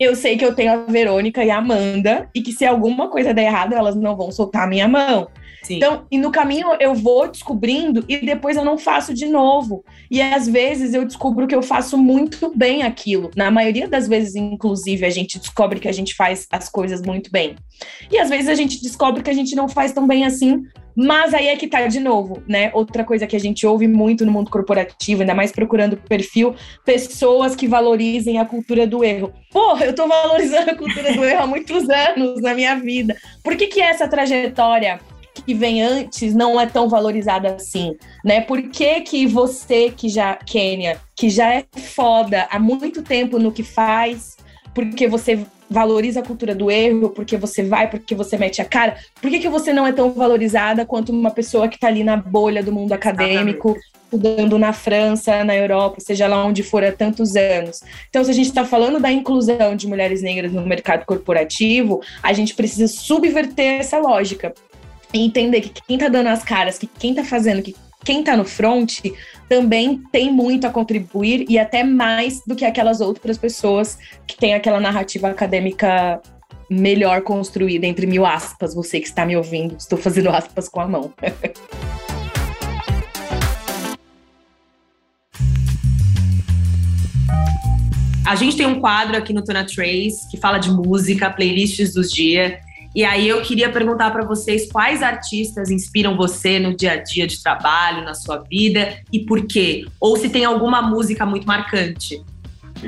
eu 0.00 0.16
sei 0.16 0.38
que 0.38 0.44
eu 0.44 0.54
tenho 0.54 0.72
a 0.72 0.76
Verônica 0.76 1.44
e 1.44 1.50
a 1.50 1.58
Amanda, 1.58 2.26
e 2.34 2.40
que 2.40 2.52
se 2.52 2.64
alguma 2.64 3.08
coisa 3.08 3.34
der 3.34 3.44
errado, 3.44 3.74
elas 3.74 3.94
não 3.94 4.16
vão 4.16 4.32
soltar 4.32 4.64
a 4.64 4.66
minha 4.66 4.88
mão. 4.88 5.28
Sim. 5.62 5.76
Então, 5.76 6.06
e 6.10 6.18
no 6.18 6.30
caminho 6.30 6.68
eu 6.80 6.94
vou 6.94 7.28
descobrindo 7.28 8.04
e 8.08 8.18
depois 8.18 8.56
eu 8.56 8.64
não 8.64 8.78
faço 8.78 9.12
de 9.12 9.26
novo. 9.26 9.84
E 10.10 10.20
às 10.20 10.48
vezes 10.48 10.94
eu 10.94 11.04
descubro 11.04 11.46
que 11.46 11.54
eu 11.54 11.62
faço 11.62 11.98
muito 11.98 12.52
bem 12.56 12.82
aquilo. 12.82 13.30
Na 13.36 13.50
maioria 13.50 13.88
das 13.88 14.08
vezes, 14.08 14.34
inclusive, 14.34 15.04
a 15.04 15.10
gente 15.10 15.38
descobre 15.38 15.80
que 15.80 15.88
a 15.88 15.92
gente 15.92 16.14
faz 16.14 16.46
as 16.50 16.68
coisas 16.68 17.02
muito 17.02 17.30
bem. 17.30 17.56
E 18.10 18.18
às 18.18 18.28
vezes 18.28 18.48
a 18.48 18.54
gente 18.54 18.82
descobre 18.82 19.22
que 19.22 19.30
a 19.30 19.34
gente 19.34 19.54
não 19.54 19.68
faz 19.68 19.92
tão 19.92 20.06
bem 20.06 20.24
assim, 20.24 20.62
mas 20.96 21.32
aí 21.32 21.48
é 21.48 21.56
que 21.56 21.66
tá 21.66 21.86
de 21.86 22.00
novo, 22.00 22.42
né? 22.46 22.70
Outra 22.74 23.04
coisa 23.04 23.26
que 23.26 23.36
a 23.36 23.40
gente 23.40 23.66
ouve 23.66 23.86
muito 23.86 24.26
no 24.26 24.32
mundo 24.32 24.50
corporativo, 24.50 25.22
ainda 25.22 25.34
mais 25.34 25.52
procurando 25.52 25.96
perfil, 25.96 26.54
pessoas 26.84 27.54
que 27.54 27.66
valorizem 27.66 28.38
a 28.38 28.44
cultura 28.44 28.86
do 28.86 29.04
erro. 29.04 29.32
Porra, 29.50 29.86
eu 29.86 29.94
tô 29.94 30.06
valorizando 30.06 30.70
a 30.70 30.74
cultura 30.74 31.12
do 31.14 31.24
erro 31.24 31.42
há 31.42 31.46
muitos 31.46 31.88
anos 31.88 32.40
na 32.42 32.54
minha 32.54 32.74
vida. 32.74 33.16
Por 33.42 33.56
que 33.56 33.66
que 33.66 33.80
essa 33.80 34.08
trajetória 34.08 35.00
que 35.34 35.54
vem 35.54 35.82
antes 35.82 36.34
não 36.34 36.60
é 36.60 36.66
tão 36.66 36.88
valorizada 36.88 37.54
assim, 37.54 37.96
né? 38.24 38.40
Por 38.40 38.62
que 38.70 39.00
que 39.00 39.26
você 39.26 39.90
que 39.90 40.08
já, 40.08 40.36
Kênia, 40.36 41.00
que 41.16 41.30
já 41.30 41.54
é 41.54 41.64
foda 41.94 42.46
há 42.50 42.58
muito 42.58 43.02
tempo 43.02 43.38
no 43.38 43.52
que 43.52 43.62
faz, 43.62 44.36
porque 44.74 45.08
você 45.08 45.44
valoriza 45.70 46.18
a 46.18 46.22
cultura 46.24 46.52
do 46.52 46.68
erro, 46.68 47.10
porque 47.10 47.36
você 47.36 47.62
vai, 47.62 47.88
porque 47.88 48.12
você 48.14 48.36
mete 48.36 48.60
a 48.60 48.64
cara. 48.64 48.96
Por 49.22 49.30
que, 49.30 49.38
que 49.38 49.48
você 49.48 49.72
não 49.72 49.86
é 49.86 49.92
tão 49.92 50.10
valorizada 50.10 50.84
quanto 50.84 51.12
uma 51.12 51.30
pessoa 51.30 51.68
que 51.68 51.76
está 51.76 51.86
ali 51.86 52.02
na 52.02 52.16
bolha 52.16 52.60
do 52.60 52.72
mundo 52.72 52.92
acadêmico, 52.92 53.76
estudando 54.04 54.58
na 54.58 54.72
França, 54.72 55.44
na 55.44 55.54
Europa, 55.54 56.00
seja 56.00 56.26
lá 56.26 56.44
onde 56.44 56.64
for 56.64 56.82
há 56.82 56.90
tantos 56.90 57.36
anos? 57.36 57.80
Então, 58.08 58.24
se 58.24 58.30
a 58.32 58.34
gente 58.34 58.48
está 58.48 58.64
falando 58.64 58.98
da 58.98 59.12
inclusão 59.12 59.76
de 59.76 59.86
mulheres 59.86 60.22
negras 60.22 60.52
no 60.52 60.66
mercado 60.66 61.06
corporativo, 61.06 62.00
a 62.20 62.32
gente 62.32 62.54
precisa 62.54 62.88
subverter 62.88 63.78
essa 63.78 63.98
lógica. 63.98 64.52
Entender 65.12 65.60
que 65.62 65.82
quem 65.86 65.96
está 65.96 66.08
dando 66.08 66.28
as 66.28 66.42
caras, 66.44 66.78
que 66.78 66.86
quem 66.86 67.10
está 67.10 67.24
fazendo, 67.24 67.62
que 67.62 67.74
quem 68.04 68.20
está 68.20 68.36
no 68.36 68.44
front 68.44 69.00
também 69.48 70.02
tem 70.10 70.32
muito 70.32 70.66
a 70.66 70.70
contribuir 70.70 71.44
e 71.48 71.58
até 71.58 71.82
mais 71.82 72.40
do 72.46 72.54
que 72.54 72.64
aquelas 72.64 73.00
outras 73.00 73.36
pessoas 73.36 73.98
que 74.26 74.36
têm 74.36 74.54
aquela 74.54 74.80
narrativa 74.80 75.28
acadêmica 75.28 76.20
melhor 76.70 77.22
construída, 77.22 77.86
entre 77.86 78.06
mil 78.06 78.24
aspas. 78.24 78.74
Você 78.74 79.00
que 79.00 79.06
está 79.06 79.26
me 79.26 79.36
ouvindo, 79.36 79.76
estou 79.76 79.98
fazendo 79.98 80.30
aspas 80.30 80.68
com 80.68 80.80
a 80.80 80.86
mão. 80.86 81.12
A 88.30 88.36
gente 88.36 88.56
tem 88.56 88.64
um 88.64 88.78
quadro 88.78 89.16
aqui 89.16 89.32
no 89.32 89.42
Tona 89.42 89.66
Trace 89.66 90.30
que 90.30 90.36
fala 90.36 90.58
de 90.58 90.70
música, 90.70 91.28
playlists 91.30 91.94
dos 91.94 92.12
dias. 92.12 92.52
E 92.94 93.04
aí 93.04 93.28
eu 93.28 93.40
queria 93.42 93.70
perguntar 93.70 94.10
para 94.10 94.24
vocês 94.24 94.70
quais 94.70 95.02
artistas 95.02 95.70
inspiram 95.70 96.16
você 96.16 96.58
no 96.58 96.76
dia 96.76 96.92
a 96.92 96.96
dia 96.96 97.26
de 97.26 97.40
trabalho, 97.42 98.04
na 98.04 98.14
sua 98.14 98.38
vida 98.38 98.98
e 99.12 99.20
por 99.20 99.46
quê? 99.46 99.86
Ou 100.00 100.16
se 100.16 100.28
tem 100.28 100.44
alguma 100.44 100.82
música 100.82 101.24
muito 101.24 101.46
marcante. 101.46 102.22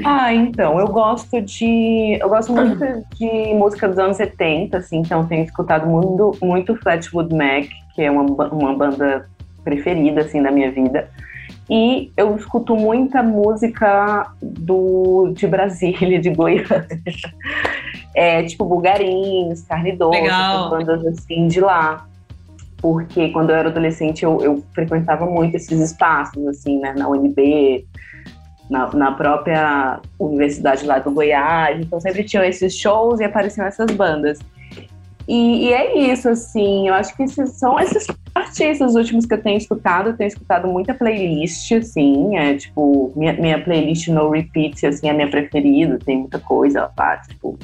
Ah, 0.05 0.33
então, 0.33 0.81
eu 0.81 0.89
gosto 0.89 1.41
de. 1.41 2.19
Eu 2.21 2.29
gosto 2.29 2.53
muito 2.53 2.79
de 3.15 3.55
música 3.55 3.89
dos 3.89 3.99
anos 3.99 4.17
70, 4.17 4.79
assim, 4.79 4.99
então 4.99 5.27
tenho 5.27 5.45
escutado 5.45 5.87
muito, 5.87 6.37
muito 6.43 6.75
Flatwood 6.77 7.35
Mac, 7.35 7.67
que 7.95 8.03
é 8.03 8.11
uma, 8.11 8.23
uma 8.23 8.75
banda 8.75 9.29
preferida, 9.63 10.23
assim, 10.23 10.43
da 10.43 10.51
minha 10.51 10.71
vida. 10.71 11.11
E 11.71 12.11
eu 12.17 12.37
escuto 12.37 12.77
muita 12.77 13.23
música 13.23 14.31
do, 14.43 15.33
de 15.35 15.47
Brasília, 15.47 16.21
de 16.21 16.31
Goiânia. 16.31 16.87
É, 18.15 18.43
tipo 18.43 18.67
Bulgarins, 18.67 19.63
Carne 19.63 19.93
Doce, 19.93 20.21
bandas 20.69 21.07
assim 21.07 21.49
de 21.49 21.63
lá. 21.63 22.07
Porque 22.77 23.31
quando 23.31 23.49
eu 23.49 23.57
era 23.57 23.71
adolescente 23.71 24.23
eu, 24.23 24.39
eu 24.43 24.63
frequentava 24.75 25.25
muito 25.25 25.57
esses 25.57 25.81
espaços, 25.81 26.47
assim, 26.47 26.79
né? 26.79 26.93
Na 26.95 27.09
UNB, 27.09 27.87
na, 28.69 28.93
na, 28.93 29.13
própria 29.13 29.99
universidade 30.19 30.85
lá 30.85 30.99
do 30.99 31.11
Goiás. 31.11 31.81
Então 31.81 31.99
sempre 32.01 32.23
tinham 32.25 32.45
esses 32.45 32.77
shows 32.77 33.19
e 33.19 33.25
apareciam 33.25 33.67
essas 33.67 33.91
bandas. 33.93 34.39
E, 35.27 35.69
e, 35.69 35.73
é 35.73 36.13
isso, 36.13 36.29
assim, 36.29 36.89
eu 36.89 36.95
acho 36.95 37.17
que 37.17 37.23
esses 37.23 37.53
são 37.53 37.79
esses 37.81 38.07
artistas 38.53 38.95
últimos 38.95 39.25
que 39.25 39.35
eu 39.35 39.43
tenho 39.43 39.57
escutado. 39.57 40.11
Eu 40.11 40.17
tenho 40.17 40.29
escutado 40.29 40.69
muita 40.69 40.93
playlist, 40.93 41.73
assim, 41.73 42.37
é 42.37 42.55
tipo, 42.55 43.13
minha, 43.17 43.33
minha 43.33 43.63
playlist 43.63 44.09
no 44.09 44.31
repeat, 44.31 44.87
assim, 44.87 45.09
é 45.09 45.11
a 45.11 45.15
minha 45.15 45.31
preferida, 45.31 45.99
tem 45.99 46.19
muita 46.19 46.39
coisa 46.39 46.91
lá, 46.97 47.17
tipo, 47.17 47.59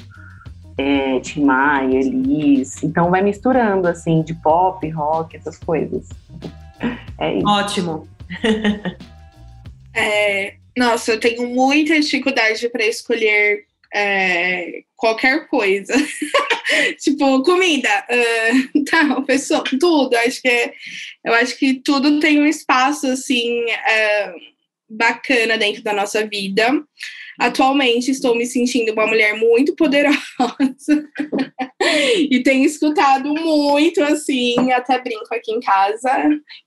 é, 0.76 1.20
Tim 1.20 1.45
Maia, 1.45 1.99
Elis. 1.99 2.82
Então 2.82 3.11
vai 3.11 3.22
misturando, 3.22 3.86
assim, 3.86 4.22
de 4.22 4.34
pop, 4.34 4.89
rock, 4.91 5.36
essas 5.36 5.59
coisas. 5.59 6.09
É 7.18 7.34
isso. 7.34 7.47
Ótimo. 7.47 8.09
é, 9.95 10.55
nossa, 10.76 11.12
eu 11.12 11.20
tenho 11.20 11.49
muita 11.55 11.99
dificuldade 12.01 12.68
para 12.68 12.84
escolher 12.86 13.67
é, 13.95 14.82
qualquer 14.97 15.49
coisa. 15.49 15.95
tipo, 17.01 17.43
comida, 17.43 18.07
uh, 18.11 18.84
tá, 18.91 19.20
pessoa, 19.22 19.64
tudo. 19.80 20.14
Acho 20.16 20.41
que 20.41 20.49
é, 20.49 20.72
eu 21.24 21.34
acho 21.34 21.57
que 21.57 21.80
tudo 21.82 22.20
tem 22.20 22.41
um 22.41 22.47
espaço 22.47 23.07
assim 23.07 23.64
uh, 23.64 24.34
bacana 24.89 25.57
dentro 25.59 25.82
da 25.82 25.93
nossa 25.93 26.26
vida. 26.26 26.82
Atualmente 27.39 28.11
estou 28.11 28.34
me 28.34 28.45
sentindo 28.45 28.93
uma 28.93 29.07
mulher 29.07 29.39
muito 29.39 29.74
poderosa 29.76 30.18
e 32.30 32.43
tenho 32.43 32.64
escutado 32.64 33.32
muito 33.32 34.03
assim, 34.03 34.72
até 34.72 35.01
brinco 35.01 35.32
aqui 35.32 35.53
em 35.53 35.61
casa, 35.61 36.11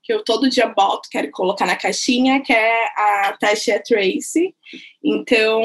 que 0.02 0.12
eu 0.12 0.24
todo 0.24 0.48
dia 0.48 0.66
boto, 0.66 1.10
quero 1.10 1.30
colocar 1.30 1.66
na 1.66 1.76
caixinha, 1.76 2.40
que 2.40 2.54
é 2.54 2.86
a 2.96 3.36
Tasha 3.38 3.82
Tracy. 3.86 4.54
Então, 5.04 5.62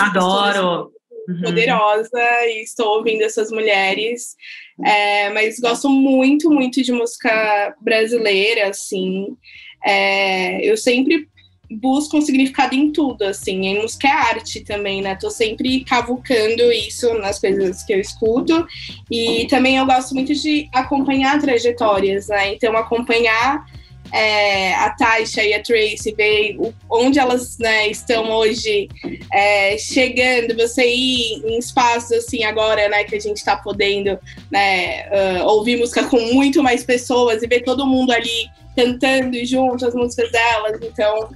adoro. 0.00 0.92
Uhum. 1.28 1.42
Poderosa 1.42 2.46
e 2.46 2.62
estou 2.62 2.96
ouvindo 2.96 3.20
essas 3.20 3.50
mulheres, 3.50 4.34
é, 4.82 5.28
mas 5.28 5.60
gosto 5.60 5.90
muito, 5.90 6.50
muito 6.50 6.82
de 6.82 6.90
música 6.90 7.76
brasileira, 7.82 8.68
assim. 8.68 9.36
É, 9.84 10.64
eu 10.64 10.74
sempre 10.74 11.28
busco 11.70 12.16
um 12.16 12.20
significado 12.20 12.74
em 12.74 12.92
tudo, 12.92 13.22
assim. 13.22 13.66
Em 13.66 13.82
música 13.82 14.08
é 14.08 14.12
arte 14.12 14.60
também, 14.60 15.02
né? 15.02 15.14
Tô 15.16 15.30
sempre 15.30 15.84
cavucando 15.84 16.72
isso 16.72 17.12
nas 17.14 17.38
coisas 17.38 17.82
que 17.82 17.92
eu 17.92 18.00
escuto. 18.00 18.66
E 19.10 19.46
também 19.48 19.76
eu 19.76 19.86
gosto 19.86 20.14
muito 20.14 20.34
de 20.34 20.68
acompanhar 20.72 21.40
trajetórias, 21.40 22.28
né? 22.28 22.54
Então, 22.54 22.76
acompanhar 22.76 23.64
é, 24.12 24.74
a 24.74 24.90
Taisha 24.90 25.42
e 25.44 25.52
a 25.54 25.62
Tracy, 25.62 26.14
ver 26.16 26.58
onde 26.90 27.18
elas 27.18 27.58
né, 27.58 27.88
estão 27.88 28.30
hoje 28.30 28.88
é, 29.32 29.76
chegando, 29.76 30.56
você 30.56 30.86
ir 30.86 31.42
em 31.44 31.58
espaços 31.58 32.12
assim 32.12 32.44
agora, 32.44 32.88
né, 32.88 33.04
que 33.04 33.14
a 33.14 33.20
gente 33.20 33.36
está 33.36 33.56
podendo 33.56 34.18
né, 34.50 35.06
uh, 35.10 35.46
ouvir 35.46 35.76
música 35.76 36.04
com 36.04 36.18
muito 36.32 36.62
mais 36.62 36.84
pessoas 36.84 37.42
e 37.42 37.46
ver 37.46 37.62
todo 37.62 37.86
mundo 37.86 38.10
ali 38.12 38.48
cantando 38.74 39.44
junto 39.44 39.86
as 39.86 39.94
músicas 39.94 40.30
delas. 40.30 40.80
Então, 40.82 41.30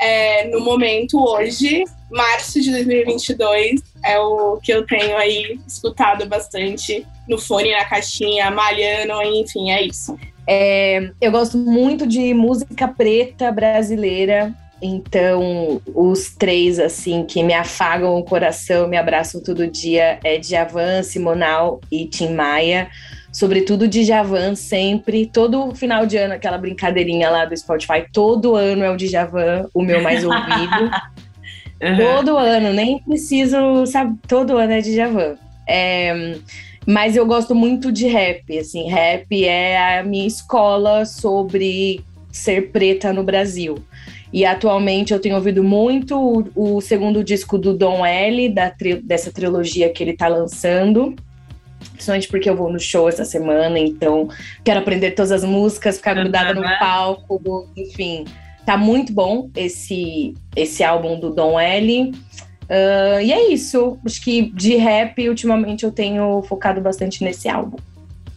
é, 0.00 0.48
no 0.48 0.60
momento 0.60 1.18
hoje, 1.22 1.84
março 2.10 2.60
de 2.60 2.70
2022, 2.70 3.82
é 4.04 4.18
o 4.18 4.58
que 4.62 4.72
eu 4.72 4.86
tenho 4.86 5.16
aí 5.16 5.58
escutado 5.66 6.26
bastante 6.26 7.06
no 7.28 7.38
fone, 7.38 7.72
na 7.72 7.84
caixinha, 7.84 8.50
malhando, 8.50 9.22
enfim, 9.22 9.70
é 9.70 9.82
isso. 9.82 10.18
É, 10.46 11.10
eu 11.20 11.30
gosto 11.30 11.58
muito 11.58 12.06
de 12.06 12.32
música 12.32 12.88
preta 12.88 13.52
brasileira. 13.52 14.54
Então, 14.80 15.82
os 15.92 16.34
três, 16.36 16.78
assim, 16.78 17.24
que 17.24 17.42
me 17.42 17.52
afagam 17.52 18.16
o 18.16 18.24
coração, 18.24 18.86
me 18.86 18.96
abraçam 18.96 19.42
todo 19.42 19.66
dia, 19.66 20.20
é 20.22 20.38
Djavan, 20.38 21.02
Simonal 21.02 21.80
e 21.90 22.06
Tim 22.06 22.30
Maia. 22.30 22.88
Sobretudo 23.32 23.88
Djavan, 23.88 24.54
sempre. 24.54 25.26
Todo 25.26 25.74
final 25.74 26.06
de 26.06 26.16
ano, 26.16 26.34
aquela 26.34 26.58
brincadeirinha 26.58 27.30
lá 27.30 27.44
do 27.44 27.56
Spotify, 27.56 28.04
todo 28.12 28.54
ano 28.54 28.82
é 28.82 28.90
o 28.90 28.96
Djavan, 28.96 29.68
o 29.74 29.82
meu 29.82 30.02
mais 30.02 30.24
ouvido. 30.24 30.90
uhum. 31.82 31.96
Todo 31.96 32.36
ano, 32.36 32.72
nem 32.72 32.98
preciso, 33.00 33.86
sabe? 33.86 34.16
Todo 34.26 34.56
ano 34.56 34.72
é 34.72 34.80
Djavan. 34.80 35.36
É, 35.66 36.36
mas 36.86 37.16
eu 37.16 37.26
gosto 37.26 37.54
muito 37.54 37.92
de 37.92 38.06
rap, 38.06 38.58
assim, 38.58 38.88
rap 38.88 39.44
é 39.44 39.98
a 39.98 40.02
minha 40.02 40.26
escola 40.26 41.04
sobre 41.04 42.00
ser 42.32 42.70
preta 42.70 43.12
no 43.12 43.22
Brasil. 43.22 43.76
E 44.32 44.44
atualmente 44.44 45.12
eu 45.12 45.20
tenho 45.20 45.36
ouvido 45.36 45.62
muito 45.62 46.16
o, 46.54 46.76
o 46.76 46.80
segundo 46.80 47.22
disco 47.24 47.58
do 47.58 47.74
Dom 47.74 48.04
L, 48.04 48.48
da 48.48 48.70
tri, 48.70 48.94
dessa 49.02 49.30
trilogia 49.30 49.90
que 49.90 50.02
ele 50.02 50.14
tá 50.14 50.28
lançando. 50.28 51.14
Principalmente 51.98 52.28
porque 52.28 52.48
eu 52.48 52.56
vou 52.56 52.72
no 52.72 52.78
show 52.78 53.08
essa 53.08 53.24
semana, 53.24 53.76
então 53.76 54.28
quero 54.64 54.78
aprender 54.78 55.10
todas 55.10 55.32
as 55.32 55.42
músicas, 55.42 55.96
ficar 55.96 56.14
grudada 56.14 56.54
no 56.54 56.62
palco, 56.78 57.68
enfim. 57.76 58.24
Tá 58.64 58.76
muito 58.76 59.12
bom 59.12 59.50
esse, 59.56 60.34
esse 60.54 60.84
álbum 60.84 61.18
do 61.18 61.30
Dom 61.30 61.58
L. 61.58 62.12
Uh, 62.70 63.20
e 63.20 63.32
é 63.32 63.50
isso. 63.50 63.98
Acho 64.06 64.22
que 64.22 64.52
de 64.52 64.76
rap, 64.76 65.28
ultimamente, 65.28 65.84
eu 65.84 65.90
tenho 65.90 66.40
focado 66.42 66.80
bastante 66.80 67.24
nesse 67.24 67.48
álbum. 67.48 67.78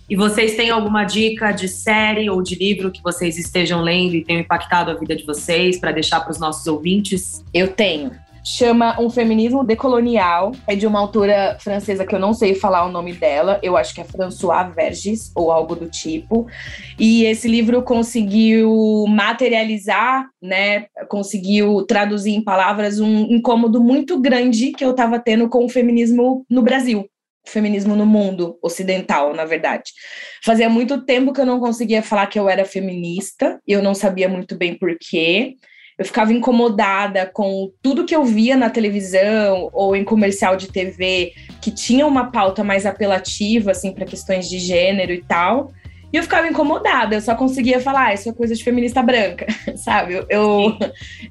E 0.10 0.16
vocês 0.16 0.56
têm 0.56 0.72
alguma 0.72 1.04
dica 1.04 1.52
de 1.52 1.68
série 1.68 2.30
ou 2.30 2.42
de 2.42 2.56
livro 2.56 2.92
que 2.92 3.04
vocês 3.04 3.38
estejam 3.38 3.82
lendo 3.82 4.16
e 4.16 4.24
tenham 4.24 4.42
impactado 4.42 4.90
a 4.90 4.96
vida 4.96 5.16
de 5.16 5.24
vocês 5.24 5.80
para 5.80 5.92
deixar 5.92 6.20
para 6.22 6.32
os 6.32 6.40
nossos 6.40 6.66
ouvintes? 6.66 7.44
Eu 7.54 7.68
tenho 7.68 8.12
chama 8.44 9.00
Um 9.00 9.10
Feminismo 9.10 9.64
Decolonial. 9.64 10.52
É 10.68 10.76
de 10.76 10.88
uma 10.88 11.00
autora 11.00 11.58
francesa 11.60 12.06
que 12.06 12.14
eu 12.14 12.20
não 12.20 12.34
sei 12.34 12.56
falar 12.56 12.86
o 12.86 12.92
nome 12.92 13.14
dela. 13.14 13.60
Eu 13.62 13.78
acho 13.78 13.94
que 13.94 14.02
é 14.02 14.04
François 14.04 14.74
Vergis 14.74 15.32
ou 15.36 15.52
algo 15.52 15.76
do 15.76 15.90
tipo. 15.90 16.48
E 17.00 17.26
esse 17.26 17.48
livro 17.48 17.82
conseguiu 17.84 19.06
materializar, 19.08 20.28
né? 20.42 20.86
Conseguiu 21.08 21.84
traduzir 21.86 22.32
em 22.32 22.44
palavras 22.44 23.00
um 23.00 23.26
incômodo 23.26 23.82
muito 23.82 24.20
grande 24.20 24.72
que 24.72 24.84
eu 24.84 24.92
estava 24.92 25.20
tendo 25.20 25.48
com 25.50 25.66
o 25.66 25.70
feminismo 25.70 26.46
no 26.50 26.62
Brasil. 26.62 27.08
Feminismo 27.44 27.96
no 27.96 28.06
mundo 28.06 28.58
ocidental, 28.62 29.34
na 29.34 29.46
verdade. 29.46 29.92
Fazia 30.44 30.70
muito 30.70 31.04
tempo 31.04 31.34
que 31.34 31.42
eu 31.42 31.46
não 31.46 31.60
conseguia 31.60 32.04
falar 32.04 32.28
que 32.28 32.38
eu 32.38 32.48
era 32.48 32.64
feminista, 32.66 33.60
eu 33.68 33.82
não 33.82 33.96
sabia 33.96 34.30
muito 34.30 34.56
bem 34.56 34.78
por 34.78 34.96
quê 35.00 35.56
eu 36.02 36.06
ficava 36.06 36.34
incomodada 36.34 37.28
com 37.28 37.72
tudo 37.80 38.06
que 38.06 38.16
eu 38.16 38.26
via 38.26 38.58
na 38.58 38.72
televisão 38.72 39.70
ou 39.72 39.96
em 39.96 40.04
comercial 40.04 40.56
de 40.56 40.68
TV 40.68 41.32
que 41.62 41.70
tinha 41.70 42.08
uma 42.08 42.32
pauta 42.32 42.64
mais 42.64 42.88
apelativa 42.88 43.70
assim 43.70 43.92
para 43.92 44.04
questões 44.04 44.50
de 44.50 44.58
gênero 44.58 45.12
e 45.12 45.22
tal. 45.22 45.72
E 46.12 46.18
eu 46.18 46.24
ficava 46.24 46.48
incomodada, 46.48 47.16
eu 47.16 47.22
só 47.22 47.36
conseguia 47.36 47.80
falar, 47.80 48.08
ah, 48.08 48.14
isso 48.16 48.28
é 48.28 48.34
coisa 48.34 48.56
de 48.56 48.64
feminista 48.64 49.04
branca, 49.04 49.46
sabe? 49.78 50.16
Eu, 50.16 50.26
eu, 50.28 50.78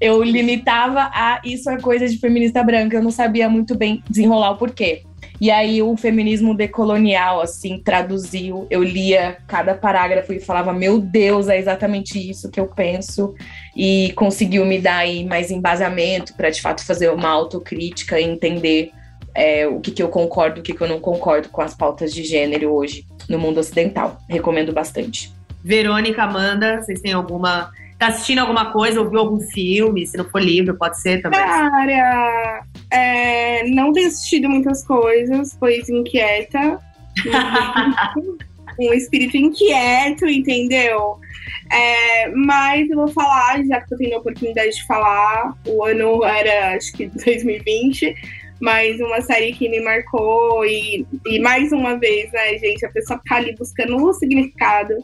eu 0.01 0.23
limitava 0.23 1.11
a 1.13 1.43
isso 1.45 1.69
é 1.69 1.77
coisa 1.77 2.09
de 2.09 2.17
feminista 2.19 2.63
branca, 2.63 2.97
eu 2.97 3.03
não 3.03 3.11
sabia 3.11 3.49
muito 3.49 3.77
bem 3.77 4.05
desenrolar 4.09 4.53
o 4.53 4.57
porquê. 4.57 5.03
E 5.41 5.51
aí 5.51 5.83
o 5.83 5.97
feminismo 5.97 6.55
decolonial, 6.55 7.41
assim, 7.41 7.79
traduziu, 7.79 8.67
eu 8.71 8.83
lia 8.83 9.39
cada 9.47 9.75
parágrafo 9.75 10.33
e 10.33 10.41
falava, 10.41 10.73
meu 10.73 11.01
Deus, 11.01 11.49
é 11.49 11.59
exatamente 11.59 12.19
isso 12.19 12.51
que 12.51 12.61
eu 12.61 12.67
penso, 12.67 13.35
e 13.75 14.13
conseguiu 14.17 14.67
me 14.67 14.79
dar 14.79 14.99
aí 14.99 15.25
mais 15.25 15.51
embasamento 15.51 16.35
para 16.37 16.51
de 16.51 16.61
fato 16.61 16.85
fazer 16.85 17.11
uma 17.11 17.29
autocrítica 17.29 18.21
e 18.21 18.25
entender 18.25 18.91
é, 19.35 19.67
o 19.67 19.81
que, 19.81 19.91
que 19.91 20.03
eu 20.03 20.09
concordo, 20.09 20.61
o 20.61 20.63
que, 20.63 20.75
que 20.75 20.81
eu 20.81 20.89
não 20.89 21.01
concordo 21.01 21.49
com 21.49 21.63
as 21.63 21.75
pautas 21.75 22.13
de 22.13 22.25
gênero 22.25 22.73
hoje 22.73 23.07
no 23.29 23.39
mundo 23.39 23.61
ocidental. 23.61 24.19
Recomendo 24.29 24.73
bastante. 24.73 25.33
Verônica, 25.63 26.23
Amanda, 26.23 26.83
vocês 26.83 27.01
têm 27.01 27.13
alguma 27.13 27.71
tá 28.01 28.07
assistindo 28.07 28.39
alguma 28.39 28.73
coisa, 28.73 28.99
ouviu 28.99 29.19
algum 29.19 29.39
filme, 29.41 30.07
se 30.07 30.17
não 30.17 30.25
for 30.25 30.43
livro, 30.43 30.75
pode 30.75 30.99
ser 30.99 31.21
também. 31.21 31.39
Cara, 31.39 32.63
é, 32.91 33.65
não 33.69 33.93
tenho 33.93 34.09
assistido 34.09 34.49
muitas 34.49 34.85
coisas, 34.85 35.57
pois 35.59 35.89
inquieta. 35.89 36.79
um 38.79 38.93
espírito 38.95 39.37
inquieto, 39.37 40.27
entendeu? 40.27 41.19
É, 41.71 42.29
mas 42.29 42.89
eu 42.89 42.97
vou 42.97 43.09
falar, 43.09 43.63
já 43.65 43.81
que 43.81 43.95
eu 43.95 43.99
tenho 43.99 44.17
a 44.17 44.21
oportunidade 44.21 44.75
de 44.75 44.87
falar, 44.87 45.55
o 45.67 45.85
ano 45.85 46.25
era 46.25 46.77
acho 46.77 46.93
que 46.93 47.07
2020, 47.25 48.15
mas 48.61 49.01
uma 49.01 49.21
série 49.21 49.53
que 49.53 49.69
me 49.69 49.81
marcou 49.81 50.65
e, 50.65 51.07
e 51.27 51.39
mais 51.39 51.73
uma 51.73 51.99
vez, 51.99 52.31
né, 52.33 52.59
gente, 52.59 52.85
a 52.85 52.91
pessoa 52.91 53.21
tá 53.29 53.37
ali 53.37 53.55
buscando 53.57 53.97
um 53.97 54.13
significado 54.13 54.95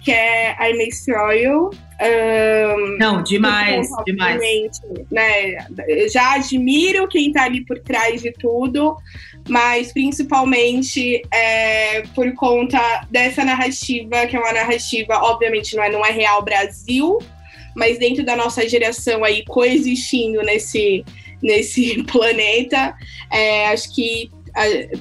que 0.00 0.12
é 0.12 0.56
I 0.60 0.76
May 0.76 0.88
Royal. 1.08 1.70
Um, 2.00 2.98
Não, 2.98 3.22
demais, 3.22 3.88
demais. 4.04 4.40
Né, 5.10 5.56
já 6.12 6.34
admiro 6.34 7.08
quem 7.08 7.32
tá 7.32 7.44
ali 7.44 7.64
por 7.64 7.78
trás 7.78 8.20
de 8.20 8.32
tudo, 8.32 8.96
mas 9.48 9.92
principalmente 9.92 11.22
é, 11.32 12.02
por 12.14 12.32
conta 12.34 12.78
dessa 13.10 13.44
narrativa, 13.44 14.26
que 14.26 14.36
é 14.36 14.38
uma 14.38 14.52
narrativa, 14.52 15.14
obviamente, 15.22 15.74
não 15.74 15.82
é, 15.82 15.90
não 15.90 16.04
é 16.04 16.10
real 16.10 16.42
Brasil, 16.42 17.18
mas 17.74 17.98
dentro 17.98 18.24
da 18.24 18.36
nossa 18.36 18.68
geração 18.68 19.24
aí 19.24 19.44
coexistindo 19.44 20.42
nesse, 20.42 21.04
nesse 21.42 22.02
planeta, 22.10 22.94
é, 23.30 23.68
acho 23.68 23.94
que 23.94 24.30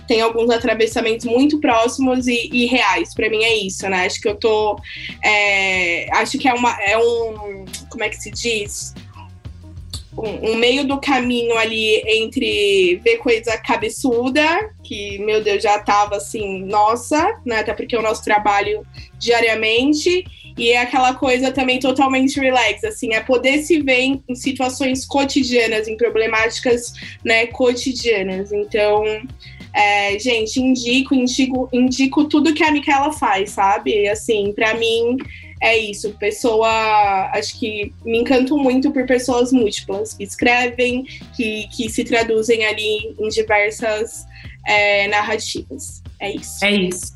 tem 0.07 0.21
alguns 0.21 0.49
atravessamentos 0.49 1.25
muito 1.25 1.59
próximos 1.59 2.27
e, 2.27 2.49
e 2.51 2.65
reais. 2.65 3.13
Para 3.13 3.29
mim 3.29 3.43
é 3.43 3.55
isso, 3.55 3.87
né? 3.89 4.05
Acho 4.05 4.19
que 4.19 4.27
eu 4.27 4.35
tô. 4.35 4.77
É, 5.23 6.07
acho 6.17 6.37
que 6.37 6.47
é, 6.47 6.53
uma, 6.53 6.71
é 6.81 6.97
um. 6.97 7.65
Como 7.89 8.03
é 8.03 8.09
que 8.09 8.17
se 8.17 8.31
diz? 8.31 8.93
Um, 10.17 10.51
um, 10.51 10.55
meio 10.55 10.87
do 10.87 10.97
caminho 10.99 11.57
ali 11.57 12.01
entre 12.05 13.01
ver 13.03 13.17
coisa 13.17 13.57
cabeçuda, 13.57 14.73
que, 14.81 15.17
meu 15.19 15.43
Deus, 15.43 15.61
já 15.61 15.77
tava 15.79 16.15
assim, 16.15 16.63
nossa, 16.63 17.37
né? 17.45 17.59
Até 17.59 17.73
porque 17.73 17.95
é 17.95 17.99
o 17.99 18.03
nosso 18.03 18.23
trabalho 18.23 18.85
diariamente, 19.17 20.23
e 20.57 20.71
é 20.71 20.79
aquela 20.79 21.13
coisa 21.13 21.51
também 21.51 21.79
totalmente 21.79 22.39
relax, 22.39 22.83
assim, 22.83 23.13
é 23.13 23.19
poder 23.19 23.59
se 23.59 23.81
ver 23.81 23.99
em, 23.99 24.23
em 24.27 24.35
situações 24.35 25.05
cotidianas, 25.05 25.87
em 25.87 25.97
problemáticas, 25.97 26.93
né, 27.23 27.47
cotidianas. 27.47 28.51
Então, 28.53 29.03
é, 29.73 30.17
gente, 30.17 30.61
indico, 30.61 31.13
indico, 31.13 31.69
indico 31.73 32.25
tudo 32.25 32.53
que 32.53 32.63
a 32.63 32.71
Micaela 32.71 33.11
faz, 33.11 33.51
sabe? 33.51 34.07
Assim, 34.07 34.53
para 34.53 34.73
mim 34.75 35.17
é 35.61 35.77
isso. 35.77 36.13
Pessoa, 36.17 37.29
acho 37.33 37.59
que 37.59 37.91
me 38.05 38.19
encanto 38.19 38.57
muito 38.57 38.91
por 38.91 39.05
pessoas 39.05 39.51
múltiplas 39.51 40.13
que 40.13 40.23
escrevem, 40.23 41.03
que, 41.35 41.67
que 41.75 41.89
se 41.89 42.05
traduzem 42.05 42.65
ali 42.65 43.15
em 43.19 43.27
diversas 43.27 44.25
é, 44.65 45.07
narrativas. 45.09 46.01
É 46.19 46.31
isso. 46.31 46.63
É 46.63 46.71
isso. 46.71 47.14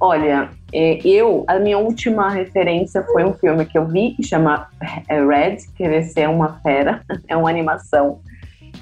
Olha, 0.00 0.50
é, 0.72 0.98
eu, 1.04 1.44
a 1.46 1.58
minha 1.58 1.78
última 1.78 2.30
referência 2.30 3.02
foi 3.02 3.24
um 3.24 3.34
filme 3.34 3.64
que 3.64 3.76
eu 3.78 3.86
vi 3.86 4.12
que 4.12 4.22
chama 4.22 4.68
é, 5.08 5.24
Red, 5.24 5.58
Querer 5.76 6.04
Ser 6.04 6.28
Uma 6.28 6.60
Fera. 6.60 7.02
É 7.28 7.36
uma 7.36 7.48
animação. 7.48 8.20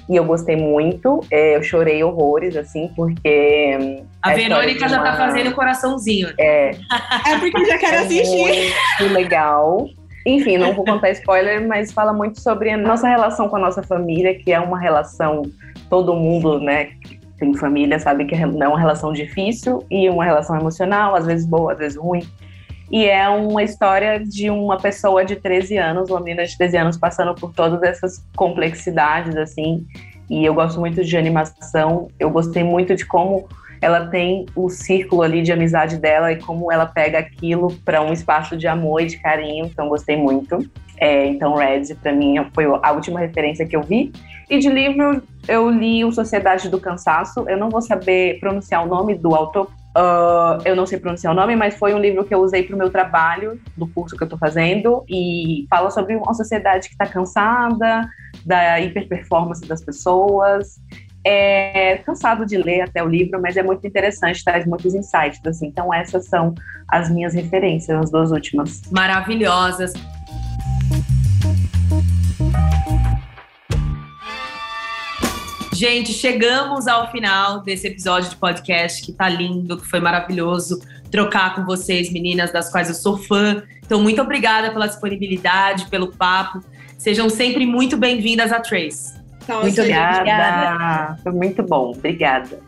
E 0.09 0.15
eu 0.15 0.23
gostei 0.25 0.55
muito. 0.55 1.19
É, 1.29 1.55
eu 1.55 1.63
chorei 1.63 2.03
horrores, 2.03 2.55
assim, 2.55 2.91
porque. 2.95 4.01
A, 4.21 4.31
a 4.31 4.33
Verônica 4.33 4.87
já 4.87 5.01
tá 5.03 5.09
uma... 5.09 5.17
fazendo 5.17 5.53
coraçãozinho. 5.53 6.29
É. 6.39 6.71
é 6.71 7.37
porque 7.39 7.65
já 7.65 7.77
quero 7.77 7.95
é 7.95 7.99
assistir. 7.99 8.73
Muito 8.99 9.13
legal. 9.13 9.87
Enfim, 10.25 10.57
não 10.57 10.73
vou 10.73 10.83
contar 10.83 11.11
spoiler, 11.11 11.65
mas 11.67 11.91
fala 11.91 12.11
muito 12.11 12.41
sobre 12.41 12.69
a 12.71 12.77
nossa 12.77 13.07
relação 13.07 13.47
com 13.47 13.55
a 13.55 13.59
nossa 13.59 13.81
família, 13.81 14.35
que 14.35 14.51
é 14.51 14.59
uma 14.59 14.79
relação, 14.79 15.43
todo 15.89 16.13
mundo, 16.13 16.59
né, 16.59 16.89
tem 17.39 17.53
família, 17.55 17.99
sabe 17.99 18.25
que 18.25 18.35
é 18.35 18.45
uma 18.45 18.79
relação 18.79 19.13
difícil 19.13 19.85
e 19.89 20.09
uma 20.09 20.25
relação 20.25 20.57
emocional, 20.57 21.15
às 21.15 21.25
vezes 21.25 21.45
boa, 21.45 21.73
às 21.73 21.79
vezes 21.79 21.97
ruim. 21.97 22.23
E 22.91 23.05
é 23.05 23.29
uma 23.29 23.61
história 23.63 24.19
de 24.19 24.49
uma 24.49 24.77
pessoa 24.77 25.23
de 25.23 25.35
13 25.35 25.77
anos, 25.77 26.09
uma 26.09 26.19
menina 26.19 26.45
de 26.45 26.57
13 26.57 26.77
anos 26.77 26.97
passando 26.97 27.35
por 27.35 27.53
todas 27.53 27.83
essas 27.83 28.25
complexidades, 28.35 29.35
assim. 29.37 29.85
E 30.29 30.43
eu 30.43 30.53
gosto 30.53 30.79
muito 30.79 31.03
de 31.03 31.17
animação, 31.17 32.07
eu 32.19 32.29
gostei 32.29 32.63
muito 32.63 32.95
de 32.95 33.05
como 33.05 33.47
ela 33.81 34.07
tem 34.07 34.45
o 34.55 34.69
círculo 34.69 35.21
ali 35.21 35.41
de 35.41 35.51
amizade 35.51 35.97
dela 35.97 36.31
e 36.31 36.37
como 36.37 36.71
ela 36.71 36.85
pega 36.85 37.19
aquilo 37.19 37.73
para 37.85 38.01
um 38.01 38.11
espaço 38.11 38.57
de 38.57 38.67
amor 38.67 39.01
e 39.01 39.07
de 39.07 39.17
carinho. 39.17 39.65
Então, 39.65 39.87
gostei 39.87 40.17
muito. 40.17 40.69
É, 40.97 41.25
então, 41.27 41.55
Red, 41.55 41.95
para 42.01 42.11
mim, 42.11 42.35
foi 42.53 42.65
a 42.65 42.91
última 42.91 43.19
referência 43.19 43.65
que 43.65 43.75
eu 43.75 43.81
vi. 43.81 44.11
E 44.49 44.57
de 44.57 44.67
livro, 44.67 45.21
eu 45.47 45.69
li 45.69 46.03
o 46.03 46.11
Sociedade 46.11 46.69
do 46.69 46.79
Cansaço. 46.79 47.47
Eu 47.47 47.55
não 47.55 47.69
vou 47.69 47.81
saber 47.81 48.39
pronunciar 48.39 48.83
o 48.83 48.87
nome 48.87 49.15
do 49.15 49.35
autor. 49.35 49.67
Uh, 49.95 50.61
eu 50.65 50.75
não 50.75 50.87
sei 50.87 50.97
pronunciar 50.97 51.33
o 51.33 51.35
nome, 51.35 51.55
mas 51.55 51.75
foi 51.75 51.93
um 51.93 51.99
livro 51.99 52.23
que 52.23 52.33
eu 52.33 52.39
usei 52.39 52.63
para 52.63 52.75
o 52.75 52.77
meu 52.77 52.89
trabalho, 52.89 53.59
do 53.77 53.87
curso 53.87 54.15
que 54.15 54.23
eu 54.23 54.25
estou 54.25 54.39
fazendo, 54.39 55.03
e 55.07 55.67
fala 55.69 55.91
sobre 55.91 56.15
uma 56.15 56.33
sociedade 56.33 56.87
que 56.87 56.93
está 56.93 57.05
cansada 57.05 58.09
da 58.43 58.79
hiperperformance 58.79 59.67
das 59.67 59.83
pessoas. 59.83 60.79
É 61.23 61.97
cansado 61.97 62.43
de 62.43 62.57
ler 62.57 62.81
até 62.81 63.03
o 63.03 63.07
livro, 63.07 63.39
mas 63.39 63.55
é 63.55 63.61
muito 63.61 63.85
interessante, 63.85 64.43
traz 64.43 64.65
muitos 64.65 64.95
insights. 64.95 65.39
Assim. 65.45 65.67
Então, 65.67 65.93
essas 65.93 66.25
são 66.25 66.55
as 66.87 67.07
minhas 67.11 67.35
referências, 67.35 67.95
as 67.99 68.09
duas 68.09 68.31
últimas. 68.31 68.81
Maravilhosas. 68.91 69.93
Gente, 75.79 76.11
chegamos 76.11 76.89
ao 76.89 77.09
final 77.09 77.61
desse 77.61 77.87
episódio 77.87 78.29
de 78.29 78.35
podcast 78.35 79.01
que 79.01 79.13
tá 79.13 79.29
lindo, 79.29 79.77
que 79.77 79.87
foi 79.87 80.01
maravilhoso 80.01 80.81
trocar 81.09 81.55
com 81.55 81.63
vocês, 81.63 82.11
meninas, 82.11 82.51
das 82.51 82.69
quais 82.69 82.89
eu 82.89 82.93
sou 82.93 83.17
fã. 83.17 83.63
Então, 83.85 84.03
muito 84.03 84.21
obrigada 84.21 84.71
pela 84.71 84.87
disponibilidade, 84.87 85.85
pelo 85.85 86.07
papo. 86.11 86.61
Sejam 86.97 87.29
sempre 87.29 87.65
muito 87.65 87.95
bem-vindas 87.95 88.51
a 88.51 88.59
Trace. 88.59 89.13
Nossa, 89.47 89.61
muito 89.61 89.79
obrigada. 89.79 90.17
obrigada. 90.17 91.19
Foi 91.23 91.31
muito 91.31 91.63
bom. 91.63 91.91
Obrigada. 91.91 92.59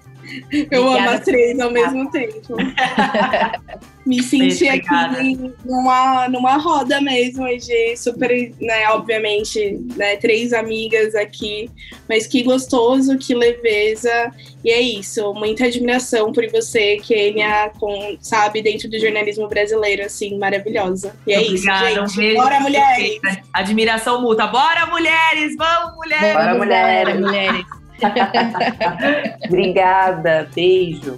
Eu 0.71 0.85
Obrigada 0.85 1.09
amo 1.09 1.09
as 1.09 1.19
três 1.19 1.59
ao 1.59 1.69
mesmo 1.69 2.09
tempo. 2.11 2.55
Me 4.05 4.21
senti 4.23 4.67
aqui 4.67 5.37
numa, 5.63 6.27
numa 6.27 6.57
roda 6.57 6.99
mesmo 6.99 7.45
de 7.57 7.95
super, 7.95 8.51
né, 8.59 8.89
obviamente, 8.89 9.79
né, 9.95 10.17
três 10.17 10.53
amigas 10.53 11.13
aqui, 11.13 11.69
mas 12.09 12.25
que 12.25 12.41
gostoso, 12.43 13.17
que 13.17 13.35
leveza. 13.35 14.31
E 14.63 14.71
é 14.71 14.79
isso, 14.79 15.33
muita 15.33 15.65
admiração 15.65 16.31
por 16.31 16.47
você, 16.49 16.97
Kênia, 16.97 17.71
com, 17.79 18.17
sabe, 18.19 18.61
dentro 18.61 18.89
do 18.89 18.99
jornalismo 18.99 19.47
brasileiro, 19.47 20.03
assim, 20.03 20.37
maravilhosa. 20.37 21.15
E 21.27 21.33
é 21.33 21.39
Obrigada, 21.39 22.03
isso, 22.03 22.15
gente. 22.15 22.33
Um 22.33 22.41
Bora, 22.41 22.59
mulheres! 22.59 23.19
Admiração 23.53 24.21
mútua. 24.21 24.47
Bora, 24.47 24.85
mulheres! 24.87 25.55
Vamos, 25.57 25.95
mulheres! 25.95 26.33
Bora, 26.33 26.55
mulheres! 26.55 27.19
Bora, 27.19 27.19
mulheres! 27.19 27.65
Obrigada, 29.47 30.49
beijo. 30.53 31.17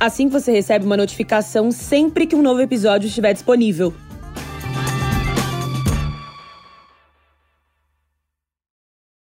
Assim 0.00 0.28
você 0.28 0.50
recebe 0.50 0.86
uma 0.86 0.96
notificação 0.96 1.70
sempre 1.70 2.26
que 2.26 2.34
um 2.34 2.40
novo 2.40 2.62
episódio 2.62 3.06
estiver 3.06 3.34
disponível. 3.34 3.92